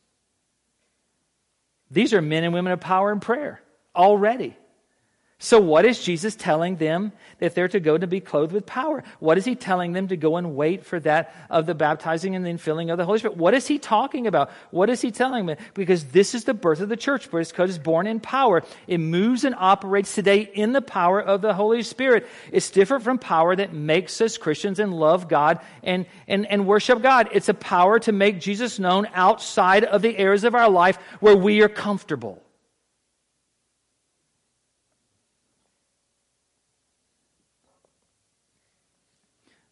These 1.89 2.13
are 2.15 2.21
men 2.21 2.43
and 2.43 2.53
women 2.53 2.73
of 2.73 2.81
power 2.81 3.13
and 3.13 3.23
prayer 3.23 3.63
already. 3.95 4.57
So, 5.41 5.61
what 5.61 5.85
is 5.85 6.03
Jesus 6.03 6.37
telling 6.37 6.77
them 6.77 7.13
that 7.39 7.55
they're 7.55 7.69
to 7.69 7.81
go 7.81 7.99
to 7.99 8.07
be 8.07 8.21
clothed 8.21 8.53
with 8.53 8.65
power? 8.65 9.03
What 9.19 9.37
is 9.37 9.45
he 9.45 9.57
telling 9.57 9.93
them 9.93 10.09
to 10.09 10.17
go 10.17 10.37
and 10.37 10.55
wait 10.55 10.87
for 10.87 11.01
that 11.01 11.35
of 11.51 11.67
the 11.67 11.75
baptizing 11.75 12.35
and 12.35 12.47
the 12.47 12.51
infilling 12.51 12.91
of 12.91 12.99
the 12.99 13.05
Holy 13.05 13.19
Spirit? 13.19 13.37
What 13.37 13.53
is 13.53 13.67
he 13.67 13.79
talking 13.79 14.29
about? 14.29 14.51
What 14.71 14.89
is 14.89 15.01
he 15.01 15.11
telling 15.11 15.47
them? 15.47 15.59
Because 15.75 16.05
this 16.05 16.35
is 16.35 16.45
the 16.45 16.55
birth 16.55 16.81
of 16.81 16.89
the 16.89 16.97
church. 16.97 17.31
British 17.31 17.53
Code 17.53 17.69
is 17.69 17.79
born 17.79 18.07
in 18.07 18.21
power. 18.21 18.63
It 18.87 18.99
moves 18.99 19.45
and 19.45 19.57
operates 19.57 20.15
today 20.15 20.49
in 20.55 20.73
the 20.73 20.81
power 20.81 21.21
of 21.21 21.43
the 21.43 21.53
Holy 21.53 21.83
Spirit. 21.83 22.29
It's 22.53 22.71
different 22.71 23.03
from 23.03 23.19
power 23.19 23.57
that 23.57 23.73
makes 23.73 24.21
us 24.21 24.39
Christians 24.39 24.79
and 24.79 24.95
love 24.95 25.29
God 25.29 25.59
and, 25.83 26.07
and, 26.29 26.47
and 26.47 26.67
worship 26.67 27.03
God. 27.03 27.29
It's 27.33 27.49
a 27.49 27.55
power 27.55 27.99
to 27.99 28.13
make 28.13 28.41
Jesus 28.41 28.79
known 28.79 29.09
outside 29.13 29.85
of 29.85 30.01
the 30.01 30.17
areas 30.17 30.45
of 30.45 30.55
our 30.55 30.71
life 30.71 30.97
where 31.19 31.37
we 31.37 31.61
are 31.63 31.69
comfortable. 31.69 32.44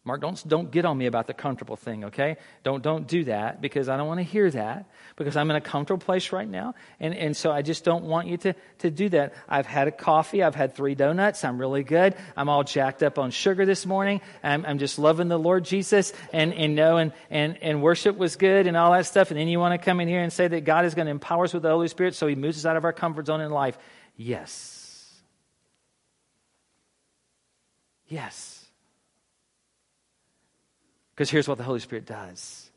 Mark, 0.05 0.19
don't, 0.19 0.45
don't 0.49 0.69
get 0.69 0.83
on 0.83 0.97
me 0.97 1.05
about 1.05 1.27
the 1.27 1.33
comfortable 1.33 1.77
thing, 1.77 2.03
okay? 2.05 2.35
Don't, 2.63 2.83
don't 2.83 3.07
do 3.07 3.23
that 3.23 3.61
because 3.61 3.87
I 3.87 3.95
don't 3.95 4.07
want 4.07 4.19
to 4.19 4.25
hear 4.25 4.51
that 4.51 4.89
because 5.15 5.37
I'm 5.37 5.49
in 5.49 5.55
a 5.55 5.61
comfortable 5.61 6.03
place 6.03 6.33
right 6.33 6.47
now. 6.47 6.75
And, 6.99 7.15
and 7.15 7.37
so 7.37 7.53
I 7.53 7.61
just 7.61 7.85
don't 7.85 8.03
want 8.03 8.27
you 8.27 8.35
to, 8.37 8.53
to 8.79 8.91
do 8.91 9.07
that. 9.09 9.33
I've 9.47 9.65
had 9.65 9.87
a 9.87 9.91
coffee. 9.91 10.43
I've 10.43 10.55
had 10.55 10.75
three 10.75 10.93
donuts. 10.93 11.45
I'm 11.45 11.57
really 11.57 11.83
good. 11.83 12.15
I'm 12.35 12.49
all 12.49 12.65
jacked 12.65 13.01
up 13.01 13.17
on 13.17 13.31
sugar 13.31 13.65
this 13.65 13.85
morning. 13.85 14.19
I'm, 14.43 14.65
I'm 14.65 14.77
just 14.77 14.99
loving 14.99 15.29
the 15.29 15.39
Lord 15.39 15.63
Jesus 15.63 16.11
and, 16.33 16.53
and 16.53 16.75
know 16.75 16.97
and, 16.97 17.13
and, 17.29 17.57
and 17.63 17.81
worship 17.81 18.17
was 18.17 18.35
good 18.35 18.67
and 18.67 18.75
all 18.75 18.91
that 18.91 19.05
stuff. 19.05 19.31
And 19.31 19.39
then 19.39 19.47
you 19.47 19.57
want 19.57 19.79
to 19.79 19.83
come 19.83 20.01
in 20.01 20.09
here 20.09 20.21
and 20.21 20.33
say 20.33 20.49
that 20.49 20.65
God 20.65 20.83
is 20.83 20.95
going 20.95 21.05
to 21.05 21.11
empower 21.11 21.45
us 21.45 21.53
with 21.53 21.63
the 21.63 21.69
Holy 21.69 21.87
Spirit 21.87 22.13
so 22.15 22.27
he 22.27 22.35
moves 22.35 22.57
us 22.57 22.65
out 22.65 22.75
of 22.75 22.83
our 22.83 22.91
comfort 22.91 23.27
zone 23.27 23.39
in 23.39 23.51
life. 23.51 23.77
Yes. 24.17 25.21
Yes. 28.09 28.62
Because 31.13 31.29
here's 31.29 31.47
what 31.47 31.57
the 31.57 31.63
Holy 31.63 31.79
Spirit 31.79 32.05
does. 32.05 32.71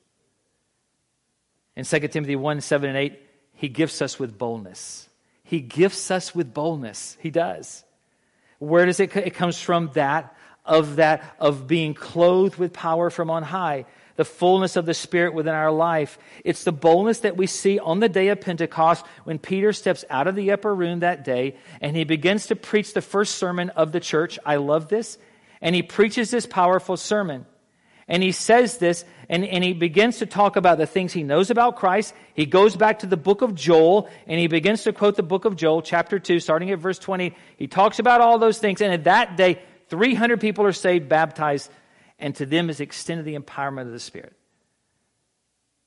In 1.75 1.85
2 1.85 2.09
Timothy 2.09 2.37
1 2.37 2.61
7 2.61 2.89
and 2.89 2.99
8, 2.99 3.21
he 3.55 3.69
gifts 3.69 4.03
us 4.03 4.19
with 4.19 4.37
boldness. 4.37 5.09
He 5.43 5.61
gifts 5.61 6.11
us 6.11 6.35
with 6.35 6.53
boldness. 6.53 7.17
He 7.21 7.31
does. 7.31 7.85
Where 8.59 8.87
does 8.87 9.01
it 9.01 9.15
It 9.17 9.35
comes 9.35 9.61
from 9.61 9.91
that, 9.95 10.35
of 10.65 10.97
that, 10.97 11.37
of 11.39 11.67
being 11.67 11.95
clothed 11.95 12.57
with 12.57 12.73
power 12.73 13.11
from 13.11 13.31
on 13.31 13.43
high, 13.43 13.87
the 14.17 14.25
fullness 14.25 14.77
of 14.77 14.87
the 14.87 14.95
Spirit 14.95 15.35
within 15.35 15.55
our 15.55 15.71
life. 15.71 16.19
It's 16.45 16.65
the 16.65 16.73
boldness 16.73 17.21
that 17.21 17.37
we 17.37 17.47
see 17.47 17.79
on 17.79 18.01
the 18.01 18.09
day 18.09 18.29
of 18.29 18.41
Pentecost 18.41 19.05
when 19.25 19.39
Peter 19.39 19.73
steps 19.73 20.05
out 20.11 20.27
of 20.27 20.35
the 20.35 20.51
upper 20.53 20.75
room 20.75 21.01
that 21.01 21.25
day 21.25 21.57
and 21.81 21.95
he 21.95 22.05
begins 22.05 22.47
to 22.47 22.57
preach 22.57 22.95
the 22.95 23.03
first 23.03 23.37
sermon 23.37 23.71
of 23.71 23.93
the 23.93 24.01
church. 24.01 24.39
I 24.45 24.57
love 24.57 24.89
this. 24.89 25.19
And 25.61 25.75
he 25.75 25.83
preaches 25.83 26.31
this 26.31 26.47
powerful 26.47 26.97
sermon. 26.97 27.47
And 28.09 28.23
he 28.23 28.31
says 28.31 28.79
this, 28.79 29.05
and, 29.29 29.45
and 29.45 29.65
he 29.65 29.73
begins 29.73 30.19
to 30.19 30.27
talk 30.27 30.55
about 30.55 30.79
the 30.79 30.87
things 30.87 31.13
he 31.13 31.25
knows 31.25 31.51
about 31.51 31.77
Christ. 31.77 32.15
He 32.35 32.47
goes 32.47 32.77
back 32.77 33.01
to 33.01 33.07
the 33.07 33.17
book 33.17 33.43
of 33.43 33.55
Joel, 33.55 34.09
and 34.29 34.39
he 34.39 34.47
begins 34.47 34.85
to 34.85 34.93
quote 34.93 35.17
the 35.17 35.25
book 35.25 35.45
of 35.45 35.57
Joel, 35.57 35.83
chapter 35.83 36.21
2, 36.21 36.39
starting 36.39 36.71
at 36.71 36.79
verse 36.79 37.01
20. 37.01 37.35
He 37.57 37.67
talks 37.67 37.99
about 37.99 38.21
all 38.21 38.39
those 38.39 38.59
things, 38.59 38.81
and 38.81 38.93
at 38.93 39.05
that 39.05 39.37
day, 39.37 39.61
300 39.89 40.41
people 40.41 40.65
are 40.65 40.73
saved, 40.73 41.09
baptized, 41.09 41.71
and 42.19 42.35
to 42.37 42.47
them 42.47 42.71
is 42.71 42.81
extended 42.81 43.25
the 43.25 43.37
empowerment 43.37 43.83
of 43.83 43.93
the 43.93 44.01
Spirit. 44.01 44.35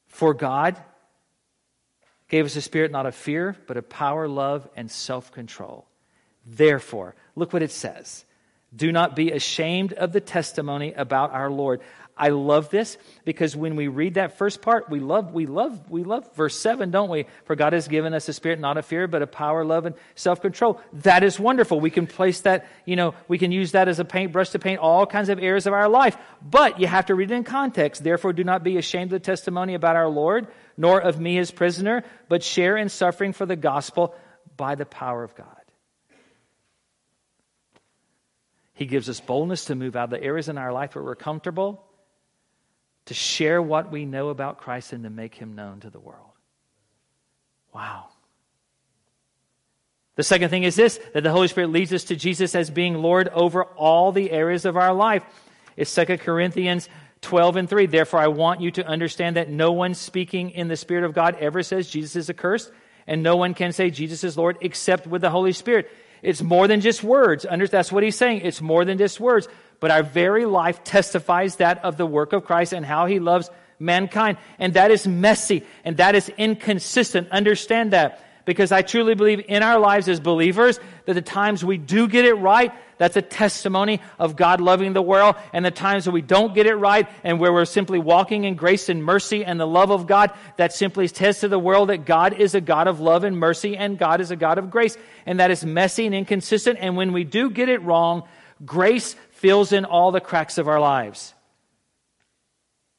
For 0.08 0.34
God 0.34 0.82
gave 2.28 2.46
us 2.46 2.56
a 2.56 2.62
spirit 2.62 2.92
not 2.92 3.06
of 3.06 3.16
fear, 3.16 3.56
but 3.68 3.78
of 3.78 3.90
power, 3.90 4.28
love, 4.28 4.68
and 4.76 4.92
self 4.92 5.32
control. 5.32 5.88
Therefore, 6.46 7.16
look 7.36 7.54
what 7.54 7.64
it 7.64 7.72
says. 7.72 8.26
Do 8.76 8.92
not 8.92 9.16
be 9.16 9.32
ashamed 9.32 9.94
of 9.94 10.14
the 10.14 10.22
testimony 10.22 10.94
about 10.94 11.32
our 11.32 11.50
Lord. 11.50 11.82
I 12.20 12.30
love 12.30 12.70
this 12.70 12.98
because 13.24 13.56
when 13.56 13.78
we 13.78 13.88
read 13.88 14.16
that 14.16 14.38
first 14.38 14.62
part, 14.62 14.90
we 14.90 15.00
love, 15.00 15.34
we 15.34 15.46
love, 15.46 15.90
we 15.90 16.04
love 16.04 16.30
verse 16.36 16.60
7, 16.60 16.92
don't 16.92 17.10
we? 17.10 17.26
For 17.46 17.56
God 17.56 17.72
has 17.72 17.88
given 17.88 18.14
us 18.14 18.28
a 18.28 18.34
spirit 18.34 18.60
not 18.60 18.78
of 18.78 18.86
fear, 18.86 19.08
but 19.08 19.22
of 19.22 19.32
power, 19.32 19.64
love, 19.64 19.86
and 19.86 19.96
self 20.16 20.42
control. 20.42 20.82
That 20.92 21.24
is 21.24 21.40
wonderful. 21.40 21.80
We 21.80 21.90
can 21.90 22.08
place 22.08 22.42
that, 22.42 22.68
you 22.84 22.98
know, 22.98 23.16
we 23.30 23.38
can 23.38 23.54
use 23.54 23.72
that 23.72 23.88
as 23.88 24.00
a 24.00 24.06
paintbrush 24.06 24.50
to 24.50 24.60
paint 24.60 24.82
all 24.82 25.06
kinds 25.06 25.30
of 25.30 25.40
areas 25.40 25.66
of 25.66 25.72
our 25.72 25.88
life. 25.88 26.18
But 26.42 26.82
you 26.82 26.88
have 26.88 27.06
to 27.06 27.16
read 27.16 27.32
it 27.32 27.36
in 27.36 27.46
context. 27.46 28.04
Therefore, 28.04 28.34
do 28.34 28.44
not 28.44 28.66
be 28.66 28.78
ashamed 28.78 29.14
of 29.14 29.22
the 29.22 29.26
testimony 29.26 29.74
about 29.74 29.96
our 29.96 30.10
Lord, 30.10 30.48
nor 30.76 31.00
of 31.00 31.22
me 31.22 31.38
as 31.38 31.52
prisoner, 31.52 32.04
but 32.28 32.44
share 32.44 32.76
in 32.76 32.90
suffering 32.90 33.32
for 33.32 33.46
the 33.46 33.56
gospel 33.56 34.14
by 34.58 34.76
the 34.76 34.86
power 34.86 35.24
of 35.24 35.36
God. 35.36 35.48
He 38.74 38.86
gives 38.86 39.08
us 39.10 39.22
boldness 39.22 39.66
to 39.66 39.76
move 39.76 39.96
out 39.96 40.06
of 40.06 40.10
the 40.10 40.24
areas 40.24 40.50
in 40.50 40.58
our 40.58 40.74
life 40.74 40.96
where 40.96 41.04
we're 41.04 41.16
comfortable 41.16 41.86
to 43.06 43.14
share 43.14 43.62
what 43.62 43.92
we 43.92 44.06
know 44.06 44.30
about 44.30 44.60
Christ 44.60 44.94
and 44.94 45.04
to 45.04 45.10
make 45.10 45.36
him 45.36 45.56
known 45.56 45.80
to 45.80 45.90
the 45.90 46.00
world. 46.00 46.32
Wow. 47.74 48.08
The 50.16 50.24
second 50.24 50.50
thing 50.50 50.64
is 50.64 50.76
this 50.76 51.00
that 51.14 51.24
the 51.24 51.32
Holy 51.32 51.48
Spirit 51.48 51.70
leads 51.70 51.94
us 51.94 52.04
to 52.06 52.16
Jesus 52.16 52.54
as 52.56 52.70
being 52.70 52.96
Lord 52.96 53.30
over 53.30 53.64
all 53.64 54.12
the 54.12 54.32
areas 54.32 54.66
of 54.66 54.76
our 54.76 54.94
life. 54.94 55.24
It's 55.78 55.96
2 55.96 56.18
Corinthians 56.18 56.90
12 57.22 57.56
and 57.56 57.70
3. 57.70 57.86
Therefore, 57.86 58.20
I 58.20 58.28
want 58.28 58.62
you 58.62 58.72
to 58.72 58.86
understand 58.86 59.38
that 59.38 59.50
no 59.50 59.72
one 59.72 59.94
speaking 59.94 60.52
in 60.52 60.68
the 60.68 60.76
Spirit 60.76 61.06
of 61.06 61.14
God 61.14 61.36
ever 61.40 61.64
says 61.64 61.90
Jesus 61.90 62.16
is 62.16 62.30
accursed, 62.30 62.72
and 63.08 63.24
no 63.24 63.38
one 63.38 63.54
can 63.54 63.72
say 63.72 63.90
Jesus 63.90 64.24
is 64.24 64.38
Lord 64.38 64.58
except 64.62 65.08
with 65.08 65.22
the 65.22 65.30
Holy 65.30 65.54
Spirit. 65.54 65.90
It's 66.22 66.42
more 66.42 66.68
than 66.68 66.82
just 66.82 67.02
words. 67.02 67.46
That's 67.50 67.92
what 67.92 68.04
he's 68.04 68.18
saying. 68.18 68.42
It's 68.42 68.62
more 68.62 68.84
than 68.84 68.98
just 68.98 69.22
words 69.22 69.48
but 69.80 69.92
our 69.92 70.04
very 70.04 70.46
life 70.46 70.84
testifies 70.84 71.58
that 71.58 71.84
of 71.84 71.98
the 71.98 72.06
work 72.06 72.34
of 72.34 72.46
Christ 72.46 72.74
and 72.74 72.86
how 72.86 73.06
he 73.06 73.20
loves 73.20 73.50
mankind. 73.80 74.38
And 74.58 74.74
that 74.74 74.92
is 74.92 75.08
messy 75.08 75.66
and 75.84 75.98
that 75.98 76.16
is 76.16 76.30
inconsistent. 76.38 77.30
Understand 77.30 77.94
that. 77.94 78.26
Because 78.46 78.72
I 78.72 78.82
truly 78.82 79.14
believe 79.14 79.46
in 79.48 79.62
our 79.62 79.78
lives 79.78 80.10
as 80.10 80.20
believers 80.20 80.80
that 81.06 81.14
the 81.14 81.22
times 81.22 81.64
we 81.64 81.78
do 81.78 82.08
get 82.08 82.26
it 82.26 82.34
right, 82.34 82.74
that's 82.98 83.16
a 83.16 83.22
testimony 83.22 84.02
of 84.18 84.36
God 84.36 84.60
loving 84.60 84.94
the 84.94 85.04
world. 85.04 85.36
And 85.54 85.64
the 85.64 85.72
times 85.72 86.06
that 86.06 86.12
we 86.12 86.24
don't 86.24 86.56
get 86.56 86.66
it 86.66 86.76
right 86.76 87.08
and 87.24 87.40
where 87.40 87.54
we're 87.54 87.66
simply 87.66 88.00
walking 88.00 88.46
in 88.46 88.56
grace 88.56 88.90
and 88.90 89.04
mercy 89.04 89.46
and 89.46 89.60
the 89.60 89.68
love 89.68 89.92
of 89.92 90.08
God, 90.08 90.32
that 90.58 90.74
simply 90.74 91.08
says 91.08 91.42
to 91.42 91.48
the 91.48 91.60
world 91.60 91.90
that 91.90 92.06
God 92.06 92.34
is 92.34 92.56
a 92.56 92.62
God 92.62 92.88
of 92.88 93.00
love 93.00 93.24
and 93.24 93.38
mercy 93.38 93.78
and 93.78 94.00
God 94.00 94.20
is 94.20 94.32
a 94.32 94.36
God 94.36 94.58
of 94.58 94.72
grace. 94.72 94.98
And 95.28 95.40
that 95.40 95.52
is 95.52 95.64
messy 95.64 96.08
and 96.08 96.16
inconsistent. 96.16 96.80
And 96.82 96.98
when 96.98 97.14
we 97.14 97.26
do 97.26 97.52
get 97.52 97.70
it 97.70 97.84
wrong, 97.84 98.24
grace 98.66 99.16
fills 99.40 99.72
in 99.72 99.86
all 99.86 100.12
the 100.12 100.22
cracks 100.22 100.58
of 100.58 100.68
our 100.68 100.80
lives. 100.80 101.34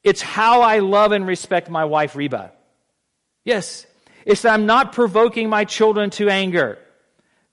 It's 0.03 0.21
how 0.21 0.61
I 0.61 0.79
love 0.79 1.11
and 1.11 1.27
respect 1.27 1.69
my 1.69 1.85
wife, 1.85 2.15
Reba. 2.15 2.51
Yes, 3.45 3.85
it's 4.25 4.41
that 4.41 4.53
I'm 4.53 4.65
not 4.65 4.93
provoking 4.93 5.49
my 5.49 5.65
children 5.65 6.09
to 6.11 6.29
anger. 6.29 6.79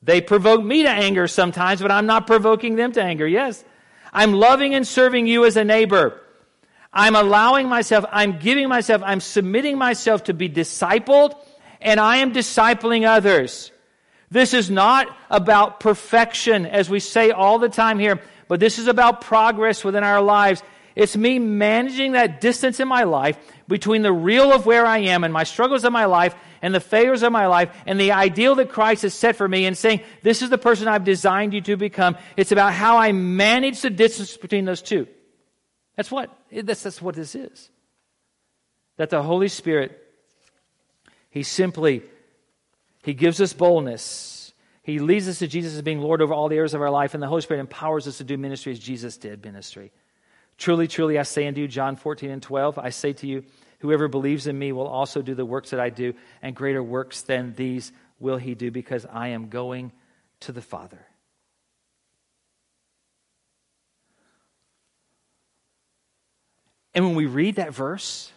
They 0.03 0.21
provoke 0.21 0.63
me 0.63 0.85
to 0.85 0.91
anger 0.91 1.27
sometimes, 1.29 1.83
but 1.83 1.91
I'm 1.91 2.07
not 2.07 2.27
provoking 2.27 2.77
them 2.77 2.93
to 2.93 3.03
anger. 3.03 3.27
Yes. 3.27 3.65
I'm 4.13 4.33
loving 4.33 4.75
and 4.75 4.87
serving 4.87 5.27
you 5.27 5.45
as 5.45 5.57
a 5.57 5.65
neighbor. 5.65 6.21
I'm 6.93 7.17
allowing 7.17 7.69
myself, 7.69 8.07
I'm 8.11 8.39
giving 8.39 8.69
myself, 8.69 9.03
I'm 9.05 9.21
submitting 9.21 9.77
myself 9.77 10.25
to 10.25 10.35
be 10.35 10.49
discipled, 10.49 11.35
and 11.81 12.01
I 12.01 12.19
am 12.19 12.33
discipling 12.33 13.07
others. 13.07 13.71
This 14.31 14.55
is 14.55 14.71
not 14.71 15.15
about 15.31 15.81
perfection, 15.81 16.65
as 16.65 16.89
we 16.89 17.01
say 17.01 17.31
all 17.31 17.59
the 17.59 17.69
time 17.69 17.99
here 17.99 18.21
but 18.49 18.61
this 18.61 18.79
is 18.79 18.89
about 18.89 19.21
progress 19.21 19.85
within 19.85 20.03
our 20.03 20.21
lives. 20.21 20.63
It's 20.97 21.17
me 21.17 21.39
managing 21.39 22.13
that 22.13 22.41
distance 22.41 22.81
in 22.81 22.89
my 22.89 23.05
life 23.05 23.39
between 23.69 24.03
the 24.03 24.13
real 24.13 24.53
of 24.53 24.67
where 24.67 24.85
I 24.85 24.99
am 24.99 25.23
and 25.23 25.33
my 25.33 25.45
struggles 25.45 25.85
of 25.85 25.93
my 25.93 26.07
life 26.07 26.35
and 26.61 26.75
the 26.75 26.81
failures 26.81 27.23
of 27.23 27.31
my 27.31 27.47
life 27.47 27.71
and 27.87 28.01
the 28.01 28.13
ideal 28.13 28.57
that 28.57 28.71
Christ 28.71 29.03
has 29.03 29.15
set 29.15 29.37
for 29.37 29.47
me 29.47 29.67
and 29.67 29.77
saying, 29.77 30.01
this 30.23 30.43
is 30.43 30.51
the 30.51 30.59
person 30.59 30.89
I've 30.89 31.05
designed 31.05 31.55
you 31.55 31.61
to 31.61 31.77
become. 31.77 32.17
It's 32.37 32.51
about 32.51 32.73
how 32.73 32.97
I 32.97 33.13
manage 33.13 33.83
the 33.83 33.91
distance 33.91 34.37
between 34.37 34.65
those 34.65 34.83
two. 34.83 35.07
That's 35.97 36.11
what, 36.11 36.37
that's, 36.51 36.83
that's 36.83 37.03
what 37.03 37.15
this 37.15 37.35
is. 37.35 37.71
That 38.97 39.11
the 39.11 39.23
Holy 39.23 39.49
Spirit, 39.49 40.03
He 41.31 41.43
simply, 41.43 42.03
He 43.05 43.15
gives 43.15 43.41
us 43.41 43.53
boldness 43.53 44.38
he 44.89 45.01
leads 45.01 45.29
us 45.29 45.41
to 45.41 45.47
Jesus 45.47 45.75
as 45.75 45.83
being 45.83 46.01
Lord 46.01 46.23
over 46.23 46.33
all 46.33 46.49
the 46.49 46.57
areas 46.57 46.73
of 46.73 46.81
our 46.81 46.89
life, 46.89 47.13
and 47.13 47.23
the 47.23 47.27
Holy 47.27 47.43
Spirit 47.43 47.61
empowers 47.61 48.09
us 48.09 48.17
to 48.19 48.25
do 48.25 48.39
ministry 48.39 48.73
as 48.73 48.79
Jesus 48.79 49.19
did 49.19 49.45
ministry. 49.45 49.93
Truly, 50.57 50.89
truly, 50.89 51.19
I 51.19 51.25
say 51.25 51.47
unto 51.47 51.61
you, 51.61 51.69
John 51.69 51.95
14 51.95 52.31
and 52.31 52.43
12, 52.43 52.79
I 52.79 52.89
say 52.89 53.13
to 53.13 53.27
you, 53.27 53.45
whoever 53.81 54.09
believes 54.09 54.47
in 54.47 54.59
me 54.59 54.73
will 54.73 54.87
also 54.87 55.21
do 55.21 55.35
the 55.35 55.45
works 55.45 55.71
that 55.71 55.79
I 55.79 55.91
do, 55.91 56.15
and 56.41 56.57
greater 56.57 56.83
works 56.83 57.21
than 57.21 57.55
these 57.55 57.93
will 58.19 58.39
he 58.39 58.55
do, 58.55 58.71
because 58.71 59.05
I 59.05 59.29
am 59.29 59.51
going 59.51 59.93
to 60.41 60.53
the 60.53 60.63
Father. 60.63 61.05
And 66.95 67.05
when 67.05 67.15
we 67.15 67.27
read 67.27 67.57
that 67.57 67.75
verse, 67.75 68.33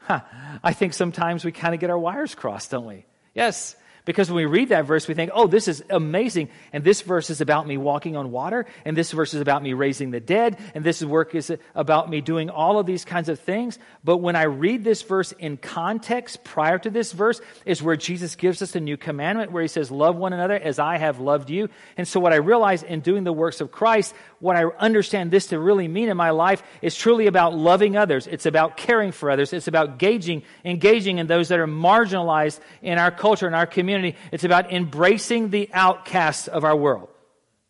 huh, 0.00 0.20
I 0.62 0.74
think 0.74 0.92
sometimes 0.92 1.46
we 1.46 1.50
kind 1.50 1.72
of 1.72 1.80
get 1.80 1.88
our 1.88 1.98
wires 1.98 2.34
crossed, 2.34 2.72
don't 2.72 2.84
we? 2.84 3.06
Yes, 3.34 3.74
because 4.04 4.28
when 4.28 4.36
we 4.36 4.46
read 4.46 4.70
that 4.70 4.84
verse, 4.84 5.06
we 5.06 5.14
think, 5.14 5.30
oh, 5.32 5.46
this 5.46 5.68
is 5.68 5.84
amazing. 5.88 6.48
And 6.72 6.82
this 6.82 7.02
verse 7.02 7.30
is 7.30 7.40
about 7.40 7.68
me 7.68 7.76
walking 7.76 8.16
on 8.16 8.32
water. 8.32 8.66
And 8.84 8.96
this 8.96 9.12
verse 9.12 9.32
is 9.32 9.40
about 9.40 9.62
me 9.62 9.74
raising 9.74 10.10
the 10.10 10.18
dead. 10.18 10.58
And 10.74 10.82
this 10.82 11.04
work 11.04 11.36
is 11.36 11.54
about 11.74 12.10
me 12.10 12.20
doing 12.20 12.50
all 12.50 12.80
of 12.80 12.86
these 12.86 13.04
kinds 13.04 13.28
of 13.28 13.38
things. 13.38 13.78
But 14.02 14.16
when 14.16 14.34
I 14.34 14.44
read 14.44 14.82
this 14.82 15.02
verse 15.02 15.30
in 15.32 15.56
context 15.56 16.42
prior 16.42 16.78
to 16.80 16.90
this 16.90 17.12
verse 17.12 17.40
is 17.64 17.80
where 17.80 17.96
Jesus 17.96 18.34
gives 18.34 18.60
us 18.60 18.74
a 18.74 18.80
new 18.80 18.96
commandment 18.96 19.52
where 19.52 19.62
he 19.62 19.68
says, 19.68 19.90
love 19.92 20.16
one 20.16 20.32
another 20.32 20.56
as 20.56 20.80
I 20.80 20.96
have 20.98 21.20
loved 21.20 21.48
you. 21.48 21.68
And 21.96 22.08
so 22.08 22.18
what 22.18 22.32
I 22.32 22.36
realize 22.36 22.82
in 22.82 23.00
doing 23.00 23.22
the 23.22 23.32
works 23.32 23.60
of 23.60 23.70
Christ, 23.70 24.14
what 24.40 24.56
I 24.56 24.64
understand 24.64 25.30
this 25.30 25.46
to 25.48 25.60
really 25.60 25.86
mean 25.86 26.08
in 26.08 26.16
my 26.16 26.30
life 26.30 26.64
is 26.82 26.96
truly 26.96 27.28
about 27.28 27.54
loving 27.54 27.96
others. 27.96 28.26
It's 28.26 28.46
about 28.46 28.76
caring 28.76 29.12
for 29.12 29.30
others. 29.30 29.52
It's 29.52 29.68
about 29.68 29.90
engaging, 29.90 30.42
engaging 30.64 31.18
in 31.18 31.28
those 31.28 31.50
that 31.50 31.60
are 31.60 31.68
marginalized 31.68 32.58
in 32.82 32.98
our 32.98 33.12
culture, 33.12 33.46
in 33.46 33.54
our 33.54 33.66
community. 33.66 33.91
It's 34.30 34.44
about 34.44 34.72
embracing 34.72 35.50
the 35.50 35.68
outcasts 35.72 36.48
of 36.48 36.64
our 36.64 36.76
world. 36.76 37.08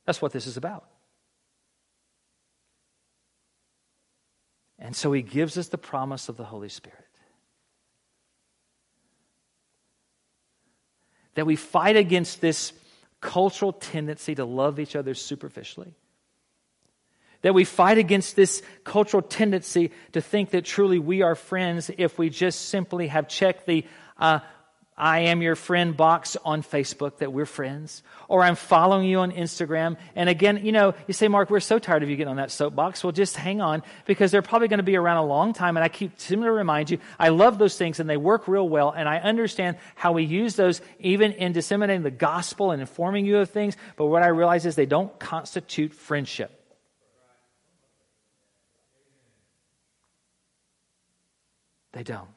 That's 0.07 0.21
what 0.21 0.33
this 0.33 0.47
is 0.47 0.57
about. 0.57 0.85
And 4.79 4.97
so 4.97 5.13
he 5.13 5.23
gives 5.23 5.57
us 5.57 5.69
the 5.69 5.79
promise 5.79 6.29
of 6.29 6.37
the 6.37 6.45
Holy 6.45 6.69
Spirit. 6.69 6.99
That 11.35 11.47
we 11.47 11.57
fight 11.57 11.97
against 11.97 12.41
this 12.41 12.73
cultural 13.21 13.73
tendency 13.73 14.35
to 14.35 14.45
love 14.45 14.81
each 14.81 14.97
other 14.97 15.15
superficially 15.15 15.95
that 17.43 17.55
we 17.55 17.65
fight 17.65 17.99
against 17.99 18.35
this 18.35 18.63
cultural 18.85 19.23
tendency 19.23 19.91
to 20.13 20.21
think 20.21 20.51
that 20.51 20.65
truly 20.65 20.99
we 20.99 21.23
are 21.23 21.35
friends 21.35 21.91
if 21.99 22.19
we 22.19 22.31
just 22.31 22.69
simply 22.69 23.09
have 23.09 23.29
checked 23.29 23.67
the 23.67 23.85
uh, 24.19 24.39
I 24.97 25.21
am 25.21 25.41
your 25.41 25.57
friend 25.57 25.97
box 25.97 26.37
on 26.45 26.63
Facebook 26.63 27.19
that 27.19 27.33
we're 27.33 27.47
friends, 27.47 28.03
or 28.29 28.43
I'm 28.43 28.57
following 28.57 29.07
you 29.07 29.21
on 29.21 29.33
Instagram. 29.33 29.97
And 30.15 30.29
again, 30.29 30.67
you 30.67 30.71
know, 30.71 30.95
you 31.07 31.15
say, 31.15 31.29
Mark, 31.29 31.49
we're 31.49 31.61
so 31.61 31.79
tired 31.79 32.03
of 32.03 32.11
you 32.11 32.17
getting 32.17 32.31
on 32.31 32.37
that 32.37 32.51
soapbox. 32.51 33.03
Well, 33.03 33.13
just 33.13 33.35
hang 33.37 33.63
on 33.63 33.83
because 34.05 34.31
they're 34.31 34.43
probably 34.43 34.69
going 34.69 34.79
to 34.79 34.85
be 34.85 34.97
around 34.97 35.17
a 35.17 35.25
long 35.25 35.55
time. 35.55 35.79
And 35.79 35.85
I 35.85 35.89
keep 35.89 36.19
to 36.19 36.37
remind 36.37 36.91
you, 36.91 36.99
I 37.19 37.31
love 37.31 37.59
those 37.59 37.77
things 37.77 38.01
and 38.01 38.09
they 38.09 38.19
work 38.19 38.47
real 38.49 38.69
well. 38.69 38.91
And 38.91 39.09
I 39.09 39.19
understand 39.19 39.79
how 39.95 40.13
we 40.13 40.25
use 40.25 40.57
those 40.57 40.83
even 40.99 41.33
in 41.33 41.53
disseminating 41.53 42.03
the 42.03 42.11
gospel 42.11 42.71
and 42.71 42.81
informing 42.83 43.25
you 43.25 43.39
of 43.39 43.49
things. 43.49 43.77
But 43.97 44.07
what 44.07 44.23
I 44.23 44.29
realize 44.29 44.67
is 44.67 44.77
they 44.77 44.85
don't 44.85 45.19
constitute 45.19 45.95
friendship. 45.95 46.51
They 51.93 52.03
don't. 52.03 52.29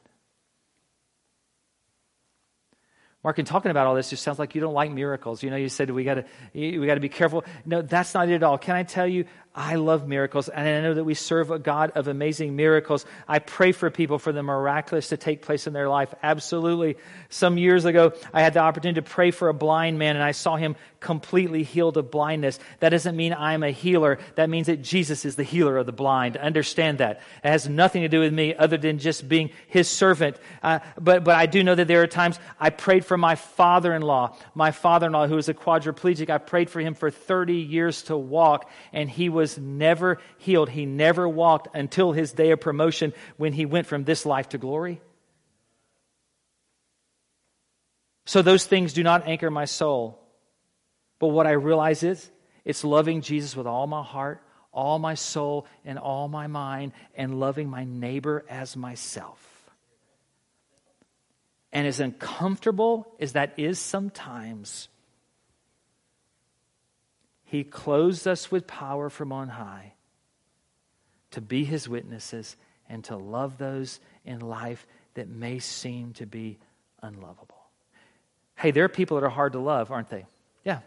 Mark, 3.26 3.40
in 3.40 3.44
talking 3.44 3.72
about 3.72 3.88
all 3.88 3.96
this, 3.96 4.08
just 4.08 4.22
sounds 4.22 4.38
like 4.38 4.54
you 4.54 4.60
don't 4.60 4.72
like 4.72 4.92
miracles. 4.92 5.42
You 5.42 5.50
know, 5.50 5.56
you 5.56 5.68
said 5.68 5.90
we 5.90 6.04
got 6.04 6.14
to 6.14 6.24
we 6.54 6.86
got 6.86 6.94
to 6.94 7.00
be 7.00 7.08
careful. 7.08 7.44
No, 7.64 7.82
that's 7.82 8.14
not 8.14 8.28
it 8.28 8.34
at 8.34 8.44
all. 8.44 8.56
Can 8.56 8.76
I 8.76 8.84
tell 8.84 9.08
you? 9.08 9.24
I 9.58 9.76
love 9.76 10.06
miracles, 10.06 10.50
and 10.50 10.68
I 10.68 10.82
know 10.82 10.92
that 10.92 11.04
we 11.04 11.14
serve 11.14 11.50
a 11.50 11.58
God 11.58 11.92
of 11.94 12.08
amazing 12.08 12.56
miracles. 12.56 13.06
I 13.26 13.38
pray 13.38 13.72
for 13.72 13.90
people 13.90 14.18
for 14.18 14.30
the 14.30 14.42
miraculous 14.42 15.08
to 15.08 15.16
take 15.16 15.40
place 15.40 15.66
in 15.66 15.72
their 15.72 15.88
life. 15.88 16.14
Absolutely. 16.22 16.98
Some 17.30 17.56
years 17.56 17.86
ago, 17.86 18.12
I 18.34 18.42
had 18.42 18.52
the 18.52 18.60
opportunity 18.60 19.00
to 19.00 19.08
pray 19.08 19.30
for 19.30 19.48
a 19.48 19.54
blind 19.54 19.98
man, 19.98 20.14
and 20.14 20.22
I 20.22 20.32
saw 20.32 20.56
him 20.56 20.76
completely 21.00 21.62
healed 21.62 21.96
of 21.96 22.10
blindness. 22.10 22.58
That 22.80 22.90
doesn't 22.90 23.16
mean 23.16 23.32
I'm 23.32 23.62
a 23.62 23.70
healer. 23.70 24.18
That 24.34 24.50
means 24.50 24.66
that 24.66 24.82
Jesus 24.82 25.24
is 25.24 25.36
the 25.36 25.42
healer 25.42 25.78
of 25.78 25.86
the 25.86 25.92
blind. 25.92 26.36
Understand 26.36 26.98
that. 26.98 27.22
It 27.42 27.48
has 27.48 27.66
nothing 27.66 28.02
to 28.02 28.08
do 28.08 28.20
with 28.20 28.34
me 28.34 28.54
other 28.54 28.76
than 28.76 28.98
just 28.98 29.26
being 29.26 29.50
his 29.68 29.88
servant. 29.88 30.36
Uh, 30.62 30.80
but, 31.00 31.24
but 31.24 31.34
I 31.34 31.46
do 31.46 31.64
know 31.64 31.74
that 31.74 31.88
there 31.88 32.02
are 32.02 32.06
times 32.06 32.38
I 32.60 32.68
prayed 32.68 33.06
for 33.06 33.16
my 33.16 33.36
father 33.36 33.94
in 33.94 34.02
law. 34.02 34.36
My 34.54 34.70
father 34.70 35.06
in 35.06 35.12
law, 35.12 35.26
who 35.26 35.36
was 35.36 35.48
a 35.48 35.54
quadriplegic, 35.54 36.28
I 36.28 36.38
prayed 36.38 36.68
for 36.68 36.80
him 36.80 36.92
for 36.92 37.10
30 37.10 37.54
years 37.54 38.02
to 38.02 38.16
walk, 38.18 38.70
and 38.92 39.08
he 39.08 39.30
was 39.30 39.45
never 39.58 40.18
healed. 40.38 40.68
He 40.68 40.86
never 40.86 41.28
walked 41.28 41.74
until 41.74 42.12
his 42.12 42.32
day 42.32 42.50
of 42.50 42.60
promotion 42.60 43.12
when 43.36 43.52
he 43.52 43.66
went 43.66 43.86
from 43.86 44.04
this 44.04 44.26
life 44.26 44.48
to 44.50 44.58
glory. 44.58 45.00
So 48.26 48.42
those 48.42 48.66
things 48.66 48.92
do 48.92 49.02
not 49.02 49.26
anchor 49.26 49.50
my 49.50 49.64
soul. 49.64 50.18
But 51.18 51.28
what 51.28 51.46
I 51.46 51.52
realize 51.52 52.02
is 52.02 52.30
it's 52.64 52.84
loving 52.84 53.20
Jesus 53.22 53.56
with 53.56 53.66
all 53.66 53.86
my 53.86 54.02
heart, 54.02 54.42
all 54.72 54.98
my 54.98 55.14
soul, 55.14 55.66
and 55.84 55.98
all 55.98 56.28
my 56.28 56.48
mind, 56.48 56.92
and 57.14 57.40
loving 57.40 57.70
my 57.70 57.84
neighbor 57.84 58.44
as 58.48 58.76
myself. 58.76 59.40
And 61.72 61.86
as 61.86 62.00
uncomfortable 62.00 63.06
as 63.20 63.32
that 63.32 63.54
is 63.58 63.78
sometimes, 63.78 64.88
He 67.46 67.64
clothes 67.64 68.26
us 68.26 68.50
with 68.50 68.66
power 68.66 69.08
from 69.08 69.32
on 69.32 69.48
high 69.48 69.94
to 71.30 71.40
be 71.40 71.64
His 71.64 71.88
witnesses 71.88 72.56
and 72.88 73.02
to 73.04 73.16
love 73.16 73.56
those 73.56 74.00
in 74.24 74.40
life 74.40 74.86
that 75.14 75.28
may 75.28 75.60
seem 75.60 76.12
to 76.14 76.26
be 76.26 76.58
unlovable. 77.02 77.54
Hey, 78.56 78.72
there 78.72 78.84
are 78.84 78.88
people 78.88 79.18
that 79.18 79.24
are 79.24 79.30
hard 79.30 79.52
to 79.52 79.60
love, 79.60 79.90
aren't 79.90 80.10
they? 80.10 80.26
Yeah, 80.64 80.80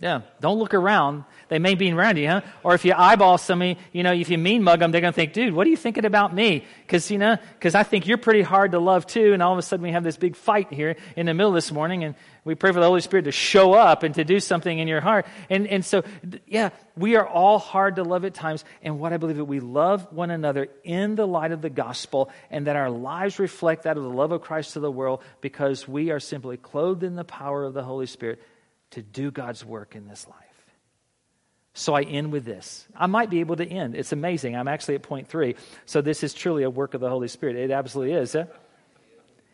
yeah, 0.00 0.22
don't 0.40 0.58
look 0.58 0.72
around. 0.72 1.24
They 1.48 1.58
may 1.58 1.74
be 1.74 1.92
around 1.92 2.16
you, 2.16 2.26
huh? 2.26 2.40
Or 2.62 2.74
if 2.74 2.86
you 2.86 2.94
eyeball 2.96 3.36
somebody, 3.36 3.76
you 3.92 4.02
know, 4.02 4.12
if 4.12 4.30
you 4.30 4.38
mean 4.38 4.62
mug 4.62 4.78
them, 4.78 4.92
they're 4.92 5.02
going 5.02 5.12
to 5.12 5.16
think, 5.16 5.34
dude, 5.34 5.52
what 5.52 5.66
are 5.66 5.70
you 5.70 5.76
thinking 5.76 6.06
about 6.06 6.34
me? 6.34 6.64
Because, 6.86 7.10
you 7.10 7.18
know, 7.18 7.36
because 7.54 7.74
I 7.74 7.82
think 7.82 8.06
you're 8.06 8.16
pretty 8.16 8.40
hard 8.40 8.72
to 8.72 8.78
love 8.78 9.06
too. 9.06 9.34
And 9.34 9.42
all 9.42 9.52
of 9.52 9.58
a 9.58 9.62
sudden 9.62 9.82
we 9.82 9.92
have 9.92 10.02
this 10.02 10.16
big 10.16 10.36
fight 10.36 10.72
here 10.72 10.96
in 11.16 11.26
the 11.26 11.34
middle 11.34 11.52
this 11.52 11.70
morning. 11.70 12.02
And 12.02 12.14
we 12.44 12.54
pray 12.54 12.72
for 12.72 12.80
the 12.80 12.86
Holy 12.86 13.02
Spirit 13.02 13.24
to 13.24 13.32
show 13.32 13.74
up 13.74 14.02
and 14.02 14.14
to 14.14 14.24
do 14.24 14.40
something 14.40 14.78
in 14.78 14.88
your 14.88 15.02
heart. 15.02 15.26
And, 15.50 15.66
and 15.66 15.84
so, 15.84 16.02
yeah, 16.46 16.70
we 16.96 17.16
are 17.16 17.26
all 17.26 17.58
hard 17.58 17.96
to 17.96 18.02
love 18.02 18.24
at 18.24 18.32
times. 18.32 18.64
And 18.82 19.00
what 19.00 19.12
I 19.12 19.18
believe 19.18 19.36
that 19.36 19.44
we 19.44 19.60
love 19.60 20.10
one 20.12 20.30
another 20.30 20.68
in 20.82 21.14
the 21.14 21.26
light 21.26 21.52
of 21.52 21.60
the 21.60 21.68
gospel 21.68 22.30
and 22.50 22.68
that 22.68 22.76
our 22.76 22.88
lives 22.88 23.38
reflect 23.38 23.82
that 23.82 23.98
of 23.98 24.02
the 24.02 24.08
love 24.08 24.32
of 24.32 24.40
Christ 24.40 24.72
to 24.74 24.80
the 24.80 24.90
world 24.90 25.22
because 25.42 25.86
we 25.86 26.10
are 26.10 26.20
simply 26.20 26.56
clothed 26.56 27.02
in 27.02 27.16
the 27.16 27.24
power 27.24 27.64
of 27.64 27.74
the 27.74 27.82
Holy 27.82 28.06
Spirit 28.06 28.40
to 28.90 29.02
do 29.02 29.30
God's 29.30 29.64
work 29.64 29.94
in 29.94 30.08
this 30.08 30.26
life. 30.28 30.36
So 31.72 31.94
I 31.94 32.02
end 32.02 32.32
with 32.32 32.44
this. 32.44 32.86
I 32.96 33.06
might 33.06 33.30
be 33.30 33.40
able 33.40 33.56
to 33.56 33.66
end. 33.66 33.94
It's 33.94 34.12
amazing. 34.12 34.56
I'm 34.56 34.68
actually 34.68 34.96
at 34.96 35.02
point 35.02 35.28
three. 35.28 35.54
So 35.86 36.00
this 36.00 36.22
is 36.22 36.34
truly 36.34 36.64
a 36.64 36.70
work 36.70 36.94
of 36.94 37.00
the 37.00 37.08
Holy 37.08 37.28
Spirit. 37.28 37.56
It 37.56 37.70
absolutely 37.70 38.14
is. 38.14 38.34
Eh? 38.34 38.44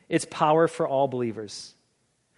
It's 0.08 0.26
power 0.30 0.66
for 0.66 0.88
all 0.88 1.08
believers. 1.08 1.74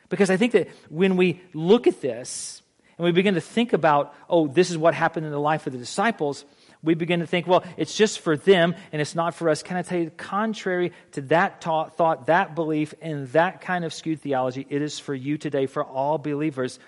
Because 0.08 0.30
I 0.30 0.36
think 0.36 0.52
that 0.52 0.68
when 0.88 1.16
we 1.16 1.40
look 1.52 1.86
at 1.86 2.00
this 2.00 2.62
and 2.96 3.04
we 3.04 3.12
begin 3.12 3.34
to 3.34 3.40
think 3.40 3.72
about, 3.72 4.14
oh, 4.28 4.48
this 4.48 4.70
is 4.70 4.78
what 4.78 4.94
happened 4.94 5.26
in 5.26 5.32
the 5.32 5.40
life 5.40 5.66
of 5.66 5.72
the 5.72 5.78
disciples, 5.78 6.44
we 6.82 6.94
begin 6.94 7.20
to 7.20 7.26
think, 7.26 7.46
well, 7.46 7.64
it's 7.76 7.96
just 7.96 8.20
for 8.20 8.36
them 8.36 8.74
and 8.92 9.02
it's 9.02 9.14
not 9.14 9.34
for 9.34 9.48
us. 9.48 9.62
Can 9.62 9.76
I 9.76 9.82
tell 9.82 9.98
you, 9.98 10.10
contrary 10.10 10.92
to 11.12 11.22
that 11.22 11.62
thought, 11.62 11.96
thought, 11.96 12.26
that 12.26 12.54
belief, 12.54 12.94
and 13.00 13.28
that 13.28 13.60
kind 13.60 13.84
of 13.84 13.92
skewed 13.92 14.20
theology, 14.20 14.66
it 14.68 14.82
is 14.82 14.98
for 14.98 15.14
you 15.14 15.38
today, 15.38 15.66
for 15.66 15.84
all 15.84 16.18
believers. 16.18 16.78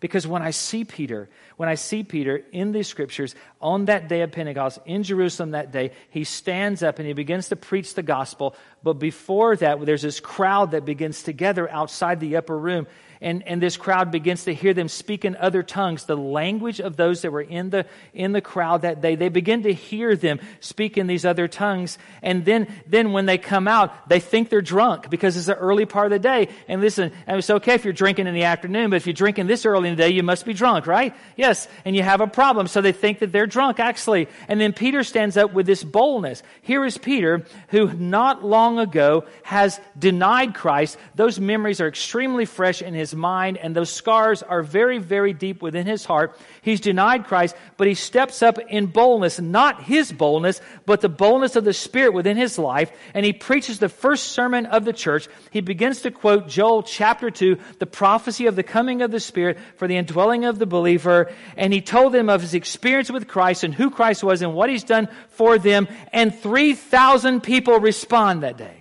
Because 0.00 0.26
when 0.26 0.42
I 0.42 0.50
see 0.50 0.84
Peter, 0.84 1.28
when 1.56 1.68
I 1.68 1.74
see 1.74 2.04
Peter 2.04 2.42
in 2.52 2.70
these 2.70 2.86
scriptures 2.86 3.34
on 3.60 3.86
that 3.86 4.08
day 4.08 4.20
of 4.20 4.30
Pentecost 4.30 4.78
in 4.86 5.02
Jerusalem 5.02 5.52
that 5.52 5.72
day, 5.72 5.90
he 6.10 6.22
stands 6.24 6.82
up 6.82 6.98
and 6.98 7.08
he 7.08 7.14
begins 7.14 7.48
to 7.48 7.56
preach 7.56 7.94
the 7.94 8.02
gospel. 8.02 8.54
But 8.82 8.94
before 8.94 9.56
that, 9.56 9.84
there's 9.84 10.02
this 10.02 10.20
crowd 10.20 10.70
that 10.70 10.84
begins 10.84 11.22
together 11.22 11.68
outside 11.68 12.20
the 12.20 12.36
upper 12.36 12.56
room 12.56 12.86
and, 13.20 13.46
and 13.46 13.62
this 13.62 13.76
crowd 13.76 14.10
begins 14.10 14.44
to 14.44 14.54
hear 14.54 14.74
them 14.74 14.88
speak 14.88 15.24
in 15.24 15.36
other 15.36 15.62
tongues, 15.62 16.04
the 16.04 16.16
language 16.16 16.80
of 16.80 16.96
those 16.96 17.22
that 17.22 17.32
were 17.32 17.42
in 17.42 17.70
the, 17.70 17.86
in 18.14 18.32
the 18.32 18.40
crowd 18.40 18.82
that 18.82 19.00
day. 19.00 19.16
They 19.16 19.28
begin 19.28 19.64
to 19.64 19.72
hear 19.72 20.16
them 20.16 20.40
speak 20.60 20.96
in 20.96 21.06
these 21.06 21.24
other 21.24 21.48
tongues. 21.48 21.98
And 22.22 22.44
then, 22.44 22.72
then 22.86 23.12
when 23.12 23.26
they 23.26 23.38
come 23.38 23.66
out, 23.66 24.08
they 24.08 24.20
think 24.20 24.48
they're 24.48 24.60
drunk 24.60 25.10
because 25.10 25.36
it's 25.36 25.46
the 25.46 25.56
early 25.56 25.86
part 25.86 26.06
of 26.06 26.10
the 26.10 26.18
day. 26.18 26.48
And 26.68 26.80
listen, 26.80 27.12
it's 27.26 27.50
okay 27.50 27.74
if 27.74 27.84
you're 27.84 27.92
drinking 27.92 28.26
in 28.26 28.34
the 28.34 28.44
afternoon, 28.44 28.90
but 28.90 28.96
if 28.96 29.06
you're 29.06 29.14
drinking 29.14 29.46
this 29.46 29.66
early 29.66 29.88
in 29.88 29.96
the 29.96 30.02
day, 30.02 30.10
you 30.10 30.22
must 30.22 30.44
be 30.44 30.54
drunk, 30.54 30.86
right? 30.86 31.14
Yes. 31.36 31.68
And 31.84 31.96
you 31.96 32.02
have 32.02 32.20
a 32.20 32.26
problem. 32.26 32.66
So 32.68 32.80
they 32.80 32.92
think 32.92 33.18
that 33.20 33.32
they're 33.32 33.46
drunk, 33.46 33.80
actually. 33.80 34.28
And 34.46 34.60
then 34.60 34.72
Peter 34.72 35.02
stands 35.02 35.36
up 35.36 35.52
with 35.52 35.66
this 35.66 35.82
boldness. 35.82 36.42
Here 36.62 36.84
is 36.84 36.98
Peter, 36.98 37.44
who 37.68 37.92
not 37.92 38.44
long 38.44 38.78
ago 38.78 39.24
has 39.42 39.80
denied 39.98 40.54
Christ. 40.54 40.96
Those 41.14 41.40
memories 41.40 41.80
are 41.80 41.88
extremely 41.88 42.44
fresh 42.44 42.82
in 42.82 42.94
his 42.94 43.07
his 43.10 43.16
mind, 43.18 43.56
and 43.56 43.74
those 43.74 43.90
scars 43.90 44.42
are 44.42 44.62
very, 44.62 44.98
very 44.98 45.32
deep 45.32 45.62
within 45.62 45.86
his 45.86 46.04
heart. 46.04 46.38
He's 46.62 46.80
denied 46.80 47.24
Christ, 47.24 47.56
but 47.76 47.86
he 47.86 47.94
steps 47.94 48.42
up 48.42 48.58
in 48.58 48.86
boldness, 48.86 49.40
not 49.40 49.82
his 49.82 50.12
boldness, 50.12 50.60
but 50.84 51.00
the 51.00 51.08
boldness 51.08 51.56
of 51.56 51.64
the 51.64 51.72
Spirit 51.72 52.12
within 52.12 52.36
his 52.36 52.58
life, 52.58 52.92
and 53.14 53.24
he 53.24 53.32
preaches 53.32 53.78
the 53.78 53.88
first 53.88 54.32
sermon 54.32 54.66
of 54.66 54.84
the 54.84 54.92
church. 54.92 55.28
He 55.50 55.60
begins 55.60 56.02
to 56.02 56.10
quote 56.10 56.48
Joel 56.48 56.82
chapter 56.82 57.30
2, 57.30 57.58
the 57.78 57.86
prophecy 57.86 58.46
of 58.46 58.56
the 58.56 58.62
coming 58.62 59.02
of 59.02 59.10
the 59.10 59.20
Spirit 59.20 59.58
for 59.76 59.88
the 59.88 59.96
indwelling 59.96 60.44
of 60.44 60.58
the 60.58 60.66
believer, 60.66 61.32
and 61.56 61.72
he 61.72 61.80
told 61.80 62.12
them 62.12 62.28
of 62.28 62.42
his 62.42 62.54
experience 62.54 63.10
with 63.10 63.28
Christ 63.28 63.64
and 63.64 63.74
who 63.74 63.90
Christ 63.90 64.22
was 64.22 64.42
and 64.42 64.54
what 64.54 64.70
he's 64.70 64.84
done 64.84 65.08
for 65.30 65.58
them, 65.58 65.88
and 66.12 66.34
3,000 66.34 67.42
people 67.42 67.80
respond 67.80 68.42
that 68.42 68.58
day. 68.58 68.77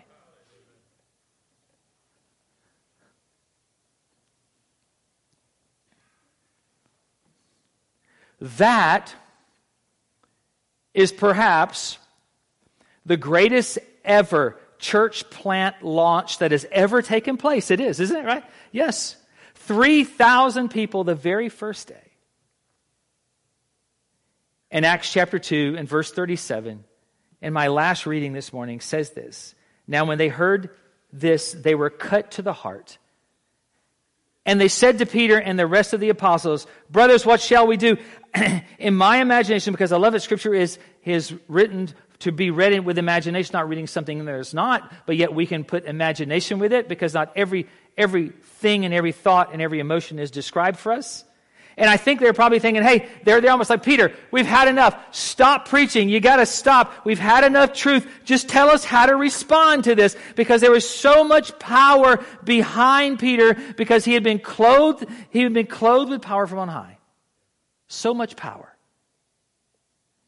That 8.39 9.13
is 10.93 11.11
perhaps 11.11 11.97
the 13.05 13.17
greatest 13.17 13.79
ever 14.03 14.57
church 14.79 15.29
plant 15.29 15.83
launch 15.83 16.39
that 16.39 16.51
has 16.51 16.65
ever 16.71 17.01
taken 17.01 17.38
place. 17.38 17.71
It 17.71 17.79
is, 17.79 17.99
isn't 17.99 18.15
it, 18.15 18.25
right? 18.25 18.43
Yes. 18.71 19.15
3,000 19.55 20.69
people 20.69 21.03
the 21.03 21.15
very 21.15 21.49
first 21.49 21.88
day. 21.88 21.95
In 24.69 24.83
Acts 24.83 25.11
chapter 25.11 25.39
2 25.39 25.75
and 25.77 25.88
verse 25.88 26.11
37, 26.11 26.83
in 27.41 27.53
my 27.53 27.67
last 27.67 28.05
reading 28.05 28.33
this 28.33 28.51
morning 28.51 28.79
says 28.79 29.11
this 29.11 29.55
Now, 29.88 30.05
when 30.05 30.17
they 30.17 30.27
heard 30.27 30.69
this, 31.11 31.53
they 31.53 31.75
were 31.75 31.89
cut 31.89 32.31
to 32.31 32.41
the 32.41 32.53
heart 32.53 32.97
and 34.48 34.60
they 34.62 34.70
said 34.70 35.00
to 35.00 35.06
Peter 35.06 35.39
and 35.39 35.60
the 35.60 35.68
rest 35.68 35.93
of 35.93 36.00
the 36.00 36.10
apostles, 36.10 36.66
Brothers, 36.89 37.26
what 37.26 37.41
shall 37.41 37.68
we 37.68 37.76
do? 37.76 37.98
in 38.80 38.95
my 38.95 39.18
imagination, 39.18 39.74
because 39.74 39.91
I 39.91 39.98
love 39.98 40.14
that 40.14 40.22
scripture 40.22 40.54
is, 40.54 40.80
is 41.04 41.34
written 41.50 41.89
to 42.20 42.32
be 42.32 42.50
read 42.50 42.80
with 42.86 42.98
imagination, 42.98 43.52
not 43.54 43.68
reading 43.68 43.88
something 43.88 44.24
that 44.24 44.39
is 44.39 44.54
not, 44.54 44.91
but 45.06 45.18
yet 45.18 45.36
we 45.36 45.45
can 45.45 45.66
put 45.66 45.86
imagination 45.86 46.60
with 46.60 46.72
it 46.72 46.88
because 46.88 47.14
not 47.14 47.34
every, 47.36 47.68
every 47.98 48.30
thing 48.30 48.86
and 48.86 48.93
every 48.93 49.12
thought 49.12 49.52
and 49.52 49.62
every 49.62 49.80
emotion 49.80 50.18
is 50.18 50.32
described 50.32 50.80
for 50.80 50.93
us. 50.93 51.26
And 51.78 51.88
I 51.89 51.97
think 51.97 52.19
they're 52.19 52.34
probably 52.34 52.57
thinking, 52.57 52.82
hey, 52.82 53.07
they're, 53.23 53.39
they're 53.39 53.51
almost 53.51 53.69
like, 53.69 53.84
Peter, 53.84 54.11
we've 54.32 54.47
had 54.47 54.67
enough. 54.67 54.97
Stop 55.11 55.67
preaching. 55.67 56.09
You 56.09 56.19
gotta 56.19 56.47
stop. 56.47 57.05
We've 57.05 57.19
had 57.19 57.43
enough 57.43 57.73
truth. 57.73 58.07
Just 58.25 58.49
tell 58.49 58.69
us 58.69 58.84
how 58.84 59.05
to 59.05 59.15
respond 59.15 59.84
to 59.84 59.93
this. 59.93 60.17
Because 60.36 60.61
there 60.61 60.71
was 60.71 60.89
so 60.89 61.23
much 61.23 61.57
power 61.59 62.25
behind 62.43 63.19
Peter 63.19 63.53
because 63.78 64.03
he 64.03 64.13
had 64.13 64.23
been 64.23 64.39
clothed, 64.39 65.05
he 65.30 65.43
had 65.43 65.53
been 65.53 65.67
clothed 65.67 66.09
with 66.09 66.23
power 66.23 66.47
from 66.47 66.57
on 66.59 66.67
high. 66.67 66.97
So 67.88 68.11
much 68.15 68.36
power. 68.36 68.75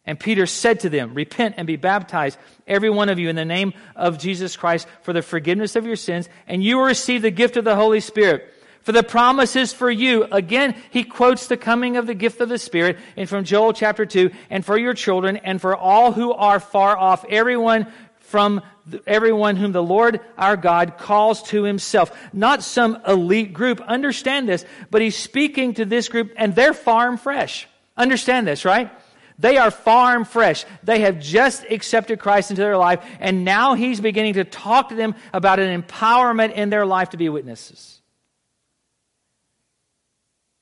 And 0.06 0.20
Peter 0.20 0.45
said 0.45 0.82
to 0.82 0.89
them, 0.89 1.16
Repent 1.16 1.56
and 1.58 1.66
be 1.66 1.76
baptized, 1.78 2.38
every 2.68 2.91
one 2.91 3.10
of 3.10 3.18
you, 3.18 3.28
in 3.28 3.36
the 3.36 3.43
name 3.43 3.74
of 3.95 4.20
Jesus 4.20 4.56
Christ 4.56 4.88
for 5.02 5.14
the 5.14 5.22
forgiveness 5.24 5.76
of 5.76 5.86
your 5.86 5.95
sins, 5.95 6.30
and 6.47 6.64
you 6.64 6.78
will 6.78 6.86
receive 6.86 7.24
the 7.24 7.32
gift 7.32 7.58
of 7.58 7.64
the 7.64 7.76
Holy 7.76 8.00
Spirit. 8.00 8.54
For 8.82 8.92
the 8.92 9.04
promise 9.04 9.56
is 9.56 9.74
for 9.74 9.92
you. 9.92 10.24
Again, 10.32 10.76
he 10.90 11.04
quotes 11.04 11.48
the 11.48 11.58
coming 11.58 11.98
of 11.98 12.08
the 12.08 12.14
gift 12.14 12.42
of 12.42 12.50
the 12.50 12.58
Spirit 12.58 12.98
and 13.18 13.28
from 13.28 13.44
Joel 13.44 13.74
chapter 13.74 14.06
2, 14.06 14.32
and 14.50 14.66
for 14.66 14.78
your 14.78 14.94
children, 14.94 15.38
and 15.38 15.62
for 15.62 15.76
all 15.76 16.12
who 16.12 16.34
are 16.34 16.60
far 16.60 16.98
off, 16.98 17.26
everyone 17.26 17.88
from 18.20 18.62
everyone 19.06 19.56
whom 19.56 19.72
the 19.72 19.84
Lord 19.84 20.20
our 20.38 20.56
God 20.56 20.98
calls 20.98 21.44
to 21.44 21.64
himself. 21.64 22.18
Not 22.34 22.64
some 22.64 23.02
elite 23.08 23.54
group. 23.54 23.82
Understand 23.82 24.48
this, 24.48 24.66
but 24.90 25.02
he's 25.02 25.18
speaking 25.18 25.76
to 25.76 25.86
this 25.86 26.10
group, 26.10 26.32
and 26.36 26.56
they're 26.56 26.74
farm 26.74 27.18
fresh. 27.18 27.68
Understand 27.98 28.48
this, 28.48 28.66
right? 28.66 28.92
They 29.40 29.58
are 29.58 29.72
farm 29.72 30.26
fresh. 30.26 30.66
They 30.84 31.02
have 31.02 31.20
just 31.20 31.64
accepted 31.70 32.20
Christ 32.20 32.52
into 32.52 32.62
their 32.62 32.78
life, 32.78 33.06
and 33.20 33.46
now 33.46 33.74
He's 33.74 34.02
beginning 34.02 34.34
to 34.34 34.44
talk 34.44 34.90
to 34.90 34.96
them 34.96 35.16
about 35.34 35.60
an 35.60 35.82
empowerment 35.82 36.54
in 36.54 36.70
their 36.70 36.86
life 36.86 37.12
to 37.12 37.18
be 37.18 37.30
witnesses. 37.30 37.99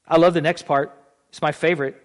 I 0.08 0.18
love 0.18 0.34
the 0.34 0.42
next 0.42 0.64
part, 0.64 0.92
it's 1.30 1.42
my 1.42 1.52
favorite. 1.52 2.02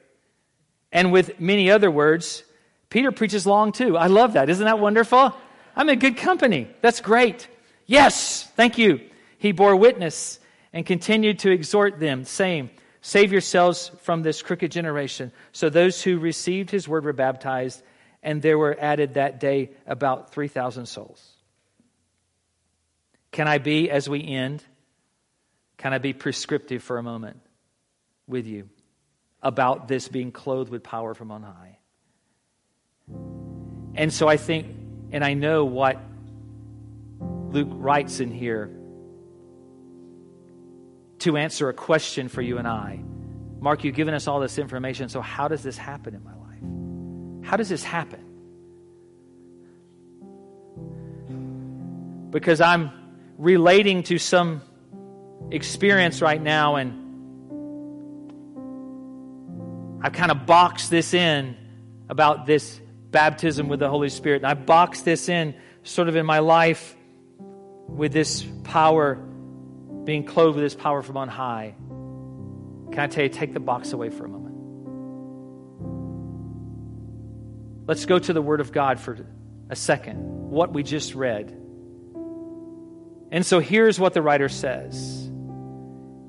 And 0.91 1.13
with 1.13 1.41
many 1.41 1.71
other 1.71 1.91
words, 1.91 2.43
Peter 2.91 3.13
preaches 3.13 3.47
long 3.47 3.73
too. 3.73 3.97
I 3.97 4.09
love 4.09 4.35
that. 4.35 4.51
Isn't 4.51 4.65
that 4.65 4.79
wonderful? 4.79 5.35
I'm 5.75 5.89
in 5.89 5.99
good 5.99 6.19
company. 6.19 6.69
That's 6.83 7.01
great. 7.01 7.49
Yes, 7.87 8.45
thank 8.57 8.77
you. 8.77 9.01
He 9.39 9.53
bore 9.53 9.75
witness 9.75 10.39
and 10.73 10.85
continued 10.85 11.41
to 11.41 11.51
exhort 11.51 11.99
them, 11.99 12.25
saying, 12.25 12.71
Save 13.01 13.33
yourselves 13.33 13.91
from 14.03 14.23
this 14.23 14.43
crooked 14.43 14.71
generation. 14.71 15.33
So 15.53 15.71
those 15.71 16.03
who 16.03 16.19
received 16.19 16.71
his 16.71 16.87
word 16.87 17.05
were 17.05 17.13
baptized, 17.13 17.83
and 18.23 18.41
there 18.41 18.57
were 18.57 18.77
added 18.79 19.15
that 19.15 19.41
day 19.41 19.71
about 19.87 20.33
3,000 20.33 20.87
souls. 20.87 21.27
Can 23.33 23.49
I 23.49 23.59
be, 23.59 23.91
as 23.91 24.09
we 24.09 24.25
end, 24.25 24.63
can 25.79 25.93
I 25.93 25.99
be 25.99 26.13
prescriptive 26.13 26.83
for 26.83 26.99
a 26.99 27.03
moment 27.03 27.41
with 28.33 28.47
you 28.47 28.69
about 29.41 29.87
this 29.87 30.09
being 30.09 30.33
clothed 30.33 30.71
with 30.71 30.83
power 30.83 31.15
from 31.15 31.31
on 31.31 31.43
high? 31.43 31.79
And 33.95 34.13
so 34.13 34.27
I 34.27 34.37
think, 34.37 34.67
and 35.13 35.23
I 35.23 35.35
know 35.35 35.65
what 35.65 35.99
Luke 37.21 37.69
writes 37.71 38.21
in 38.21 38.31
here 38.31 38.71
to 41.19 41.37
answer 41.37 41.69
a 41.69 41.75
question 41.75 42.29
for 42.29 42.43
you 42.43 42.59
and 42.59 42.67
I. 42.67 43.01
Mark, 43.61 43.85
you've 43.85 43.95
given 43.95 44.15
us 44.15 44.27
all 44.27 44.41
this 44.41 44.59
information, 44.59 45.09
so 45.09 45.21
how 45.21 45.47
does 45.47 45.63
this 45.63 45.77
happen 45.77 46.15
in 46.15 46.25
my 46.25 46.35
life? 46.35 47.49
How 47.49 47.57
does 47.57 47.69
this 47.69 47.85
happen? 47.85 48.25
Because 52.31 52.61
I'm 52.61 52.91
relating 53.39 54.03
to 54.05 54.19
some 54.19 54.63
experience 55.51 56.23
right 56.23 56.43
now, 56.43 56.77
and 56.77 57.02
I've 60.03 60.13
kind 60.13 60.33
of 60.33 60.47
boxed 60.47 60.91
this 60.91 61.15
in 61.15 61.57
about 62.09 62.45
this 62.45 62.81
baptism 63.11 63.69
with 63.69 63.79
the 63.79 63.89
Holy 63.89 64.09
Spirit. 64.09 64.43
And 64.43 64.47
I 64.47 64.55
boxed 64.55 65.05
this 65.05 65.29
in 65.29 65.55
sort 65.85 66.09
of 66.09 66.17
in 66.17 66.27
my 66.27 66.41
life 66.41 66.97
with 67.87 68.13
this 68.13 68.45
power 68.65 69.15
being 70.05 70.25
clothed 70.25 70.57
with 70.57 70.65
this 70.65 70.75
power 70.75 71.03
from 71.03 71.17
on 71.17 71.29
high. 71.29 71.75
Can 72.91 72.99
I 72.99 73.07
tell 73.07 73.23
you, 73.23 73.31
take 73.31 73.55
the 73.55 73.61
box 73.61 73.93
away 73.93 74.11
for 74.11 74.25
a 74.25 74.29
moment? 74.29 74.57
Let's 77.87 78.05
go 78.05 78.19
to 78.19 78.33
the 78.33 78.43
Word 78.43 78.61
of 78.61 78.73
God 78.73 78.99
for 78.99 79.25
a 79.71 79.77
second, 79.77 80.51
what 80.51 80.73
we 80.73 80.83
just 80.83 81.15
read. 81.15 81.51
And 83.31 83.47
so 83.47 83.61
here's 83.61 84.01
what 84.01 84.15
the 84.15 84.23
writer 84.23 84.49
says. 84.49 85.31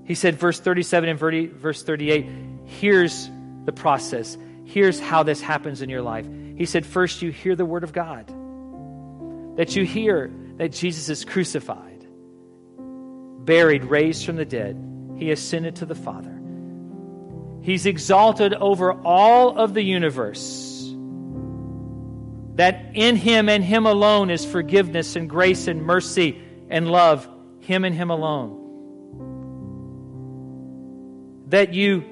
He 0.06 0.16
said, 0.16 0.38
verse 0.38 0.60
37 0.60 1.10
and 1.10 1.20
verse 1.20 1.84
38, 1.84 2.30
here's 2.66 3.30
the 3.66 3.72
process. 3.72 4.38
Here's 4.66 5.00
how 5.00 5.24
this 5.24 5.42
happens 5.42 5.82
in 5.82 5.90
your 5.90 6.02
life. 6.02 6.28
He 6.56 6.66
said, 6.66 6.86
first, 6.86 7.22
you 7.22 7.32
hear 7.32 7.56
the 7.56 7.66
Word 7.66 7.84
of 7.84 7.94
God, 7.94 8.28
that 9.58 9.76
you 9.76 9.86
hear 9.86 10.32
that 10.58 10.72
Jesus 10.72 11.10
is 11.10 11.26
crucified 11.26 11.94
buried, 13.46 13.84
raised 13.86 14.26
from 14.26 14.36
the 14.36 14.46
dead. 14.46 14.78
He 15.18 15.32
ascended 15.32 15.78
to 15.78 15.86
the 15.86 15.96
Father. 15.96 16.40
He's 17.62 17.86
exalted 17.86 18.54
over 18.54 18.94
all 18.94 19.58
of 19.58 19.74
the 19.74 19.82
universe. 19.82 20.94
That 22.56 22.92
in 22.94 23.16
Him 23.16 23.50
and 23.50 23.64
Him 23.64 23.86
alone 23.86 24.30
is 24.30 24.46
forgiveness 24.46 25.16
and 25.16 25.30
grace 25.30 25.68
and 25.68 25.84
mercy 25.84 26.42
and 26.70 26.90
love. 26.90 27.28
Him 27.60 27.86
and 27.86 27.96
Him 27.96 28.10
alone. 28.10 28.60
That 31.48 31.74
you 31.74 32.04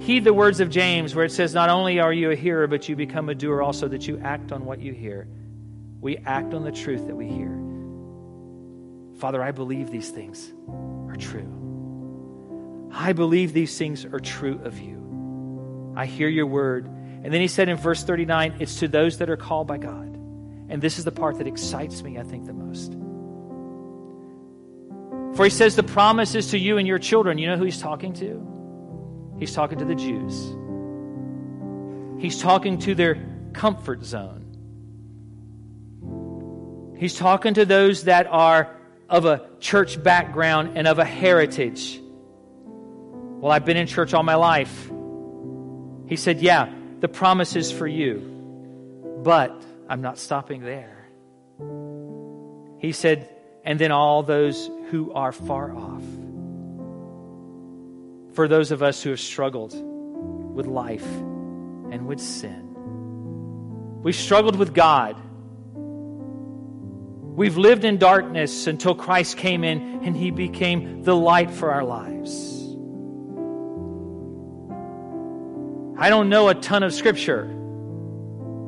heed 0.00 0.24
the 0.24 0.34
words 0.34 0.60
of 0.60 0.70
James, 0.70 1.14
where 1.14 1.24
it 1.24 1.32
says, 1.32 1.54
Not 1.54 1.68
only 1.68 2.00
are 2.00 2.12
you 2.12 2.30
a 2.30 2.34
hearer, 2.34 2.66
but 2.66 2.88
you 2.88 2.96
become 2.96 3.28
a 3.28 3.34
doer 3.34 3.62
also, 3.62 3.86
that 3.88 4.08
you 4.08 4.18
act 4.24 4.50
on 4.50 4.64
what 4.64 4.80
you 4.80 4.92
hear. 4.92 5.28
We 6.00 6.16
act 6.18 6.54
on 6.54 6.64
the 6.64 6.72
truth 6.72 7.06
that 7.06 7.14
we 7.14 7.28
hear. 7.28 7.56
Father, 9.18 9.42
I 9.42 9.52
believe 9.52 9.90
these 9.90 10.10
things 10.10 10.52
are 11.08 11.16
true. 11.16 11.56
I 12.92 13.12
believe 13.12 13.52
these 13.52 13.76
things 13.76 14.04
are 14.06 14.18
true 14.18 14.58
of 14.64 14.80
you. 14.80 15.94
I 15.94 16.06
hear 16.06 16.28
your 16.28 16.46
word. 16.46 16.86
And 16.86 17.26
then 17.26 17.42
he 17.42 17.48
said 17.48 17.68
in 17.68 17.76
verse 17.76 18.02
39, 18.02 18.56
it's 18.60 18.80
to 18.80 18.88
those 18.88 19.18
that 19.18 19.28
are 19.28 19.36
called 19.36 19.66
by 19.66 19.76
God. 19.76 20.16
And 20.70 20.80
this 20.80 20.98
is 20.98 21.04
the 21.04 21.12
part 21.12 21.36
that 21.38 21.46
excites 21.46 22.02
me, 22.02 22.18
I 22.18 22.22
think, 22.22 22.46
the 22.46 22.54
most. 22.54 22.92
For 25.36 25.44
he 25.44 25.50
says 25.50 25.76
the 25.76 25.82
promise 25.82 26.34
is 26.34 26.52
to 26.52 26.58
you 26.58 26.78
and 26.78 26.88
your 26.88 26.98
children. 26.98 27.36
You 27.36 27.48
know 27.48 27.56
who 27.56 27.64
he's 27.64 27.80
talking 27.80 28.14
to? 28.14 28.59
He's 29.40 29.52
talking 29.52 29.78
to 29.78 29.84
the 29.84 29.96
Jews. 29.96 30.54
He's 32.22 32.40
talking 32.40 32.78
to 32.80 32.94
their 32.94 33.18
comfort 33.52 34.04
zone. 34.04 34.46
He's 36.98 37.16
talking 37.16 37.54
to 37.54 37.64
those 37.64 38.04
that 38.04 38.26
are 38.26 38.76
of 39.08 39.24
a 39.24 39.48
church 39.58 40.00
background 40.02 40.76
and 40.76 40.86
of 40.86 40.98
a 40.98 41.04
heritage. 41.04 41.98
Well, 42.02 43.50
I've 43.50 43.64
been 43.64 43.78
in 43.78 43.86
church 43.86 44.12
all 44.14 44.22
my 44.22 44.34
life. 44.34 44.90
He 46.06 46.16
said, 46.16 46.40
Yeah, 46.40 46.70
the 47.00 47.08
promise 47.08 47.56
is 47.56 47.72
for 47.72 47.86
you, 47.86 48.18
but 49.24 49.64
I'm 49.88 50.02
not 50.02 50.18
stopping 50.18 50.60
there. 50.60 51.08
He 52.78 52.92
said, 52.92 53.28
and 53.64 53.78
then 53.78 53.92
all 53.92 54.22
those 54.22 54.70
who 54.90 55.12
are 55.12 55.32
far 55.32 55.74
off. 55.74 56.02
For 58.40 58.48
those 58.48 58.70
of 58.70 58.82
us 58.82 59.02
who 59.02 59.10
have 59.10 59.20
struggled 59.20 59.74
with 60.54 60.64
life 60.64 61.04
and 61.04 62.06
with 62.06 62.18
sin, 62.18 64.02
we've 64.02 64.16
struggled 64.16 64.56
with 64.56 64.72
God 64.72 65.14
We've 67.36 67.58
lived 67.58 67.84
in 67.84 67.98
darkness 67.98 68.66
until 68.66 68.94
Christ 68.94 69.36
came 69.36 69.62
in 69.62 70.04
and 70.04 70.16
he 70.16 70.30
became 70.30 71.02
the 71.02 71.14
light 71.14 71.50
for 71.50 71.70
our 71.70 71.84
lives. 71.84 72.30
I 75.98 76.08
don't 76.08 76.30
know 76.30 76.48
a 76.48 76.54
ton 76.54 76.82
of 76.82 76.94
scripture 76.94 77.44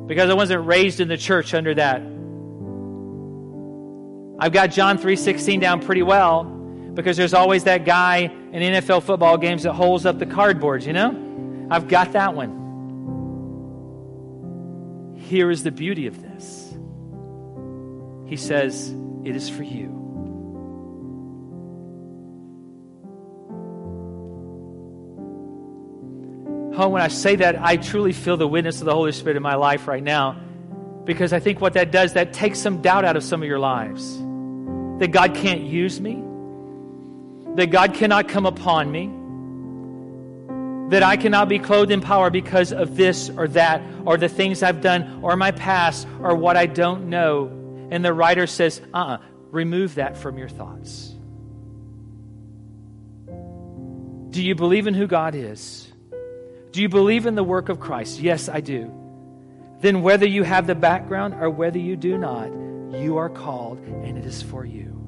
because 0.05 0.29
I 0.29 0.35
wasn't 0.35 0.67
raised 0.67 0.99
in 0.99 1.07
the 1.07 1.17
church 1.17 1.55
under 1.55 1.73
that. 1.73 2.01
I've 4.39 4.53
got 4.53 4.69
John 4.69 4.99
3:16 4.99 5.59
down 5.59 5.81
pretty 5.81 6.03
well 6.03 6.43
because 6.43 7.17
there's 7.17 7.33
always 7.33 7.63
that 7.63 7.85
guy 7.85 8.31
in 8.53 8.61
NFL 8.61 9.03
football 9.03 9.37
games 9.37 9.63
that 9.63 9.73
holds 9.73 10.05
up 10.05 10.19
the 10.19 10.25
cardboards, 10.25 10.85
you 10.85 10.93
know? 10.93 11.67
I've 11.71 11.87
got 11.87 12.13
that 12.13 12.35
one. 12.35 12.61
Here 15.17 15.49
is 15.49 15.63
the 15.63 15.71
beauty 15.71 16.05
of 16.07 16.21
this. 16.21 16.73
He 18.27 18.37
says, 18.37 18.93
It 19.23 19.35
is 19.35 19.49
for 19.49 19.63
you. 19.63 19.89
Oh, 26.75 26.89
when 26.89 27.01
I 27.01 27.07
say 27.07 27.35
that, 27.37 27.61
I 27.61 27.77
truly 27.77 28.13
feel 28.13 28.37
the 28.37 28.47
witness 28.47 28.79
of 28.79 28.85
the 28.85 28.93
Holy 28.93 29.11
Spirit 29.11 29.37
in 29.37 29.43
my 29.43 29.55
life 29.55 29.87
right 29.87 30.03
now 30.03 30.39
because 31.05 31.33
I 31.33 31.39
think 31.39 31.61
what 31.61 31.73
that 31.73 31.91
does, 31.91 32.13
that 32.13 32.33
takes 32.33 32.59
some 32.59 32.81
doubt 32.81 33.05
out 33.05 33.15
of 33.15 33.23
some 33.23 33.41
of 33.41 33.47
your 33.47 33.59
lives. 33.59 34.17
That 34.99 35.09
God 35.11 35.35
can't 35.35 35.61
use 35.61 35.99
me, 35.99 36.23
that 37.55 37.67
God 37.67 37.93
cannot 37.93 38.27
come 38.27 38.45
upon 38.45 38.91
me, 38.91 39.11
that 40.89 41.03
I 41.03 41.17
cannot 41.17 41.49
be 41.49 41.59
clothed 41.59 41.91
in 41.91 42.01
power 42.01 42.29
because 42.29 42.73
of 42.73 42.95
this 42.95 43.29
or 43.29 43.47
that, 43.49 43.81
or 44.05 44.17
the 44.17 44.29
things 44.29 44.63
I've 44.63 44.81
done, 44.81 45.19
or 45.21 45.35
my 45.35 45.51
past, 45.51 46.07
or 46.21 46.35
what 46.35 46.57
I 46.57 46.65
don't 46.65 47.09
know. 47.09 47.87
And 47.91 48.03
the 48.03 48.13
writer 48.13 48.47
says, 48.47 48.81
uh 48.93 48.97
uh-uh, 48.97 49.17
remove 49.51 49.95
that 49.95 50.17
from 50.17 50.37
your 50.37 50.49
thoughts. 50.49 51.13
Do 54.33 54.41
you 54.41 54.55
believe 54.55 54.87
in 54.87 54.95
who 54.95 55.05
God 55.05 55.35
is? 55.35 55.91
Do 56.71 56.81
you 56.81 56.89
believe 56.89 57.27
in 57.27 57.35
the 57.35 57.43
work 57.43 57.69
of 57.69 57.79
Christ? 57.79 58.19
Yes, 58.19 58.49
I 58.49 58.61
do. 58.61 58.91
Then, 59.79 60.01
whether 60.01 60.25
you 60.25 60.41
have 60.41 60.65
the 60.65 60.73
background 60.73 61.35
or 61.35 61.51
whether 61.51 61.77
you 61.77 61.95
do 61.95 62.17
not, 62.17 62.47
you 62.99 63.17
are 63.17 63.29
called 63.29 63.77
and 63.79 64.17
it 64.17 64.25
is 64.25 64.41
for 64.41 64.65
you. 64.65 65.02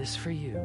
Is 0.00 0.16
for 0.16 0.30
you. 0.30 0.56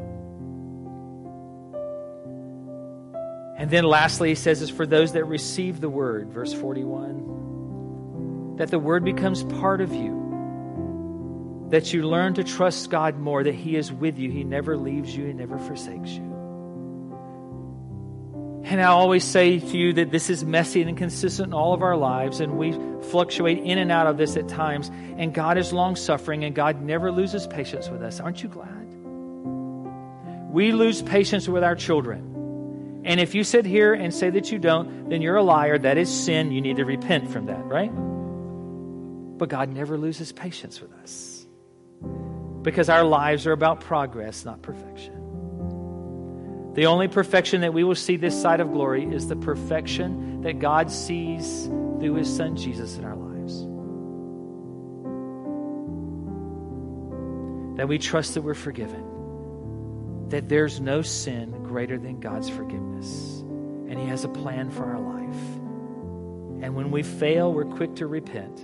And 3.57 3.69
then, 3.69 3.83
lastly, 3.83 4.29
he 4.29 4.35
says, 4.35 4.61
it's 4.61 4.71
for 4.71 4.85
those 4.85 5.11
that 5.11 5.25
receive 5.25 5.81
the 5.81 5.89
word, 5.89 6.29
verse 6.29 6.53
41, 6.53 8.55
that 8.57 8.71
the 8.71 8.79
word 8.79 9.03
becomes 9.03 9.43
part 9.43 9.81
of 9.81 9.93
you 9.93 10.25
that 11.69 11.93
you 11.93 12.07
learn 12.07 12.35
to 12.35 12.43
trust 12.43 12.89
God 12.89 13.17
more, 13.17 13.43
that 13.43 13.55
He 13.55 13.75
is 13.75 13.91
with 13.91 14.17
you. 14.17 14.31
He 14.31 14.43
never 14.43 14.77
leaves 14.77 15.15
you, 15.15 15.25
He 15.25 15.33
never 15.33 15.57
forsakes 15.57 16.11
you. 16.11 16.33
And 18.63 18.81
I 18.81 18.85
always 18.85 19.23
say 19.23 19.59
to 19.59 19.77
you 19.77 19.93
that 19.93 20.09
this 20.09 20.29
is 20.29 20.43
messy 20.43 20.81
and 20.81 20.89
inconsistent 20.89 21.47
in 21.47 21.53
all 21.53 21.73
of 21.73 21.83
our 21.83 21.95
lives, 21.95 22.39
and 22.39 22.57
we 22.57 22.71
fluctuate 23.09 23.59
in 23.59 23.77
and 23.77 23.91
out 23.91 24.07
of 24.07 24.17
this 24.17 24.37
at 24.37 24.47
times. 24.47 24.89
And 25.17 25.33
God 25.33 25.57
is 25.57 25.71
long 25.71 25.95
suffering, 25.95 26.43
and 26.43 26.55
God 26.55 26.81
never 26.81 27.11
loses 27.11 27.45
patience 27.45 27.89
with 27.89 28.01
us. 28.01 28.19
Aren't 28.19 28.41
you 28.41 28.49
glad? 28.49 28.74
We 30.55 30.71
lose 30.71 31.01
patience 31.01 31.49
with 31.49 31.65
our 31.65 31.75
children. 31.75 33.01
And 33.03 33.19
if 33.19 33.35
you 33.35 33.43
sit 33.43 33.65
here 33.65 33.93
and 33.93 34.13
say 34.13 34.29
that 34.29 34.53
you 34.53 34.57
don't, 34.57 35.09
then 35.09 35.21
you're 35.21 35.35
a 35.35 35.43
liar. 35.43 35.77
That 35.77 35.97
is 35.97 36.09
sin. 36.09 36.53
You 36.53 36.61
need 36.61 36.77
to 36.77 36.85
repent 36.85 37.29
from 37.29 37.47
that, 37.47 37.65
right? 37.65 37.91
But 39.37 39.49
God 39.49 39.67
never 39.67 39.97
loses 39.97 40.31
patience 40.31 40.79
with 40.79 40.93
us 40.93 41.45
because 42.61 42.87
our 42.87 43.03
lives 43.03 43.45
are 43.45 43.51
about 43.51 43.81
progress, 43.81 44.45
not 44.45 44.61
perfection. 44.61 45.13
The 46.73 46.85
only 46.85 47.09
perfection 47.09 47.59
that 47.59 47.73
we 47.73 47.83
will 47.83 47.93
see 47.93 48.15
this 48.15 48.41
side 48.41 48.61
of 48.61 48.71
glory 48.71 49.03
is 49.13 49.27
the 49.27 49.35
perfection 49.35 50.39
that 50.43 50.59
God 50.59 50.89
sees 50.89 51.65
through 51.65 52.15
his 52.15 52.33
son 52.33 52.55
Jesus 52.55 52.95
in 52.97 53.03
our 53.03 53.17
lives. 53.17 53.59
That 57.77 57.89
we 57.89 57.97
trust 57.97 58.35
that 58.35 58.41
we're 58.41 58.53
forgiven, 58.53 59.03
that 60.29 60.49
there's 60.49 60.79
no 60.79 61.01
sin 61.01 61.51
greater 61.63 61.97
than 61.97 62.19
God's 62.19 62.49
forgiveness, 62.49 63.41
and 63.89 63.99
he 63.99 64.05
has 64.07 64.23
a 64.23 64.29
plan 64.29 64.71
for 64.71 64.85
our 64.85 64.99
life. 64.99 65.55
And 66.63 66.75
when 66.75 66.89
we 66.89 67.03
fail, 67.03 67.53
we're 67.53 67.65
quick 67.65 67.95
to 67.95 68.07
repent. 68.07 68.63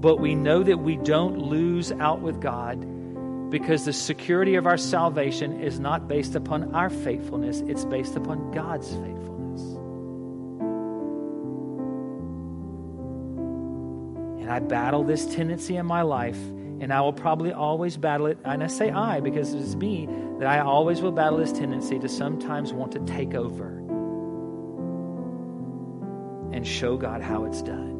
But 0.00 0.16
we 0.16 0.34
know 0.34 0.62
that 0.62 0.78
we 0.78 0.96
don't 0.96 1.38
lose 1.38 1.92
out 1.92 2.20
with 2.20 2.40
God 2.40 2.80
because 3.50 3.84
the 3.84 3.92
security 3.92 4.54
of 4.54 4.66
our 4.66 4.78
salvation 4.78 5.60
is 5.60 5.78
not 5.78 6.08
based 6.08 6.34
upon 6.36 6.74
our 6.74 6.88
faithfulness, 6.88 7.60
it's 7.60 7.84
based 7.84 8.16
upon 8.16 8.50
God's 8.52 8.88
faithfulness. 8.88 9.60
And 14.40 14.50
I 14.50 14.60
battle 14.60 15.04
this 15.04 15.26
tendency 15.34 15.76
in 15.76 15.86
my 15.86 16.02
life, 16.02 16.38
and 16.80 16.92
I 16.92 17.00
will 17.02 17.12
probably 17.12 17.52
always 17.52 17.96
battle 17.96 18.26
it. 18.26 18.38
And 18.44 18.62
I 18.64 18.66
say 18.66 18.90
I 18.90 19.20
because 19.20 19.54
it's 19.54 19.74
me 19.74 20.08
that 20.38 20.48
I 20.48 20.60
always 20.60 21.00
will 21.00 21.12
battle 21.12 21.38
this 21.38 21.52
tendency 21.52 21.98
to 21.98 22.08
sometimes 22.08 22.72
want 22.72 22.92
to 22.92 23.00
take 23.00 23.34
over 23.34 23.78
and 26.52 26.66
show 26.66 26.96
God 26.96 27.22
how 27.22 27.44
it's 27.44 27.62
done. 27.62 27.90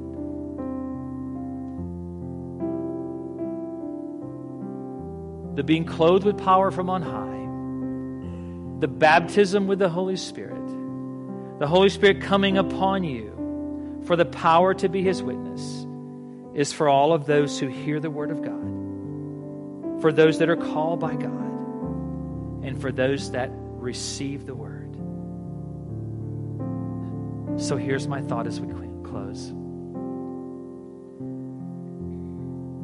the 5.61 5.65
being 5.65 5.85
clothed 5.85 6.25
with 6.25 6.39
power 6.39 6.71
from 6.71 6.89
on 6.89 7.03
high, 7.03 8.81
the 8.81 8.89
baptism 8.89 9.67
with 9.67 9.79
the 9.79 9.91
Holy 9.91 10.17
Spirit, 10.17 10.67
the 11.59 11.67
Holy 11.67 11.91
Spirit 11.91 12.23
coming 12.23 12.57
upon 12.57 13.05
you 13.05 14.01
for 14.07 14.17
the 14.17 14.25
power 14.25 14.73
to 14.73 14.89
be 14.89 15.03
his 15.03 15.23
witness, 15.23 15.87
is 16.55 16.73
for 16.73 16.89
all 16.89 17.13
of 17.13 17.27
those 17.27 17.59
who 17.59 17.69
hear 17.69 18.01
the 18.01 18.11
word 18.11 18.31
of 18.31 18.43
God, 18.43 20.01
for 20.03 20.13
those 20.13 20.39
that 20.39 20.49
are 20.49 20.57
called 20.57 21.01
by 21.01 21.15
God, 21.15 22.65
and 22.65 22.81
for 22.81 22.91
those 22.93 23.31
that 23.33 23.51
receive 23.53 24.47
the 24.47 24.55
word. 24.55 24.95
So 27.61 27.77
here's 27.77 28.09
my 28.09 28.23
thought 28.23 28.47
as 28.47 28.61
we 28.61 28.69
close. 29.11 29.53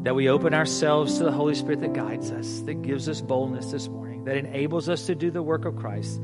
that 0.06 0.14
we 0.14 0.28
open 0.28 0.54
ourselves 0.54 1.18
to 1.18 1.24
the 1.24 1.32
Holy 1.32 1.56
Spirit 1.56 1.80
that 1.80 1.92
guides 1.92 2.30
us, 2.30 2.60
that 2.60 2.80
gives 2.80 3.08
us 3.08 3.20
boldness 3.20 3.72
this 3.72 3.88
morning, 3.88 4.22
that 4.22 4.36
enables 4.36 4.88
us 4.88 5.06
to 5.06 5.16
do 5.16 5.32
the 5.32 5.42
work 5.42 5.64
of 5.64 5.74
Christ, 5.74 6.20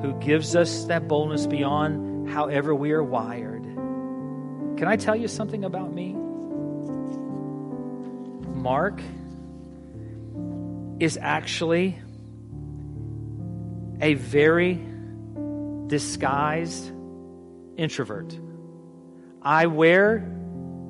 who 0.00 0.18
gives 0.18 0.56
us 0.56 0.84
that 0.84 1.08
boldness 1.08 1.46
beyond 1.46 2.30
however 2.30 2.74
we 2.74 2.92
are 2.92 3.02
wired. 3.02 3.64
Can 4.78 4.84
I 4.86 4.96
tell 4.96 5.14
you 5.14 5.28
something 5.28 5.62
about 5.62 5.92
me? 5.92 6.16
Mark 8.62 9.00
is 11.00 11.18
actually 11.20 11.98
a 14.00 14.14
very 14.14 14.80
disguised 15.88 16.92
introvert. 17.76 18.38
I 19.42 19.66
wear 19.66 20.28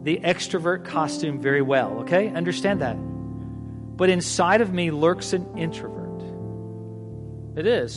the 0.03 0.19
extrovert 0.19 0.85
costume 0.85 1.41
very 1.41 1.63
well, 1.63 2.01
okay? 2.01 2.29
Understand 2.29 2.83
that. 2.83 2.97
But 3.97 4.11
inside 4.11 4.61
of 4.61 4.73
me 4.73 4.91
lurks 4.91 5.33
an 5.33 5.57
introvert. 5.57 6.23
It 7.57 7.67
is. 7.67 7.97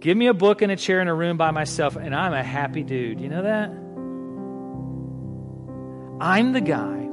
Give 0.00 0.16
me 0.16 0.26
a 0.26 0.34
book 0.34 0.62
and 0.62 0.72
a 0.72 0.76
chair 0.76 1.00
in 1.00 1.08
a 1.08 1.14
room 1.14 1.36
by 1.36 1.50
myself, 1.50 1.96
and 1.96 2.14
I'm 2.14 2.32
a 2.32 2.42
happy 2.42 2.82
dude. 2.82 3.20
You 3.20 3.28
know 3.28 3.42
that? 3.42 3.70
I'm 6.20 6.52
the 6.52 6.60
guy 6.60 7.06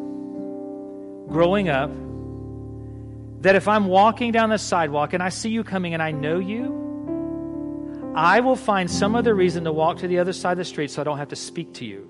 growing 1.31 1.69
up 1.69 1.91
that 3.41 3.55
if 3.55 3.67
I'm 3.67 3.85
walking 3.85 4.31
down 4.31 4.49
the 4.49 4.57
sidewalk 4.57 5.13
and 5.13 5.23
I 5.23 5.29
see 5.29 5.49
you 5.49 5.63
coming 5.63 5.93
and 5.93 6.03
I 6.03 6.11
know 6.11 6.39
you, 6.39 8.11
I 8.15 8.39
will 8.39 8.55
find 8.55 8.89
some 8.89 9.15
other 9.15 9.33
reason 9.33 9.63
to 9.65 9.71
walk 9.71 9.99
to 9.99 10.07
the 10.07 10.19
other 10.19 10.33
side 10.33 10.53
of 10.53 10.57
the 10.57 10.65
street 10.65 10.91
so 10.91 11.01
I 11.01 11.05
don't 11.05 11.19
have 11.19 11.29
to 11.29 11.35
speak 11.35 11.75
to 11.75 11.85
you. 11.85 12.09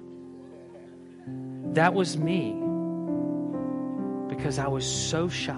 That 1.73 1.93
was 1.93 2.17
me 2.17 2.53
because 4.29 4.57
I 4.57 4.67
was 4.67 4.85
so 4.85 5.29
shy. 5.29 5.53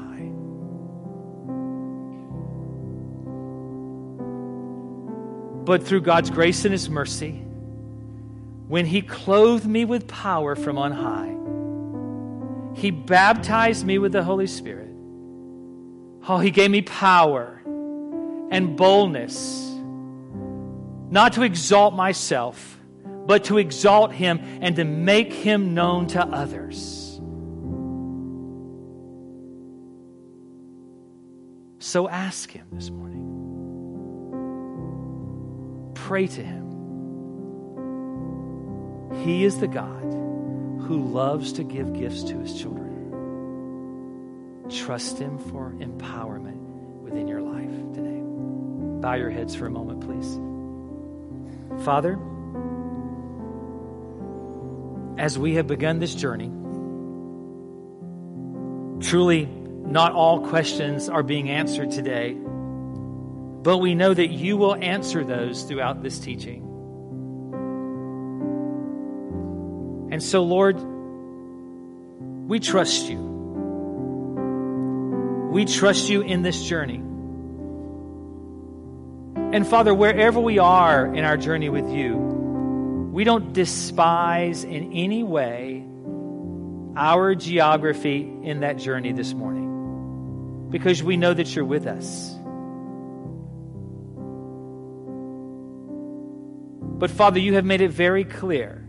But 5.66 5.84
through 5.84 6.02
God's 6.02 6.32
grace 6.32 6.66
and 6.66 6.72
His 6.72 6.90
mercy, 6.90 7.46
when 8.70 8.86
He 8.86 9.02
clothed 9.02 9.66
me 9.66 9.84
with 9.84 10.08
power 10.08 10.56
from 10.56 10.78
on 10.78 10.94
high, 10.94 11.36
He 12.80 12.92
baptized 12.92 13.86
me 13.86 13.98
with 13.98 14.14
the 14.14 14.24
Holy 14.24 14.48
Spirit. 14.48 14.88
Oh, 16.30 16.38
He 16.38 16.52
gave 16.52 16.72
me 16.72 16.82
power 16.82 17.62
and 17.66 18.78
boldness 18.78 19.70
not 21.10 21.34
to 21.34 21.42
exalt 21.42 21.96
myself, 21.96 22.80
but 23.26 23.46
to 23.46 23.58
exalt 23.58 24.12
him 24.14 24.40
and 24.62 24.76
to 24.76 24.84
make 24.84 25.34
him 25.34 25.74
known 25.74 26.06
to 26.08 26.22
others. 26.22 27.20
So 31.80 32.08
ask 32.08 32.52
him 32.52 32.68
this 32.72 32.92
morning. 32.92 33.26
Pray 35.96 36.28
to 36.28 36.44
him. 36.44 36.69
He 39.24 39.44
is 39.44 39.60
the 39.60 39.68
God 39.68 40.04
who 40.04 41.04
loves 41.12 41.54
to 41.54 41.64
give 41.64 41.94
gifts 41.94 42.24
to 42.24 42.40
his 42.40 42.60
children. 42.60 42.90
Trust 44.70 45.18
him 45.18 45.38
for 45.38 45.74
empowerment 45.80 46.60
within 47.02 47.28
your 47.28 47.42
life 47.42 47.94
today. 47.94 48.22
Bow 49.02 49.16
your 49.16 49.30
heads 49.30 49.56
for 49.56 49.66
a 49.66 49.72
moment, 49.72 50.02
please. 50.02 50.40
Father, 51.84 52.20
as 55.18 55.38
we 55.40 55.56
have 55.56 55.68
begun 55.68 56.00
this 56.00 56.14
journey, 56.14 56.52
truly 59.02 59.46
not 59.46 60.14
all 60.14 60.48
questions 60.48 61.10
are 61.10 61.24
being 61.24 61.50
answered 61.50 61.92
today, 61.92 62.34
but 62.34 63.80
we 63.80 63.96
know 63.96 64.14
that 64.14 64.28
you 64.28 64.56
will 64.56 64.76
answer 64.76 65.24
those 65.24 65.64
throughout 65.64 66.04
this 66.04 66.20
teaching. 66.20 66.69
And 70.12 70.24
so, 70.24 70.44
Lord, 70.44 70.80
we 72.50 72.60
trust 72.60 73.10
you. 73.10 73.20
We 75.52 75.66
trust 75.66 76.10
you 76.10 76.22
in 76.22 76.42
this 76.42 76.64
journey. 76.64 77.04
And 79.56 79.68
Father, 79.68 79.94
wherever 79.94 80.40
we 80.40 80.58
are 80.60 81.06
in 81.06 81.26
our 81.26 81.38
journey 81.38 81.70
with 81.70 81.90
you, 81.90 82.16
we 83.12 83.24
don't 83.24 83.54
despise 83.54 84.64
in 84.64 84.94
any 84.94 85.24
way 85.24 85.84
our 86.96 87.36
geography 87.36 88.22
in 88.44 88.62
that 88.62 88.78
journey 88.78 89.12
this 89.12 89.34
morning 89.34 90.68
because 90.70 91.04
we 91.04 91.18
know 91.18 91.34
that 91.34 91.56
you're 91.56 91.66
with 91.66 91.86
us. 91.88 92.36
But 97.00 97.12
Father, 97.12 97.40
you 97.40 97.54
have 97.56 97.66
made 97.66 97.82
it 97.82 97.92
very 97.92 98.24
clear 98.24 98.89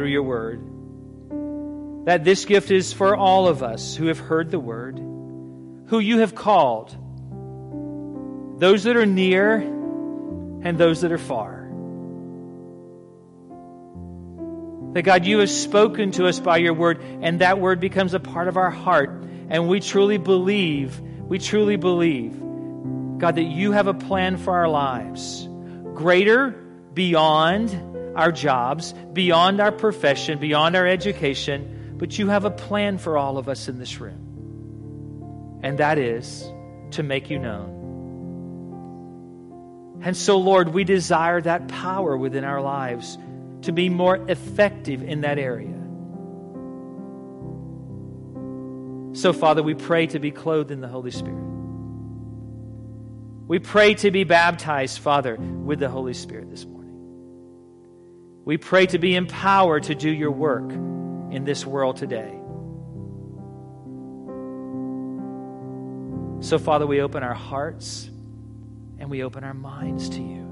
through 0.00 0.08
your 0.08 0.22
word 0.22 0.62
that 2.06 2.24
this 2.24 2.46
gift 2.46 2.70
is 2.70 2.90
for 2.90 3.14
all 3.14 3.48
of 3.48 3.62
us 3.62 3.94
who 3.94 4.06
have 4.06 4.18
heard 4.18 4.50
the 4.50 4.58
word, 4.58 4.96
who 5.88 5.98
you 5.98 6.20
have 6.20 6.34
called 6.34 6.96
those 8.58 8.84
that 8.84 8.96
are 8.96 9.04
near 9.04 9.56
and 9.56 10.78
those 10.78 11.02
that 11.02 11.12
are 11.12 11.18
far. 11.18 11.68
That 14.94 15.02
God, 15.02 15.26
you 15.26 15.40
have 15.40 15.50
spoken 15.50 16.12
to 16.12 16.26
us 16.26 16.40
by 16.40 16.56
your 16.56 16.72
word, 16.72 17.02
and 17.20 17.42
that 17.42 17.60
word 17.60 17.78
becomes 17.78 18.14
a 18.14 18.20
part 18.20 18.48
of 18.48 18.56
our 18.56 18.70
heart. 18.70 19.22
And 19.50 19.68
we 19.68 19.80
truly 19.80 20.16
believe, 20.16 20.98
we 20.98 21.38
truly 21.38 21.76
believe 21.76 22.32
God, 23.18 23.36
that 23.36 23.42
you 23.42 23.72
have 23.72 23.86
a 23.86 23.92
plan 23.92 24.38
for 24.38 24.56
our 24.56 24.68
lives, 24.68 25.46
greater 25.92 26.52
beyond 26.94 27.89
our 28.14 28.32
jobs, 28.32 28.92
beyond 29.12 29.60
our 29.60 29.72
profession, 29.72 30.38
beyond 30.38 30.76
our 30.76 30.86
education, 30.86 31.94
but 31.96 32.18
you 32.18 32.28
have 32.28 32.44
a 32.44 32.50
plan 32.50 32.98
for 32.98 33.16
all 33.16 33.38
of 33.38 33.48
us 33.48 33.68
in 33.68 33.78
this 33.78 34.00
room. 34.00 35.60
And 35.62 35.78
that 35.78 35.98
is 35.98 36.50
to 36.92 37.02
make 37.02 37.30
you 37.30 37.38
known. 37.38 37.76
And 40.02 40.16
so, 40.16 40.38
Lord, 40.38 40.70
we 40.70 40.84
desire 40.84 41.40
that 41.42 41.68
power 41.68 42.16
within 42.16 42.44
our 42.44 42.62
lives 42.62 43.18
to 43.62 43.72
be 43.72 43.90
more 43.90 44.16
effective 44.28 45.02
in 45.02 45.20
that 45.20 45.38
area. 45.38 45.76
So, 49.12 49.32
Father, 49.32 49.62
we 49.62 49.74
pray 49.74 50.06
to 50.08 50.18
be 50.18 50.30
clothed 50.30 50.70
in 50.70 50.80
the 50.80 50.88
Holy 50.88 51.10
Spirit. 51.10 51.44
We 53.46 53.58
pray 53.58 53.94
to 53.94 54.10
be 54.10 54.24
baptized, 54.24 55.00
Father, 55.00 55.36
with 55.36 55.80
the 55.80 55.88
Holy 55.88 56.14
Spirit 56.14 56.48
this 56.48 56.64
morning. 56.64 56.79
We 58.50 58.58
pray 58.58 58.86
to 58.86 58.98
be 58.98 59.14
empowered 59.14 59.84
to 59.84 59.94
do 59.94 60.10
your 60.10 60.32
work 60.32 60.72
in 60.72 61.44
this 61.44 61.64
world 61.64 61.98
today. 61.98 62.34
So, 66.40 66.58
Father, 66.58 66.84
we 66.84 67.00
open 67.00 67.22
our 67.22 67.32
hearts 67.32 68.10
and 68.98 69.08
we 69.08 69.22
open 69.22 69.44
our 69.44 69.54
minds 69.54 70.08
to 70.08 70.20
you. 70.20 70.48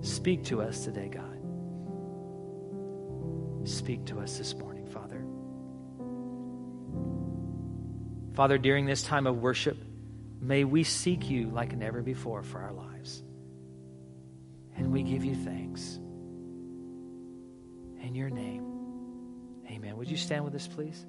Speak 0.00 0.44
to 0.44 0.62
us 0.62 0.84
today, 0.84 1.10
God. 1.10 1.38
Speak 3.68 4.06
to 4.06 4.20
us 4.20 4.38
this 4.38 4.54
morning, 4.54 4.86
Father. 4.86 5.22
Father, 8.34 8.56
during 8.56 8.86
this 8.86 9.02
time 9.02 9.26
of 9.26 9.36
worship, 9.36 9.76
may 10.40 10.64
we 10.64 10.82
seek 10.82 11.28
you 11.28 11.50
like 11.50 11.76
never 11.76 12.00
before 12.00 12.42
for 12.42 12.62
our 12.62 12.72
lives. 12.72 13.22
And 14.76 14.92
we 14.92 15.02
give 15.02 15.24
you 15.24 15.34
thanks. 15.34 15.98
In 18.02 18.14
your 18.14 18.30
name, 18.30 18.64
amen. 19.70 19.96
Would 19.96 20.10
you 20.10 20.16
stand 20.16 20.44
with 20.44 20.54
us, 20.54 20.68
please? 20.68 21.06